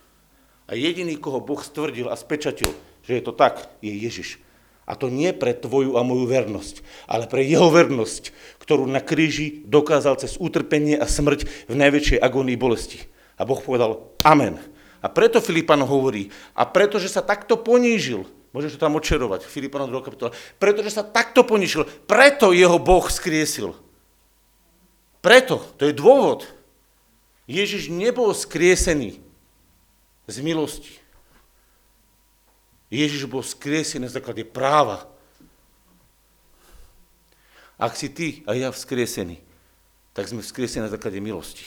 A 0.64 0.72
jediný, 0.72 1.20
koho 1.20 1.44
Boh 1.44 1.60
stvrdil 1.60 2.08
a 2.08 2.16
spečatil, 2.16 2.72
že 3.04 3.20
je 3.20 3.22
to 3.22 3.36
tak, 3.36 3.68
je 3.84 3.92
Ježiš. 3.92 4.40
A 4.88 4.96
to 4.96 5.12
nie 5.12 5.36
pre 5.36 5.52
tvoju 5.52 6.00
a 6.00 6.02
moju 6.02 6.24
vernosť, 6.24 6.80
ale 7.04 7.28
pre 7.28 7.44
jeho 7.44 7.68
vernosť, 7.68 8.32
ktorú 8.64 8.88
na 8.88 9.04
kríži 9.04 9.68
dokázal 9.68 10.16
cez 10.16 10.40
utrpenie 10.40 10.96
a 10.96 11.04
smrť 11.04 11.68
v 11.68 11.74
najväčšej 11.76 12.24
agónii 12.24 12.56
bolesti. 12.56 13.04
A 13.36 13.44
Boh 13.44 13.60
povedal 13.60 14.16
Amen. 14.24 14.56
A 15.04 15.12
preto 15.12 15.44
Filipan 15.44 15.84
hovorí, 15.84 16.32
a 16.56 16.64
pretože 16.64 17.12
sa 17.12 17.20
takto 17.20 17.60
ponížil, 17.60 18.24
môžeš 18.56 18.80
to 18.80 18.88
tam 18.88 18.96
očerovať, 18.96 19.44
Filipanom 19.44 19.92
2. 19.92 20.08
kapitola, 20.08 20.32
pretože 20.56 20.94
sa 20.94 21.04
takto 21.04 21.44
ponížil, 21.44 21.84
preto 22.08 22.56
jeho 22.56 22.80
Boh 22.80 23.04
skriesil. 23.12 23.76
Preto, 25.22 25.62
to 25.78 25.86
je 25.86 25.94
dôvod. 25.94 26.44
Ježiš 27.46 27.86
nebol 27.88 28.34
skriesený 28.34 29.22
z 30.26 30.36
milosti. 30.42 30.98
Ježiš 32.90 33.30
bol 33.30 33.40
skriesený 33.40 34.10
na 34.10 34.12
základe 34.12 34.42
práva. 34.44 35.06
Ak 37.78 37.94
si 37.96 38.10
ty 38.10 38.42
a 38.44 38.52
ja 38.52 38.68
vzkriesený, 38.68 39.40
tak 40.12 40.28
sme 40.28 40.44
vzkriesení 40.44 40.84
na 40.84 40.92
základe 40.92 41.22
milosti. 41.22 41.64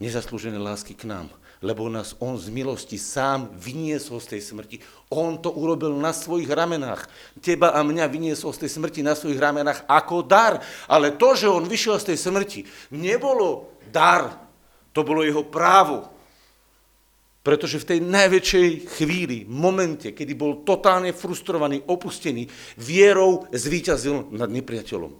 Nezaslúžené 0.00 0.56
lásky 0.56 0.96
k 0.96 1.04
nám, 1.04 1.28
lebo 1.60 1.84
nás 1.92 2.16
On 2.24 2.32
z 2.32 2.48
milosti 2.48 2.96
sám 2.96 3.52
vyniesol 3.52 4.16
z 4.24 4.32
tej 4.32 4.40
smrti. 4.48 4.76
On 5.12 5.36
to 5.36 5.52
urobil 5.52 5.92
na 5.92 6.16
svojich 6.16 6.48
ramenách. 6.48 7.04
Teba 7.44 7.76
a 7.76 7.84
mňa 7.84 8.08
vyniesol 8.08 8.56
z 8.56 8.64
tej 8.64 8.80
smrti 8.80 9.04
na 9.04 9.12
svojich 9.12 9.36
ramenách 9.36 9.84
ako 9.84 10.24
dar. 10.24 10.56
Ale 10.88 11.20
to, 11.20 11.36
že 11.36 11.52
On 11.52 11.68
vyšiel 11.68 12.00
z 12.00 12.16
tej 12.16 12.18
smrti, 12.18 12.60
nebolo 12.96 13.76
dar, 13.92 14.40
to 14.96 15.04
bolo 15.04 15.20
jeho 15.20 15.44
právo. 15.44 16.08
Pretože 17.44 17.84
v 17.84 17.88
tej 17.92 18.00
najväčšej 18.00 18.68
chvíli, 18.96 19.44
momente, 19.44 20.16
kedy 20.16 20.32
bol 20.32 20.64
totálne 20.64 21.12
frustrovaný, 21.12 21.84
opustený, 21.84 22.48
vierou 22.80 23.44
zvíťazil 23.52 24.32
nad 24.32 24.48
nepriateľom. 24.48 25.12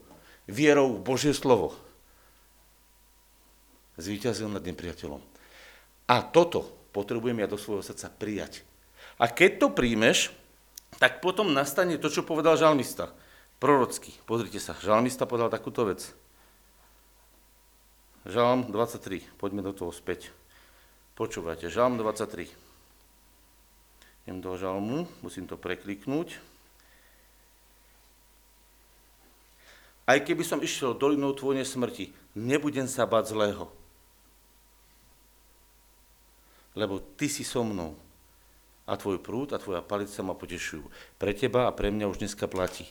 Vierou 0.49 0.97
v 0.97 1.05
Božie 1.05 1.37
slovo. 1.37 1.77
Zvíťazil 4.01 4.49
nad 4.49 4.65
nepriateľom. 4.65 5.21
A 6.09 6.17
toto 6.25 6.65
potrebujem 6.97 7.39
ja 7.39 7.47
do 7.47 7.61
svojho 7.61 7.85
srdca 7.85 8.09
prijať. 8.09 8.65
A 9.21 9.29
keď 9.29 9.61
to 9.61 9.67
príjmeš, 9.71 10.33
tak 10.97 11.21
potom 11.21 11.53
nastane 11.53 12.01
to, 12.01 12.09
čo 12.09 12.25
povedal 12.27 12.57
žalmista. 12.57 13.13
Prorocký. 13.61 14.17
Pozrite 14.25 14.57
sa, 14.57 14.73
žalmista 14.81 15.29
povedal 15.29 15.53
takúto 15.53 15.85
vec. 15.85 16.01
Žalm 18.25 18.73
23. 18.73 19.37
Poďme 19.37 19.61
do 19.65 19.73
toho 19.77 19.93
späť. 19.93 20.33
Počúvajte, 21.17 21.69
Žalm 21.69 22.01
23. 22.01 22.49
Idem 24.25 24.39
do 24.41 24.53
Žalmu, 24.57 25.09
musím 25.25 25.49
to 25.49 25.57
prekliknúť. 25.57 26.41
Aj 30.05 30.19
keby 30.21 30.43
som 30.43 30.61
išiel 30.61 30.97
dolinou 30.97 31.33
tvojne 31.33 31.63
smrti, 31.63 32.13
nebudem 32.35 32.91
sa 32.91 33.07
bať 33.07 33.31
zlého. 33.31 33.71
Lebo 36.79 37.03
ty 37.03 37.27
si 37.27 37.43
so 37.43 37.67
mnou 37.67 37.99
a 38.87 38.99
tvoj 38.99 39.23
prúd 39.23 39.55
a 39.55 39.63
tvoja 39.63 39.83
palica 39.83 40.23
ma 40.27 40.35
potešujú. 40.35 40.87
Pre 41.19 41.33
teba 41.35 41.67
a 41.67 41.75
pre 41.75 41.95
mňa 41.95 42.11
už 42.11 42.23
dneska 42.23 42.51
platí, 42.51 42.87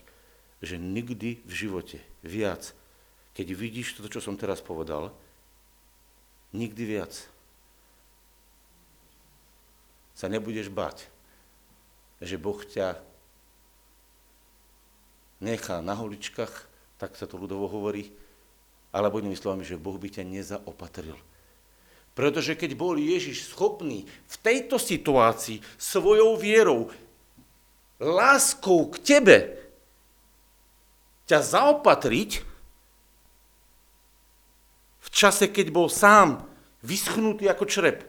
že 0.60 0.80
nikdy 0.80 1.44
v 1.44 1.54
živote 1.54 2.00
viac, 2.24 2.76
keď 3.36 3.48
vidíš 3.56 4.00
toto, 4.00 4.12
čo 4.12 4.24
som 4.24 4.36
teraz 4.36 4.60
povedal, 4.60 5.12
nikdy 6.52 6.84
viac 6.84 7.14
sa 10.20 10.28
nebudeš 10.28 10.68
bať, 10.68 11.08
že 12.20 12.36
Boh 12.36 12.60
ťa 12.60 13.00
nechá 15.40 15.80
na 15.80 15.96
holičkách, 15.96 16.52
tak 17.00 17.16
sa 17.16 17.24
to 17.24 17.40
ľudovo 17.40 17.72
hovorí, 17.72 18.12
alebo 18.92 19.24
inými 19.24 19.40
slovami, 19.40 19.64
že 19.64 19.80
Boh 19.80 19.96
by 19.96 20.12
ťa 20.12 20.28
nezaopatril. 20.28 21.16
Pretože 22.20 22.60
keď 22.60 22.76
bol 22.76 23.00
Ježiš 23.00 23.48
schopný 23.48 24.04
v 24.04 24.36
tejto 24.44 24.76
situácii 24.76 25.64
svojou 25.80 26.36
vierou, 26.36 26.92
láskou 27.96 28.92
k 28.92 29.00
tebe 29.00 29.38
ťa 31.32 31.40
zaopatriť, 31.40 32.44
v 35.00 35.10
čase, 35.16 35.48
keď 35.48 35.72
bol 35.72 35.88
sám 35.88 36.44
vyschnutý 36.84 37.48
ako 37.48 37.64
črep, 37.64 38.04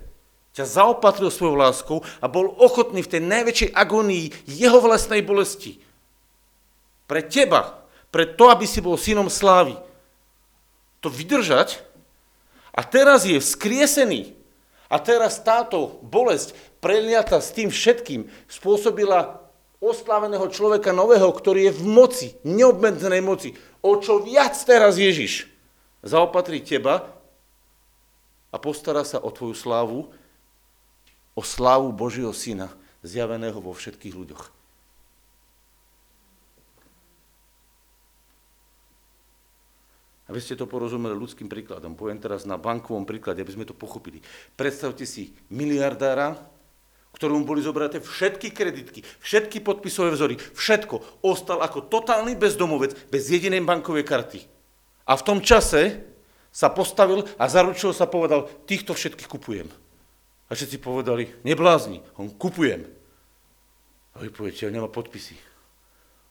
ťa 0.58 0.66
zaopatril 0.66 1.30
svojou 1.30 1.54
láskou 1.54 2.02
a 2.18 2.26
bol 2.26 2.50
ochotný 2.58 3.06
v 3.06 3.14
tej 3.14 3.22
najväčšej 3.22 3.70
agónii 3.78 4.26
jeho 4.50 4.82
vlastnej 4.82 5.22
bolesti. 5.22 5.78
Pre 7.06 7.22
teba, 7.30 7.86
pre 8.10 8.26
to, 8.26 8.50
aby 8.50 8.66
si 8.66 8.82
bol 8.82 8.98
synom 8.98 9.30
slávy. 9.30 9.78
To 10.98 11.06
vydržať 11.06 11.89
a 12.70 12.80
teraz 12.86 13.26
je 13.26 13.38
vzkriesený. 13.38 14.38
A 14.90 14.98
teraz 14.98 15.38
táto 15.38 16.02
bolesť 16.02 16.50
preliata 16.82 17.38
s 17.38 17.54
tým 17.54 17.70
všetkým 17.70 18.26
spôsobila 18.50 19.38
osláveného 19.78 20.50
človeka 20.50 20.90
nového, 20.90 21.30
ktorý 21.30 21.70
je 21.70 21.76
v 21.78 21.82
moci, 21.86 22.28
neobmedzenej 22.42 23.22
moci. 23.22 23.54
O 23.80 24.02
čo 24.02 24.20
viac 24.20 24.58
teraz 24.66 24.98
Ježiš 24.98 25.46
zaopatrí 26.02 26.60
teba 26.60 27.06
a 28.50 28.56
postará 28.58 29.06
sa 29.06 29.22
o 29.22 29.30
tvoju 29.30 29.54
slávu, 29.54 29.98
o 31.38 31.42
slávu 31.46 31.94
Božieho 31.94 32.34
Syna, 32.34 32.68
zjaveného 33.06 33.62
vo 33.62 33.72
všetkých 33.72 34.12
ľuďoch. 34.12 34.59
Aby 40.30 40.38
ste 40.38 40.54
to 40.54 40.70
porozumeli 40.70 41.18
ľudským 41.18 41.50
príkladom, 41.50 41.98
poviem 41.98 42.22
teraz 42.22 42.46
na 42.46 42.54
bankovom 42.54 43.02
príklade, 43.02 43.42
aby 43.42 43.50
sme 43.50 43.66
to 43.66 43.74
pochopili. 43.74 44.22
Predstavte 44.54 45.02
si 45.02 45.34
miliardára, 45.50 46.38
ktorom 47.10 47.42
boli 47.42 47.58
zobraté 47.58 47.98
všetky 47.98 48.54
kreditky, 48.54 49.02
všetky 49.02 49.58
podpisové 49.58 50.14
vzory, 50.14 50.38
všetko. 50.38 51.26
Ostal 51.26 51.58
ako 51.66 51.90
totálny 51.90 52.38
bezdomovec, 52.38 53.10
bez 53.10 53.26
jedinej 53.26 53.58
bankovej 53.66 54.06
karty. 54.06 54.40
A 55.10 55.18
v 55.18 55.26
tom 55.26 55.42
čase 55.42 56.06
sa 56.54 56.70
postavil 56.70 57.26
a 57.34 57.50
zaručil 57.50 57.90
sa 57.90 58.06
povedal, 58.06 58.46
týchto 58.70 58.94
všetkých 58.94 59.26
kupujem. 59.26 59.66
A 60.46 60.54
všetci 60.54 60.78
povedali, 60.78 61.26
neblázni, 61.42 62.06
on 62.14 62.30
kupujem. 62.30 62.86
A 64.14 64.22
vy 64.22 64.30
poviete, 64.30 64.66
ja 64.66 64.70
nemá 64.70 64.86
podpisy. 64.86 65.34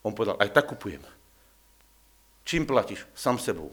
On 0.07 0.15
povedal, 0.15 0.39
aj 0.39 0.55
tak 0.55 0.71
kupujem. 0.71 1.03
Čím 2.47 2.63
platíš? 2.63 3.03
Sam 3.11 3.35
sebou. 3.35 3.71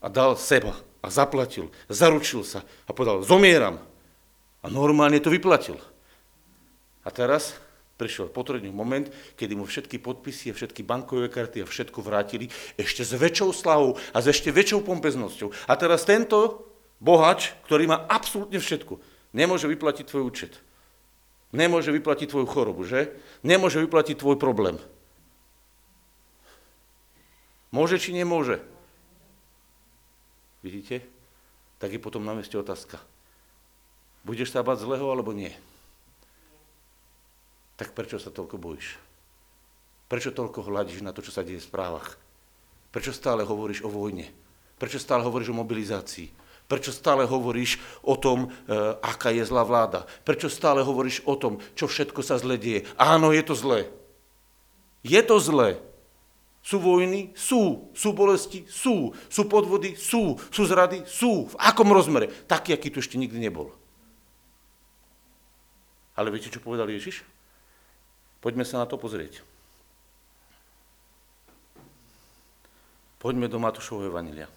A 0.00 0.12
dal 0.12 0.36
seba 0.36 0.76
a 1.00 1.08
zaplatil, 1.08 1.72
zaručil 1.88 2.44
sa 2.44 2.62
a 2.84 2.90
povedal, 2.92 3.24
zomieram. 3.24 3.80
A 4.60 4.66
normálne 4.66 5.22
to 5.22 5.30
vyplatil. 5.30 5.78
A 7.06 7.08
teraz 7.14 7.54
prišiel 7.96 8.28
potrebný 8.28 8.68
moment, 8.74 9.08
kedy 9.38 9.54
mu 9.56 9.64
všetky 9.64 10.02
podpisy 10.02 10.52
a 10.52 10.56
všetky 10.58 10.82
bankové 10.84 11.30
karty 11.30 11.64
a 11.64 11.70
všetko 11.70 12.02
vrátili 12.02 12.50
ešte 12.76 13.06
s 13.06 13.14
väčšou 13.16 13.50
slavou 13.54 13.96
a 14.12 14.18
s 14.20 14.26
ešte 14.28 14.52
väčšou 14.52 14.84
pompeznosťou. 14.84 15.70
A 15.70 15.72
teraz 15.78 16.04
tento 16.04 16.66
bohač, 17.00 17.56
ktorý 17.64 17.88
má 17.88 18.04
absolútne 18.10 18.60
všetko, 18.60 19.16
Nemôže 19.36 19.68
vyplatiť 19.68 20.08
tvoj 20.08 20.32
účet. 20.32 20.64
Nemôže 21.52 21.92
vyplatiť 21.92 22.32
tvoju 22.32 22.48
chorobu, 22.48 22.88
že? 22.88 23.12
Nemôže 23.44 23.84
vyplatiť 23.84 24.16
tvoj 24.16 24.40
problém. 24.40 24.80
Môže 27.68 28.00
či 28.00 28.16
nemôže? 28.16 28.64
Vidíte? 30.66 30.98
Tak 31.78 31.94
je 31.94 32.02
potom 32.02 32.26
na 32.26 32.34
meste 32.34 32.58
otázka. 32.58 32.98
Budeš 34.26 34.50
sa 34.50 34.66
bať 34.66 34.82
zlého 34.82 35.06
alebo 35.06 35.30
nie? 35.30 35.54
Tak 37.78 37.94
prečo 37.94 38.18
sa 38.18 38.34
toľko 38.34 38.58
bojíš? 38.58 38.98
Prečo 40.10 40.34
toľko 40.34 40.66
hľadíš 40.66 41.06
na 41.06 41.14
to, 41.14 41.22
čo 41.22 41.30
sa 41.30 41.46
deje 41.46 41.62
v 41.62 41.68
správach? 41.70 42.18
Prečo 42.90 43.14
stále 43.14 43.46
hovoríš 43.46 43.86
o 43.86 43.90
vojne? 43.94 44.26
Prečo 44.82 44.98
stále 44.98 45.22
hovoríš 45.22 45.54
o 45.54 45.60
mobilizácii? 45.62 46.34
Prečo 46.66 46.90
stále 46.90 47.22
hovoríš 47.22 47.78
o 48.02 48.18
tom, 48.18 48.50
e, 48.50 48.74
aká 49.06 49.30
je 49.30 49.46
zlá 49.46 49.62
vláda? 49.62 50.02
Prečo 50.26 50.50
stále 50.50 50.82
hovoríš 50.82 51.22
o 51.30 51.38
tom, 51.38 51.62
čo 51.78 51.86
všetko 51.86 52.26
sa 52.26 52.42
zle 52.42 52.58
deje? 52.58 52.82
Áno, 52.98 53.30
je 53.30 53.42
to 53.46 53.54
zlé. 53.54 53.86
Je 55.06 55.22
to 55.22 55.38
zlé. 55.38 55.78
Sú 56.66 56.82
vojny? 56.82 57.30
Sú. 57.38 57.94
Sú 57.94 58.10
bolesti? 58.10 58.66
Sú. 58.66 59.14
Sú 59.30 59.46
podvody? 59.46 59.94
Sú. 59.94 60.34
Sú 60.50 60.66
zrady? 60.66 61.06
Sú. 61.06 61.46
V 61.46 61.54
akom 61.62 61.94
rozmere? 61.94 62.26
Taký, 62.50 62.74
aký 62.74 62.90
tu 62.90 62.98
ešte 62.98 63.14
nikdy 63.14 63.38
nebol. 63.38 63.70
Ale 66.18 66.34
viete, 66.34 66.50
čo 66.50 66.58
povedal 66.58 66.90
Ježiš? 66.90 67.22
Poďme 68.42 68.66
sa 68.66 68.82
na 68.82 68.86
to 68.90 68.98
pozrieť. 68.98 69.46
Poďme 73.22 73.46
do 73.46 73.62
Matúšovho 73.62 74.10
Evangelia. 74.10 74.50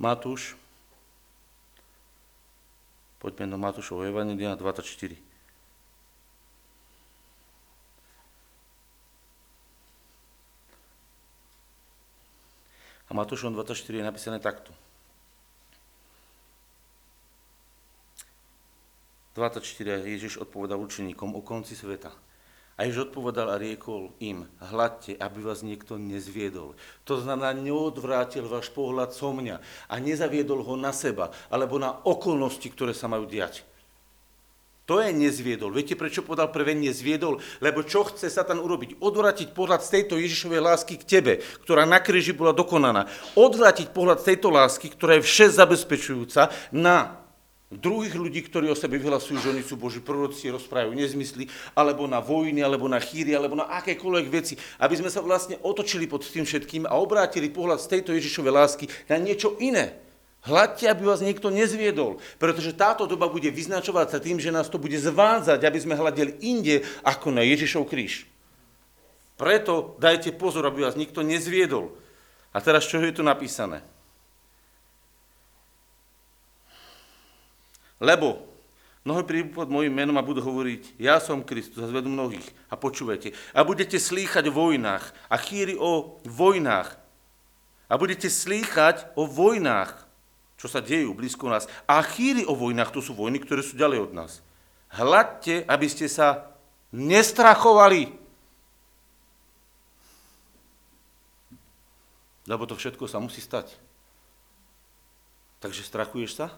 Matúš, 0.00 0.56
Poďme 3.16 3.48
do 3.48 3.58
Matúšovho 3.58 4.06
Evangelia 4.06 4.54
24. 4.54 5.25
Matúšom 13.16 13.56
24 13.56 13.96
je 13.96 14.04
napísané 14.04 14.36
takto. 14.36 14.76
24 19.36 20.04
Ježiš 20.04 20.40
odpovedal 20.40 20.80
učeníkom 20.80 21.36
o 21.36 21.40
konci 21.40 21.76
sveta. 21.76 22.12
A 22.76 22.84
Ježiš 22.84 23.08
odpovedal 23.08 23.52
a 23.52 23.60
riekol 23.60 24.12
im, 24.20 24.44
hľadte, 24.60 25.16
aby 25.16 25.38
vás 25.40 25.64
niekto 25.64 25.96
nezviedol. 25.96 26.76
To 27.08 27.14
znamená, 27.16 27.56
neodvrátil 27.56 28.44
váš 28.44 28.68
pohľad 28.68 29.16
so 29.16 29.32
mňa 29.32 29.64
a 29.88 29.94
nezaviedol 29.96 30.60
ho 30.60 30.76
na 30.76 30.92
seba, 30.92 31.32
alebo 31.48 31.80
na 31.80 31.96
okolnosti, 32.04 32.68
ktoré 32.68 32.92
sa 32.92 33.08
majú 33.08 33.24
diať. 33.24 33.64
To 34.86 35.02
je 35.02 35.10
nezviedol. 35.10 35.74
Viete, 35.74 35.98
prečo 35.98 36.22
povedal 36.22 36.54
prvé 36.54 36.78
nezviedol? 36.78 37.42
Lebo 37.58 37.82
čo 37.82 38.06
chce 38.06 38.30
Satan 38.30 38.62
urobiť? 38.62 39.02
Odvrátiť 39.02 39.50
pohľad 39.50 39.82
z 39.82 39.98
tejto 39.98 40.14
Ježišovej 40.14 40.62
lásky 40.62 40.94
k 40.94 41.04
tebe, 41.18 41.32
ktorá 41.66 41.82
na 41.82 41.98
kríži 41.98 42.30
bola 42.30 42.54
dokonaná. 42.54 43.10
Odvrátiť 43.34 43.90
pohľad 43.90 44.22
z 44.22 44.26
tejto 44.30 44.54
lásky, 44.54 44.94
ktorá 44.94 45.18
je 45.18 45.26
vše 45.26 45.58
zabezpečujúca, 45.58 46.54
na 46.70 47.18
druhých 47.66 48.14
ľudí, 48.14 48.46
ktorí 48.46 48.70
o 48.70 48.78
sebe 48.78 48.94
vyhlasujú, 49.02 49.42
že 49.42 49.50
oni 49.50 49.66
sú 49.66 49.74
Boží 49.74 49.98
proroci, 49.98 50.54
rozprávajú 50.54 50.94
nezmysly, 50.94 51.50
alebo 51.74 52.06
na 52.06 52.22
vojny, 52.22 52.62
alebo 52.62 52.86
na 52.86 53.02
chýry, 53.02 53.34
alebo 53.34 53.58
na 53.58 53.66
akékoľvek 53.82 54.26
veci, 54.30 54.54
aby 54.78 54.94
sme 54.94 55.10
sa 55.10 55.18
vlastne 55.18 55.58
otočili 55.66 56.06
pod 56.06 56.22
tým 56.22 56.46
všetkým 56.46 56.86
a 56.86 56.94
obrátili 56.94 57.50
pohľad 57.50 57.82
z 57.82 57.90
tejto 57.90 58.14
Ježišovej 58.14 58.54
lásky 58.54 58.86
na 59.10 59.18
niečo 59.18 59.58
iné. 59.58 60.05
Hľadte, 60.46 60.86
aby 60.86 61.02
vás 61.02 61.18
niekto 61.18 61.50
nezviedol, 61.50 62.22
pretože 62.38 62.70
táto 62.70 63.02
doba 63.10 63.26
bude 63.26 63.50
vyznačovať 63.50 64.06
sa 64.14 64.18
tým, 64.22 64.38
že 64.38 64.54
nás 64.54 64.70
to 64.70 64.78
bude 64.78 64.94
zvádzať, 64.94 65.58
aby 65.58 65.78
sme 65.82 65.98
hľadeli 65.98 66.38
inde 66.38 66.86
ako 67.02 67.34
na 67.34 67.42
Ježišov 67.42 67.90
kríž. 67.90 68.30
Preto 69.34 69.98
dajte 69.98 70.30
pozor, 70.38 70.62
aby 70.70 70.86
vás 70.86 70.94
nikto 70.94 71.26
nezviedol. 71.26 71.90
A 72.54 72.62
teraz 72.62 72.86
čo 72.86 73.02
je 73.02 73.10
tu 73.10 73.26
napísané? 73.26 73.82
Lebo 77.98 78.46
mnohí 79.02 79.26
prídu 79.26 79.50
pod 79.50 79.66
môjim 79.66 79.90
menom 79.90 80.14
a 80.14 80.22
budú 80.22 80.46
hovoriť, 80.46 80.94
ja 81.02 81.18
som 81.18 81.42
Kristus 81.42 81.82
a 81.82 81.90
zvedú 81.90 82.06
mnohých. 82.06 82.46
A 82.70 82.78
počúvajte. 82.78 83.34
A 83.50 83.66
budete 83.66 83.98
slýchať 83.98 84.46
o 84.46 84.56
vojnách 84.56 85.10
a 85.26 85.36
chýri 85.42 85.74
o 85.74 86.22
vojnách. 86.22 86.94
A 87.90 87.98
budete 87.98 88.30
slýchať 88.30 89.10
o 89.18 89.26
vojnách 89.26 90.05
čo 90.66 90.74
sa 90.74 90.82
dejú 90.82 91.14
blízko 91.14 91.46
nás. 91.46 91.70
A 91.86 92.02
chýry 92.02 92.42
o 92.42 92.58
vojnách, 92.58 92.90
to 92.90 92.98
sú 92.98 93.14
vojny, 93.14 93.38
ktoré 93.38 93.62
sú 93.62 93.78
ďalej 93.78 94.10
od 94.10 94.12
nás. 94.18 94.42
Hľadte, 94.90 95.62
aby 95.62 95.86
ste 95.86 96.10
sa 96.10 96.58
nestrachovali. 96.90 98.10
Lebo 102.50 102.66
to 102.66 102.74
všetko 102.74 103.06
sa 103.06 103.22
musí 103.22 103.38
stať. 103.38 103.78
Takže 105.62 105.86
strachuješ 105.86 106.34
sa? 106.34 106.50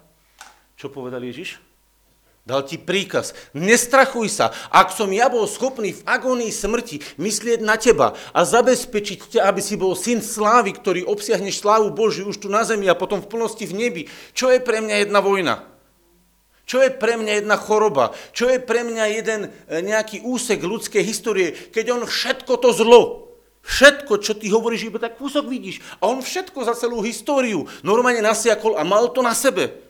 Čo 0.80 0.88
povedal 0.88 1.20
Ježiš? 1.28 1.60
Dal 2.48 2.64
ti 2.64 2.80
príkaz, 2.80 3.36
nestrachuj 3.52 4.32
sa, 4.32 4.56
ak 4.72 4.96
som 4.96 5.12
ja 5.12 5.28
bol 5.28 5.44
schopný 5.44 5.92
v 5.92 6.00
agónii 6.08 6.48
smrti 6.48 7.20
myslieť 7.20 7.60
na 7.60 7.76
teba 7.76 8.16
a 8.32 8.40
zabezpečiť 8.48 9.36
ťa, 9.36 9.40
aby 9.52 9.60
si 9.60 9.76
bol 9.76 9.92
syn 9.92 10.24
slávy, 10.24 10.72
ktorý 10.72 11.04
obsiahneš 11.04 11.60
slávu 11.60 11.92
Božiu 11.92 12.24
už 12.32 12.40
tu 12.40 12.48
na 12.48 12.64
zemi 12.64 12.88
a 12.88 12.96
potom 12.96 13.20
v 13.20 13.28
plnosti 13.28 13.68
v 13.68 13.76
nebi. 13.76 14.02
Čo 14.32 14.48
je 14.48 14.64
pre 14.64 14.80
mňa 14.80 15.04
jedna 15.04 15.20
vojna? 15.20 15.60
Čo 16.64 16.80
je 16.80 16.88
pre 16.88 17.20
mňa 17.20 17.44
jedna 17.44 17.60
choroba? 17.60 18.16
Čo 18.32 18.48
je 18.48 18.64
pre 18.64 18.80
mňa 18.80 19.04
jeden 19.12 19.40
e, 19.44 19.84
nejaký 19.84 20.24
úsek 20.24 20.64
ľudskej 20.64 21.04
histórie, 21.04 21.52
keď 21.52 22.00
on 22.00 22.02
všetko 22.08 22.64
to 22.64 22.72
zlo, 22.72 23.28
všetko, 23.60 24.24
čo 24.24 24.32
ty 24.32 24.48
hovoríš, 24.48 24.88
iba 24.88 24.96
tak 24.96 25.20
kúsok 25.20 25.44
vidíš, 25.44 25.84
a 26.00 26.08
on 26.08 26.24
všetko 26.24 26.64
za 26.64 26.72
celú 26.72 27.04
históriu 27.04 27.68
normálne 27.84 28.24
nasiakol 28.24 28.80
a 28.80 28.88
mal 28.88 29.12
to 29.12 29.20
na 29.20 29.36
sebe. 29.36 29.87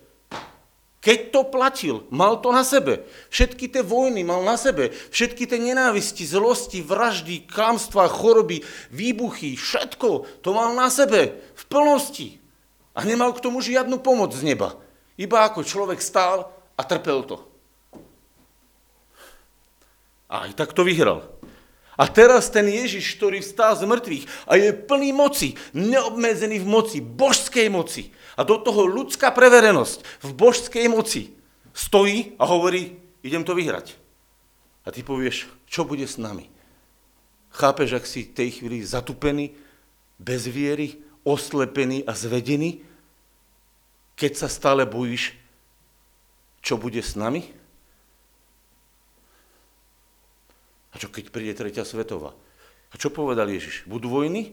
Keď 0.99 1.31
to 1.31 1.47
platil, 1.47 2.03
mal 2.11 2.43
to 2.43 2.51
na 2.51 2.67
sebe. 2.67 3.07
Všetky 3.31 3.71
tie 3.71 3.87
vojny 3.87 4.27
mal 4.27 4.43
na 4.43 4.59
sebe. 4.59 4.91
Všetky 4.91 5.47
tie 5.47 5.63
nenávisti, 5.63 6.27
zlosti, 6.27 6.83
vraždy, 6.83 7.47
klamstva, 7.47 8.11
choroby, 8.11 8.67
výbuchy, 8.91 9.55
všetko 9.55 10.43
to 10.43 10.51
mal 10.51 10.75
na 10.75 10.91
sebe 10.91 11.39
v 11.55 11.65
plnosti. 11.71 12.43
A 12.99 13.07
nemal 13.07 13.31
k 13.31 13.43
tomu 13.47 13.63
žiadnu 13.63 14.03
pomoc 14.03 14.35
z 14.35 14.43
neba. 14.43 14.75
Iba 15.15 15.47
ako 15.47 15.63
človek 15.63 16.03
stál 16.03 16.51
a 16.75 16.83
trpel 16.83 17.23
to. 17.23 17.47
A 20.27 20.51
aj 20.51 20.59
tak 20.59 20.75
to 20.75 20.83
vyhral. 20.83 21.38
A 21.99 22.07
teraz 22.07 22.47
ten 22.47 22.71
Ježiš, 22.71 23.19
ktorý 23.19 23.43
vstal 23.43 23.75
z 23.75 23.83
mŕtvych 23.83 24.25
a 24.47 24.55
je 24.55 24.71
plný 24.71 25.11
moci, 25.11 25.59
neobmedzený 25.75 26.63
v 26.63 26.67
moci, 26.71 26.99
božskej 27.03 27.67
moci. 27.67 28.15
A 28.39 28.47
do 28.47 28.55
toho 28.63 28.87
ľudská 28.87 29.35
preverenosť 29.35 30.23
v 30.23 30.31
božskej 30.31 30.87
moci 30.87 31.35
stojí 31.75 32.39
a 32.39 32.47
hovorí, 32.47 32.95
idem 33.27 33.43
to 33.43 33.59
vyhrať. 33.59 33.99
A 34.87 34.95
ty 34.95 35.03
povieš, 35.03 35.51
čo 35.67 35.83
bude 35.83 36.07
s 36.07 36.23
nami? 36.23 36.47
Chápeš, 37.51 37.99
ak 37.99 38.07
si 38.07 38.31
tej 38.31 38.63
chvíli 38.63 38.87
zatupený, 38.87 39.59
bez 40.23 40.47
viery, 40.47 41.03
oslepený 41.27 42.07
a 42.07 42.15
zvedený, 42.15 42.87
keď 44.15 44.33
sa 44.39 44.49
stále 44.51 44.87
bojíš, 44.87 45.35
čo 46.63 46.79
bude 46.79 47.03
s 47.03 47.19
nami? 47.19 47.58
A 50.99 51.07
čo 51.07 51.15
keď 51.15 51.31
príde 51.31 51.55
tretia 51.55 51.87
svetová? 51.87 52.35
A 52.91 52.99
čo 52.99 53.07
povedal 53.07 53.47
Ježiš? 53.47 53.87
Budú 53.87 54.11
vojny? 54.11 54.51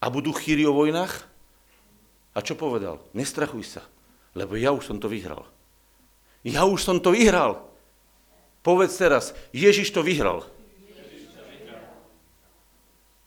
A 0.00 0.08
budú 0.08 0.32
chýry 0.32 0.64
o 0.64 0.72
vojnách? 0.72 1.28
A 2.32 2.40
čo 2.40 2.56
povedal? 2.56 3.04
Nestrachuj 3.12 3.68
sa, 3.68 3.84
lebo 4.32 4.56
ja 4.56 4.72
už 4.72 4.88
som 4.88 4.96
to 4.96 5.12
vyhral. 5.12 5.44
Ja 6.40 6.64
už 6.64 6.88
som 6.88 7.04
to 7.04 7.12
vyhral. 7.12 7.68
Povedz 8.64 8.96
teraz, 8.96 9.36
Ježiš 9.52 9.92
to 9.92 10.00
vyhral. 10.00 10.48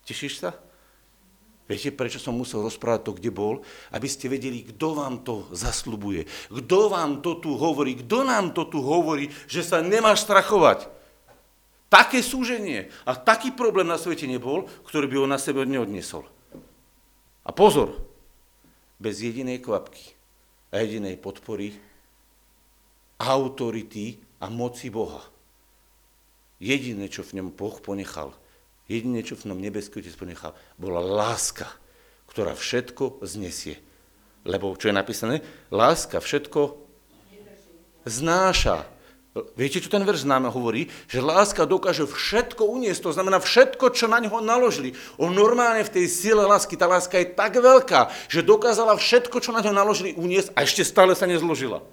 Tešíš 0.09 0.41
sa? 0.41 0.57
Viete, 1.69 1.93
prečo 1.93 2.17
som 2.17 2.33
musel 2.33 2.65
rozprávať 2.65 3.05
to, 3.05 3.11
kde 3.21 3.29
bol? 3.29 3.61
Aby 3.93 4.09
ste 4.09 4.25
vedeli, 4.25 4.65
kto 4.65 4.97
vám 4.97 5.21
to 5.21 5.45
zaslubuje. 5.53 6.25
Kto 6.49 6.89
vám 6.89 7.21
to 7.21 7.37
tu 7.37 7.53
hovorí? 7.53 8.01
Kto 8.01 8.25
nám 8.25 8.57
to 8.57 8.65
tu 8.65 8.81
hovorí, 8.81 9.29
že 9.45 9.61
sa 9.61 9.85
nemáš 9.85 10.25
strachovať? 10.25 10.96
Také 11.87 12.19
súženie 12.19 12.91
a 13.07 13.15
taký 13.15 13.55
problém 13.55 13.87
na 13.87 13.95
svete 13.95 14.27
nebol, 14.27 14.67
ktorý 14.87 15.07
by 15.07 15.15
ho 15.23 15.27
na 15.27 15.39
sebe 15.39 15.63
neodniesol. 15.63 16.27
A 17.47 17.55
pozor, 17.55 17.95
bez 18.99 19.23
jedinej 19.23 19.63
kvapky 19.63 20.17
a 20.75 20.83
jedinej 20.83 21.15
podpory, 21.15 21.71
autority 23.23 24.19
a 24.43 24.51
moci 24.51 24.91
Boha. 24.91 25.23
Jediné, 26.59 27.07
čo 27.07 27.23
v 27.23 27.39
ňom 27.39 27.55
Boh 27.55 27.79
ponechal, 27.79 28.35
jediné, 28.89 29.23
čo 29.23 29.39
v 29.39 29.53
ňom 29.53 29.61
nebeský 29.61 30.03
Otec 30.03 30.17
ponechal, 30.17 30.51
bola 30.75 30.99
láska, 30.99 31.69
ktorá 32.27 32.51
všetko 32.51 33.23
znesie. 33.23 33.79
Lebo, 34.43 34.75
čo 34.75 34.91
je 34.91 34.95
napísané? 34.95 35.35
Láska 35.71 36.19
všetko 36.19 36.83
znáša. 38.07 38.96
Viete, 39.53 39.83
čo 39.83 39.91
ten 39.91 40.01
verš 40.01 40.23
nám 40.23 40.49
hovorí? 40.49 40.87
Že 41.11 41.25
láska 41.25 41.63
dokáže 41.67 42.07
všetko 42.07 42.63
uniesť, 42.65 43.09
to 43.09 43.15
znamená 43.15 43.37
všetko, 43.43 43.91
čo 43.91 44.07
na 44.07 44.23
ňo 44.23 44.39
naložili. 44.41 44.95
On 45.19 45.33
normálne 45.33 45.83
v 45.83 45.93
tej 45.93 46.05
sile 46.07 46.45
lásky, 46.47 46.79
tá 46.79 46.87
láska 46.89 47.19
je 47.21 47.33
tak 47.35 47.57
veľká, 47.57 48.09
že 48.31 48.45
dokázala 48.45 48.97
všetko, 48.97 49.37
čo 49.43 49.51
na 49.53 49.61
ňo 49.61 49.73
naložili, 49.75 50.15
uniesť 50.15 50.55
a 50.55 50.63
ešte 50.63 50.81
stále 50.87 51.13
sa 51.13 51.29
nezložila. 51.29 51.83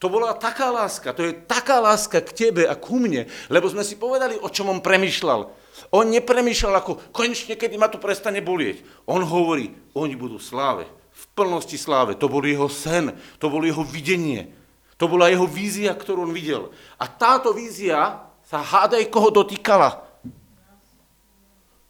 To 0.00 0.08
bola 0.08 0.32
taká 0.32 0.72
láska, 0.72 1.12
to 1.12 1.28
je 1.28 1.36
taká 1.36 1.76
láska 1.76 2.24
k 2.24 2.32
tebe 2.32 2.64
a 2.64 2.72
ku 2.72 2.96
mne, 2.96 3.28
lebo 3.52 3.68
sme 3.68 3.84
si 3.84 4.00
povedali, 4.00 4.32
o 4.40 4.48
čom 4.48 4.72
on 4.72 4.80
premyšľal. 4.80 5.52
On 5.92 6.08
nepremýšľal 6.08 6.74
ako, 6.80 7.12
konečne, 7.12 7.52
kedy 7.52 7.76
ma 7.76 7.92
to 7.92 8.00
prestane 8.00 8.40
bolieť. 8.40 8.80
On 9.04 9.20
hovorí, 9.20 9.76
oni 9.92 10.16
budú 10.16 10.40
sláve, 10.40 10.88
v 11.12 11.24
plnosti 11.36 11.76
sláve. 11.76 12.16
To 12.16 12.32
bol 12.32 12.40
jeho 12.40 12.68
sen, 12.72 13.12
to 13.36 13.52
bolo 13.52 13.68
jeho 13.68 13.84
videnie. 13.84 14.59
To 15.00 15.08
bola 15.08 15.32
jeho 15.32 15.48
vízia, 15.48 15.96
ktorú 15.96 16.28
on 16.28 16.36
videl. 16.36 16.68
A 17.00 17.08
táto 17.08 17.56
vízia 17.56 18.28
sa 18.44 18.60
hádaj 18.60 19.08
koho 19.08 19.32
dotýkala. 19.32 20.04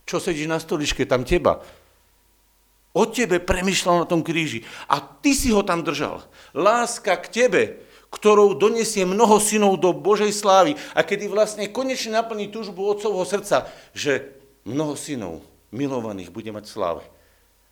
Čo 0.07 0.23
sedíš 0.23 0.47
na 0.47 0.63
stoličke, 0.63 1.03
tam 1.03 1.27
teba. 1.27 1.59
O 2.95 3.07
tebe 3.07 3.43
premyšľal 3.43 4.03
na 4.03 4.07
tom 4.07 4.23
kríži. 4.23 4.63
A 4.87 5.03
ty 5.03 5.35
si 5.35 5.51
ho 5.51 5.63
tam 5.67 5.83
držal. 5.83 6.23
Láska 6.55 7.19
k 7.19 7.27
tebe, 7.27 7.63
ktorou 8.11 8.59
donesie 8.59 9.07
mnoho 9.07 9.39
synov 9.39 9.79
do 9.79 9.95
Božej 9.95 10.35
slávy 10.35 10.75
a 10.95 11.07
kedy 11.07 11.31
vlastne 11.31 11.71
konečne 11.71 12.19
naplní 12.19 12.51
túžbu 12.51 12.83
otcovho 12.91 13.23
srdca, 13.23 13.71
že 13.95 14.35
mnoho 14.67 14.99
synov 14.99 15.43
milovaných 15.71 16.35
bude 16.35 16.51
mať 16.51 16.67
sláve. 16.67 17.07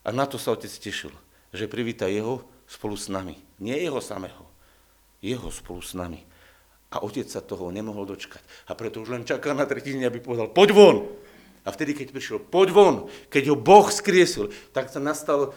A 0.07 0.15
na 0.15 0.25
to 0.31 0.39
sa 0.39 0.55
otec 0.55 0.71
tešil, 0.71 1.11
že 1.51 1.67
privíta 1.67 2.07
jeho 2.07 2.47
spolu 2.71 2.95
s 2.95 3.11
nami. 3.11 3.35
Nie 3.59 3.83
jeho 3.83 3.99
samého, 3.99 4.48
jeho 5.23 5.49
spolu 5.51 5.83
s 5.83 5.95
nami. 5.95 6.21
A 6.89 7.05
otec 7.05 7.29
sa 7.29 7.45
toho 7.45 7.69
nemohol 7.69 8.09
dočkať. 8.09 8.41
A 8.69 8.73
preto 8.73 9.05
už 9.05 9.13
len 9.13 9.29
čaká 9.29 9.53
na 9.53 9.69
tretí 9.69 9.93
deň, 9.93 10.09
aby 10.09 10.25
povedal, 10.25 10.49
poď 10.49 10.71
von. 10.73 10.97
A 11.67 11.69
vtedy, 11.69 11.93
keď 11.93 12.17
prišiel, 12.17 12.39
poď 12.41 12.69
von, 12.73 12.97
keď 13.29 13.53
ho 13.53 13.57
Boh 13.61 13.85
skriesil, 13.93 14.49
tak 14.73 14.89
sa 14.89 15.03
nastal 15.03 15.53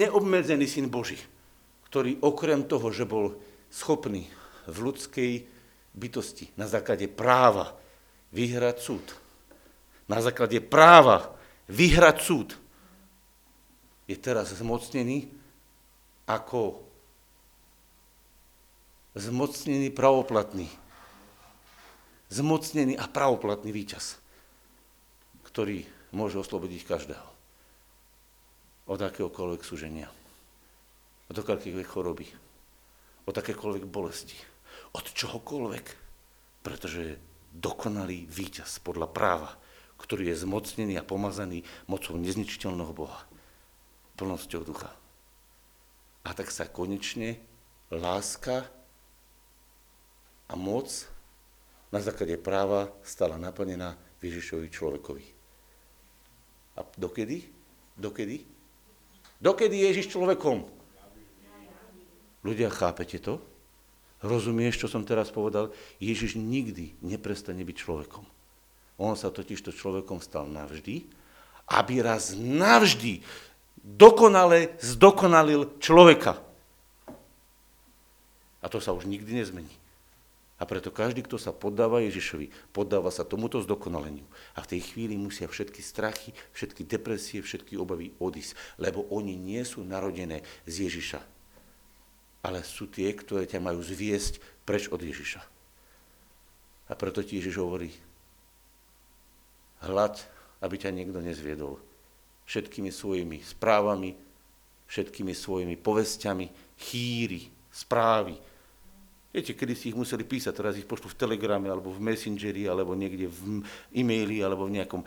neobmedzený 0.00 0.64
syn 0.64 0.88
Boží, 0.88 1.20
ktorý 1.92 2.24
okrem 2.24 2.64
toho, 2.64 2.88
že 2.88 3.04
bol 3.04 3.36
schopný 3.68 4.32
v 4.64 4.76
ľudskej 4.80 5.32
bytosti 5.92 6.56
na 6.56 6.64
základe 6.64 7.04
práva 7.04 7.76
vyhrať 8.32 8.76
súd, 8.80 9.04
na 10.08 10.24
základe 10.24 10.56
práva 10.64 11.36
vyhrať 11.68 12.16
súd, 12.24 12.48
je 14.08 14.16
teraz 14.16 14.52
zmocnený 14.56 15.28
ako 16.28 16.84
zmocnený 19.14 19.92
pravoplatný. 19.92 20.68
Zmocnený 22.32 22.96
a 22.96 23.04
pravoplatný 23.08 23.68
víťaz, 23.72 24.16
ktorý 25.44 25.84
môže 26.16 26.40
oslobodiť 26.40 26.80
každého 26.88 27.28
od 28.88 28.98
akéhokoľvek 28.98 29.62
súženia, 29.62 30.08
od 31.28 31.36
akéhokoľvek 31.36 31.86
choroby, 31.86 32.26
od 33.28 33.34
akékoľvek 33.36 33.84
bolesti, 33.86 34.36
od 34.96 35.06
čohokoľvek, 35.06 35.86
pretože 36.64 36.98
je 36.98 37.20
dokonalý 37.52 38.26
víťaz 38.26 38.80
podľa 38.80 39.12
práva, 39.12 39.50
ktorý 40.00 40.32
je 40.32 40.42
zmocnený 40.42 40.98
a 40.98 41.06
pomazaný 41.06 41.62
mocou 41.86 42.18
nezničiteľného 42.18 42.92
Boha, 42.96 43.22
plnosťou 44.18 44.66
ducha. 44.66 44.90
A 46.26 46.34
tak 46.34 46.50
sa 46.50 46.66
konečne 46.66 47.38
láska 47.92 48.66
a 50.52 50.54
moc 50.54 51.08
na 51.88 52.04
základe 52.04 52.36
práva 52.36 52.92
stala 53.00 53.40
naplnená 53.40 53.96
Ježišovi 54.20 54.68
človekovi. 54.68 55.24
A 56.76 56.84
dokedy? 57.00 57.48
Dokedy? 57.96 58.44
Dokedy 59.40 59.76
je 59.80 59.86
Ježiš 59.90 60.06
človekom? 60.12 60.64
Ľudia, 62.44 62.68
chápete 62.68 63.18
to? 63.18 63.40
Rozumieš, 64.22 64.86
čo 64.86 64.88
som 64.88 65.02
teraz 65.02 65.34
povedal? 65.34 65.74
Ježiš 65.98 66.38
nikdy 66.38 66.94
neprestane 67.02 67.66
byť 67.66 67.76
človekom. 67.76 68.24
On 69.02 69.18
sa 69.18 69.34
totiž 69.34 69.58
to 69.58 69.74
človekom 69.74 70.22
stal 70.22 70.46
navždy, 70.46 71.10
aby 71.66 71.94
raz 72.04 72.38
navždy 72.38 73.24
dokonale 73.82 74.78
zdokonalil 74.78 75.74
človeka. 75.82 76.38
A 78.62 78.70
to 78.70 78.78
sa 78.78 78.94
už 78.94 79.10
nikdy 79.10 79.42
nezmení. 79.42 79.81
A 80.62 80.68
preto 80.68 80.94
každý, 80.94 81.26
kto 81.26 81.42
sa 81.42 81.50
poddáva 81.50 81.98
Ježišovi, 82.06 82.70
poddáva 82.70 83.10
sa 83.10 83.26
tomuto 83.26 83.58
zdokonaleniu. 83.58 84.22
A 84.54 84.62
v 84.62 84.70
tej 84.78 84.94
chvíli 84.94 85.18
musia 85.18 85.50
všetky 85.50 85.82
strachy, 85.82 86.30
všetky 86.54 86.86
depresie, 86.86 87.42
všetky 87.42 87.74
obavy 87.74 88.14
odísť, 88.22 88.78
lebo 88.78 89.10
oni 89.10 89.34
nie 89.34 89.58
sú 89.66 89.82
narodené 89.82 90.46
z 90.62 90.86
Ježiša, 90.86 91.18
ale 92.46 92.62
sú 92.62 92.86
tie, 92.86 93.10
ktoré 93.10 93.50
ťa 93.50 93.58
majú 93.58 93.82
zviesť 93.82 94.38
preč 94.62 94.86
od 94.86 95.02
Ježiša. 95.02 95.42
A 96.86 96.92
preto 96.94 97.26
ti 97.26 97.42
Ježiš 97.42 97.58
hovorí, 97.58 97.90
hľad, 99.82 100.14
aby 100.62 100.78
ťa 100.78 100.94
niekto 100.94 101.18
nezviedol. 101.18 101.82
Všetkými 102.46 102.94
svojimi 102.94 103.42
správami, 103.42 104.14
všetkými 104.86 105.34
svojimi 105.34 105.74
povestiami, 105.74 106.46
chýry, 106.78 107.50
správy, 107.74 108.51
Viete, 109.32 109.56
kedy 109.56 109.72
si 109.72 109.88
ich 109.88 109.96
museli 109.96 110.28
písať, 110.28 110.52
teraz 110.52 110.76
ich 110.76 110.84
pošlu 110.84 111.08
v 111.08 111.16
telegrame, 111.16 111.72
alebo 111.72 111.88
v 111.88 112.04
messengeri, 112.04 112.68
alebo 112.68 112.92
niekde 112.92 113.32
v 113.32 113.64
e-maili, 113.96 114.44
alebo 114.44 114.68
v 114.68 114.76
nejakom 114.76 115.00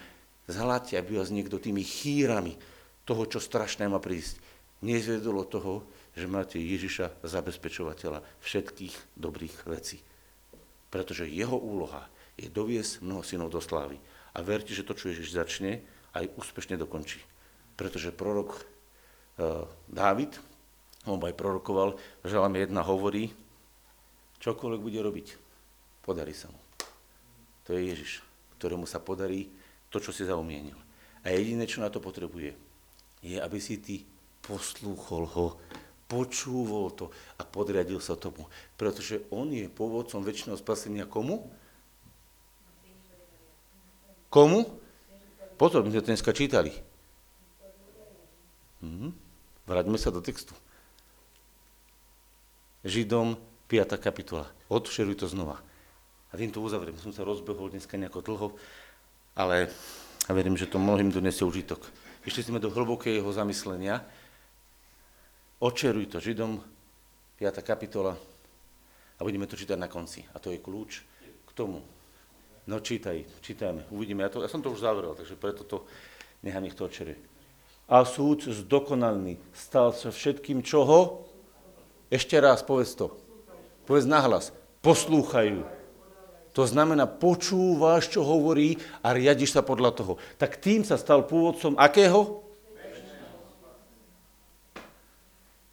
zhalate, 0.49 0.97
aby 0.97 1.21
vás 1.21 1.29
niekto 1.29 1.61
tými 1.61 1.85
chýrami 1.85 2.57
toho, 3.05 3.29
čo 3.29 3.37
strašné 3.37 3.85
má 3.85 4.01
prísť, 4.01 4.41
nezvedolo 4.81 5.45
toho, 5.45 5.85
že 6.17 6.25
máte 6.25 6.57
Ježiša 6.57 7.21
zabezpečovateľa 7.21 8.25
všetkých 8.41 9.13
dobrých 9.13 9.69
vecí. 9.69 10.01
Pretože 10.89 11.29
jeho 11.29 11.59
úloha 11.59 12.09
je 12.33 12.49
doviesť 12.49 13.05
mnoho 13.05 13.21
synov 13.21 13.53
do 13.53 13.61
slávy. 13.61 14.01
A 14.33 14.41
verte, 14.41 14.73
že 14.73 14.83
to, 14.83 14.97
čo 14.97 15.13
Ježiš 15.13 15.37
začne, 15.37 15.85
aj 16.17 16.33
úspešne 16.33 16.81
dokončí. 16.81 17.21
Pretože 17.77 18.15
prorok 18.15 18.57
uh, 18.57 19.69
Dávid, 19.85 20.33
on 21.05 21.21
aj 21.21 21.37
prorokoval, 21.37 21.99
Žalám 22.25 22.57
jedna 22.57 22.81
hovorí, 22.81 23.29
Čokoľvek 24.45 24.81
bude 24.85 25.01
robiť, 25.01 25.27
podarí 26.05 26.37
sa 26.37 26.53
mu. 26.53 26.61
To 27.65 27.73
je 27.73 27.81
Ježiš, 27.81 28.21
ktorému 28.61 28.85
sa 28.85 29.01
podarí 29.01 29.49
to, 29.89 29.97
čo 29.97 30.13
si 30.13 30.21
zaumienil. 30.21 30.77
A 31.25 31.33
jediné, 31.33 31.65
čo 31.65 31.81
na 31.81 31.89
to 31.89 31.97
potrebuje, 31.97 32.53
je, 33.25 33.41
aby 33.41 33.57
si 33.57 33.81
ty 33.81 34.05
poslúchol 34.45 35.25
ho, 35.33 35.57
počúvol 36.05 36.93
to 36.93 37.09
a 37.41 37.43
podriadil 37.43 37.97
sa 37.97 38.13
tomu. 38.13 38.45
Pretože 38.77 39.25
on 39.33 39.49
je 39.49 39.65
pôvodcom 39.65 40.21
väčšiného 40.21 40.61
spasenia 40.61 41.09
komu? 41.09 41.49
Komu? 44.29 44.69
Potom 45.57 45.89
sme 45.89 45.97
to 45.97 46.05
dneska 46.05 46.29
čítali. 46.37 46.69
Mhm. 48.85 49.09
Vráťme 49.65 49.97
sa 49.97 50.13
do 50.13 50.21
textu. 50.21 50.53
Židom 52.85 53.54
5. 53.67 53.97
kapitola. 53.97 54.45
Odšeruj 54.69 55.21
to 55.21 55.27
znova. 55.29 55.57
A 56.29 56.37
tým 56.37 56.53
to 56.53 56.61
uzavriem. 56.61 56.97
Som 57.01 57.15
sa 57.15 57.25
rozbehol 57.25 57.73
dneska 57.73 57.97
nejako 57.97 58.21
dlho, 58.21 58.47
ale 59.33 59.73
ja 60.25 60.31
verím, 60.33 60.53
že 60.53 60.69
to 60.69 60.77
mnohým 60.77 61.09
donesie 61.09 61.45
užitok. 61.45 61.81
Išli 62.25 62.49
sme 62.49 62.61
do 62.61 62.69
hlbokého 62.69 63.25
zamyslenia. 63.33 64.05
Odšeruj 65.61 66.13
to 66.13 66.17
Židom, 66.21 66.61
5. 67.41 67.61
kapitola, 67.65 68.13
a 69.15 69.21
budeme 69.23 69.47
to 69.47 69.55
čítať 69.55 69.79
na 69.79 69.87
konci. 69.87 70.27
A 70.35 70.39
to 70.43 70.51
je 70.51 70.59
kľúč 70.59 70.91
k 71.47 71.51
tomu. 71.55 71.79
No 72.65 72.81
čítaj, 72.81 73.23
čítajme, 73.45 73.87
uvidíme. 73.93 74.25
Ja, 74.25 74.29
to, 74.33 74.43
ja 74.43 74.49
som 74.49 74.59
to 74.59 74.73
už 74.73 74.83
zavrel, 74.83 75.13
takže 75.13 75.37
preto 75.37 75.63
to 75.63 75.85
nechám 76.41 76.65
ich 76.65 76.75
to 76.75 76.89
odčeruje. 76.89 77.15
A 77.85 78.01
súd 78.01 78.49
zdokonalný 78.49 79.37
stal 79.53 79.93
sa 79.93 80.09
všetkým 80.09 80.65
čoho? 80.65 81.29
Ešte 82.09 82.41
raz, 82.41 82.65
povedz 82.65 82.97
to. 82.97 83.13
Povedz 83.85 84.09
nahlas, 84.09 84.49
poslúchajú. 84.81 85.65
To 86.55 86.63
znamená, 86.63 87.05
počúvaš, 87.05 88.09
čo 88.09 88.23
hovorí 88.23 88.79
a 89.03 89.11
riadiš 89.11 89.53
sa 89.53 89.61
podľa 89.61 89.91
toho. 89.91 90.13
Tak 90.39 90.57
tým 90.57 90.87
sa 90.87 90.95
stal 90.95 91.27
pôvodcom 91.27 91.75
akého? 91.75 92.41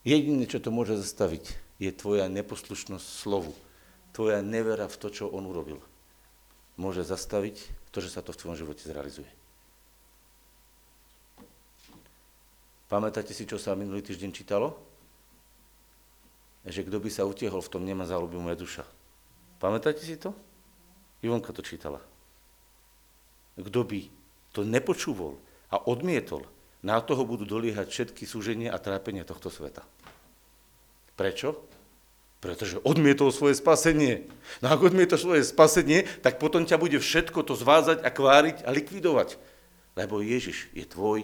Jediné, 0.02 0.50
čo 0.50 0.58
to 0.58 0.74
môže 0.74 0.98
zastaviť, 0.98 1.54
je 1.78 1.90
tvoja 1.94 2.26
neposlušnosť 2.26 3.06
slovu. 3.06 3.54
Tvoja 4.10 4.42
nevera 4.42 4.90
v 4.90 4.98
to, 4.98 5.08
čo 5.14 5.30
on 5.30 5.46
urobil. 5.46 5.78
Môže 6.74 7.06
zastaviť 7.06 7.62
to, 7.94 8.02
že 8.02 8.10
sa 8.10 8.20
to 8.20 8.34
v 8.34 8.40
tvojom 8.42 8.58
živote 8.58 8.82
zrealizuje. 8.82 9.30
Pamätáte 12.90 13.30
si, 13.32 13.46
čo 13.48 13.56
sa 13.56 13.78
minulý 13.78 14.02
týždeň 14.02 14.30
čítalo? 14.34 14.91
Že 16.66 16.86
kto 16.86 17.02
by 17.02 17.10
sa 17.10 17.26
utiehol 17.26 17.58
v 17.58 17.72
tom, 17.72 17.82
nemá 17.82 18.06
záľubu 18.06 18.38
moja 18.38 18.54
duša. 18.54 18.84
Pamätáte 19.58 20.02
si 20.02 20.14
to? 20.14 20.34
Ivonka 21.22 21.50
to 21.54 21.62
čítala. 21.62 22.02
Kto 23.58 23.80
by 23.82 24.00
to 24.54 24.66
nepočúval 24.66 25.38
a 25.70 25.78
odmietol, 25.78 26.46
na 26.82 26.98
toho 26.98 27.22
budú 27.22 27.46
doliehať 27.46 27.86
všetky 27.88 28.26
súženia 28.26 28.74
a 28.74 28.82
trápenia 28.82 29.22
tohto 29.22 29.48
sveta. 29.54 29.86
Prečo? 31.14 31.62
Pretože 32.42 32.82
odmietol 32.82 33.30
svoje 33.30 33.54
spasenie. 33.54 34.26
No 34.58 34.74
ak 34.74 34.82
odmietaš 34.82 35.22
svoje 35.22 35.46
spasenie, 35.46 36.10
tak 36.26 36.42
potom 36.42 36.66
ťa 36.66 36.74
bude 36.74 36.98
všetko 36.98 37.46
to 37.46 37.54
zvázať 37.54 38.02
a 38.02 38.10
kváriť 38.10 38.66
a 38.66 38.74
likvidovať. 38.74 39.38
Lebo 39.94 40.18
Ježiš 40.18 40.74
je 40.74 40.82
tvoj 40.82 41.22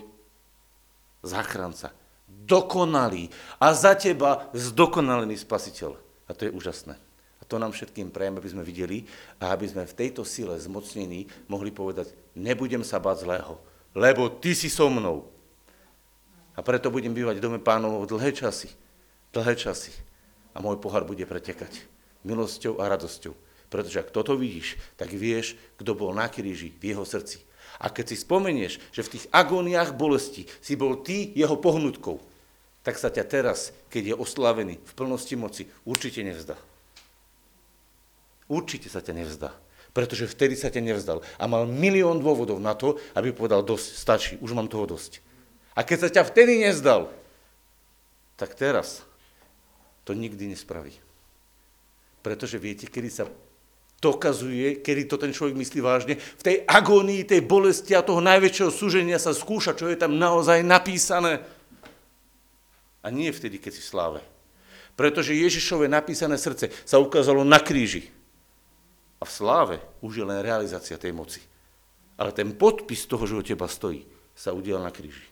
záchranca, 1.26 1.90
dokonalý 2.28 3.28
a 3.60 3.72
za 3.72 3.92
teba 3.96 4.48
zdokonalený 4.56 5.36
spasiteľ. 5.36 5.96
A 6.28 6.36
to 6.36 6.48
je 6.48 6.54
úžasné. 6.54 6.96
A 7.40 7.42
to 7.44 7.56
nám 7.56 7.72
všetkým 7.72 8.12
prajem, 8.12 8.36
aby 8.36 8.48
sme 8.48 8.64
videli 8.64 9.08
a 9.40 9.52
aby 9.52 9.68
sme 9.68 9.88
v 9.88 9.96
tejto 9.96 10.24
sile 10.24 10.56
zmocnení 10.56 11.28
mohli 11.48 11.72
povedať, 11.72 12.12
nebudem 12.36 12.84
sa 12.84 13.00
báť 13.00 13.24
zlého, 13.24 13.60
lebo 13.96 14.28
ty 14.28 14.52
si 14.52 14.68
so 14.68 14.92
mnou. 14.92 15.28
A 16.56 16.60
preto 16.60 16.90
budem 16.90 17.14
bývať 17.14 17.38
v 17.38 17.44
dome 17.44 17.60
pánov 17.62 18.04
dlhé 18.10 18.34
časy. 18.34 18.68
Dlhé 19.30 19.54
časy. 19.54 19.94
A 20.52 20.58
môj 20.58 20.82
pohár 20.82 21.06
bude 21.06 21.22
pretekať 21.22 21.86
milosťou 22.26 22.82
a 22.82 22.90
radosťou. 22.90 23.32
Pretože 23.70 24.02
ak 24.02 24.10
toto 24.10 24.34
vidíš, 24.34 24.74
tak 24.98 25.12
vieš, 25.14 25.54
kto 25.78 25.94
bol 25.94 26.10
na 26.10 26.26
kríži 26.26 26.74
v 26.82 26.96
jeho 26.96 27.06
srdci 27.06 27.47
a 27.78 27.86
keď 27.94 28.10
si 28.10 28.16
spomenieš, 28.18 28.82
že 28.90 29.06
v 29.06 29.12
tých 29.14 29.24
agóniách 29.30 29.94
bolesti 29.94 30.50
si 30.58 30.74
bol 30.74 30.98
ty 30.98 31.30
jeho 31.38 31.54
pohnutkou, 31.54 32.18
tak 32.82 32.98
sa 32.98 33.12
ťa 33.12 33.24
teraz, 33.26 33.70
keď 33.92 34.14
je 34.14 34.14
oslavený 34.18 34.74
v 34.82 34.92
plnosti 34.98 35.34
moci, 35.38 35.62
určite 35.86 36.24
nevzdá. 36.26 36.58
určite 38.48 38.88
sa 38.88 39.04
ťa 39.04 39.12
nevzdá. 39.12 39.52
Pretože 39.92 40.30
vtedy 40.30 40.56
sa 40.56 40.72
ťa 40.72 40.80
nevzdal. 40.84 41.20
A 41.36 41.44
mal 41.44 41.68
milión 41.68 42.20
dôvodov 42.20 42.60
na 42.60 42.72
to, 42.72 42.96
aby 43.12 43.32
povedal, 43.32 43.60
dosť, 43.60 43.86
stačí, 43.92 44.32
už 44.40 44.56
mám 44.56 44.68
toho 44.68 44.88
dosť. 44.88 45.20
A 45.76 45.84
keď 45.84 45.98
sa 46.00 46.08
ťa 46.08 46.22
vtedy 46.28 46.64
nezdal, 46.64 47.12
tak 48.40 48.56
teraz 48.56 49.04
to 50.08 50.16
nikdy 50.16 50.48
nespraví. 50.48 50.96
Pretože 52.24 52.56
viete, 52.56 52.88
kedy 52.88 53.08
sa 53.12 53.24
dokazuje, 53.98 54.78
kedy 54.78 55.10
to 55.10 55.16
ten 55.18 55.34
človek 55.34 55.58
myslí 55.58 55.80
vážne, 55.82 56.14
v 56.18 56.42
tej 56.42 56.56
agónii, 56.64 57.26
tej 57.26 57.42
bolesti 57.42 57.98
a 57.98 58.06
toho 58.06 58.22
najväčšieho 58.22 58.70
súženia 58.70 59.18
sa 59.18 59.34
skúša, 59.34 59.74
čo 59.74 59.90
je 59.90 59.98
tam 59.98 60.14
naozaj 60.14 60.62
napísané. 60.62 61.42
A 63.02 63.10
nie 63.10 63.30
vtedy, 63.34 63.58
keď 63.58 63.72
si 63.74 63.82
v 63.82 63.90
sláve. 63.90 64.20
Pretože 64.94 65.34
Ježišové 65.34 65.86
napísané 65.86 66.38
srdce 66.38 66.70
sa 66.82 66.98
ukázalo 66.98 67.46
na 67.46 67.58
kríži. 67.62 68.10
A 69.18 69.26
v 69.26 69.34
sláve 69.34 69.76
už 70.02 70.22
je 70.22 70.26
len 70.26 70.42
realizácia 70.42 70.98
tej 70.98 71.14
moci. 71.14 71.42
Ale 72.18 72.34
ten 72.34 72.54
podpis 72.54 73.06
toho, 73.06 73.22
že 73.26 73.38
o 73.38 73.46
teba 73.46 73.70
stojí, 73.70 74.06
sa 74.34 74.54
udial 74.54 74.82
na 74.82 74.94
kríži. 74.94 75.26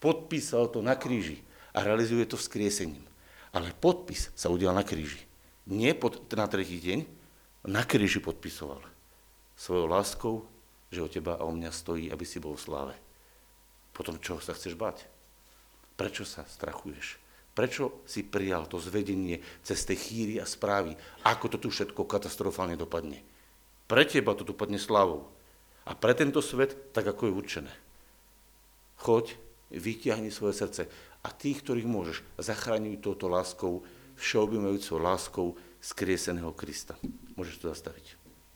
Podpísal 0.00 0.72
to 0.72 0.80
na 0.84 0.96
kríži 0.96 1.40
a 1.72 1.84
realizuje 1.84 2.24
to 2.28 2.36
vzkriesením. 2.40 3.04
Ale 3.52 3.72
podpis 3.76 4.32
sa 4.36 4.48
udial 4.52 4.72
na 4.72 4.84
kríži. 4.84 5.20
Nie 5.64 5.96
pod, 5.96 6.28
na 6.36 6.44
tretí 6.44 6.76
deň, 6.80 7.23
na 7.64 7.82
kríži 7.84 8.20
podpisoval. 8.20 8.84
Svojou 9.56 9.86
láskou, 9.88 10.34
že 10.92 11.00
o 11.00 11.08
teba 11.08 11.40
a 11.40 11.46
o 11.48 11.52
mňa 11.52 11.70
stojí, 11.72 12.12
aby 12.12 12.24
si 12.28 12.38
bol 12.38 12.54
v 12.54 12.64
sláve. 12.64 12.94
Potom 13.94 14.20
čo 14.20 14.42
sa 14.42 14.52
chceš 14.52 14.76
bať? 14.76 15.06
Prečo 15.94 16.26
sa 16.26 16.44
strachuješ? 16.44 17.22
Prečo 17.54 18.02
si 18.02 18.26
prijal 18.26 18.66
to 18.66 18.82
zvedenie 18.82 19.38
cez 19.62 19.86
tej 19.86 19.94
chýry 19.94 20.34
a 20.42 20.46
správy, 20.46 20.98
ako 21.22 21.54
to 21.54 21.56
tu 21.62 21.68
všetko 21.70 22.02
katastrofálne 22.02 22.74
dopadne? 22.74 23.22
Pre 23.86 24.02
teba 24.02 24.34
to 24.34 24.42
dopadne 24.42 24.76
slávou. 24.76 25.30
A 25.86 25.94
pre 25.94 26.18
tento 26.18 26.42
svet, 26.42 26.90
tak 26.90 27.06
ako 27.06 27.30
je 27.30 27.36
určené. 27.38 27.72
Choď, 28.98 29.38
vytiahni 29.70 30.34
svoje 30.34 30.58
srdce 30.58 30.82
a 31.22 31.28
tých, 31.30 31.62
ktorých 31.62 31.88
môžeš, 31.88 32.16
zachráňuj 32.42 33.04
touto 33.04 33.30
láskou, 33.30 33.86
všeobjímajúcou 34.18 34.96
láskou 34.98 35.46
skrieseného 35.78 36.50
Krista. 36.56 36.98
Môžeš 37.34 37.62
to 37.62 37.66
zastaviť. 37.70 38.23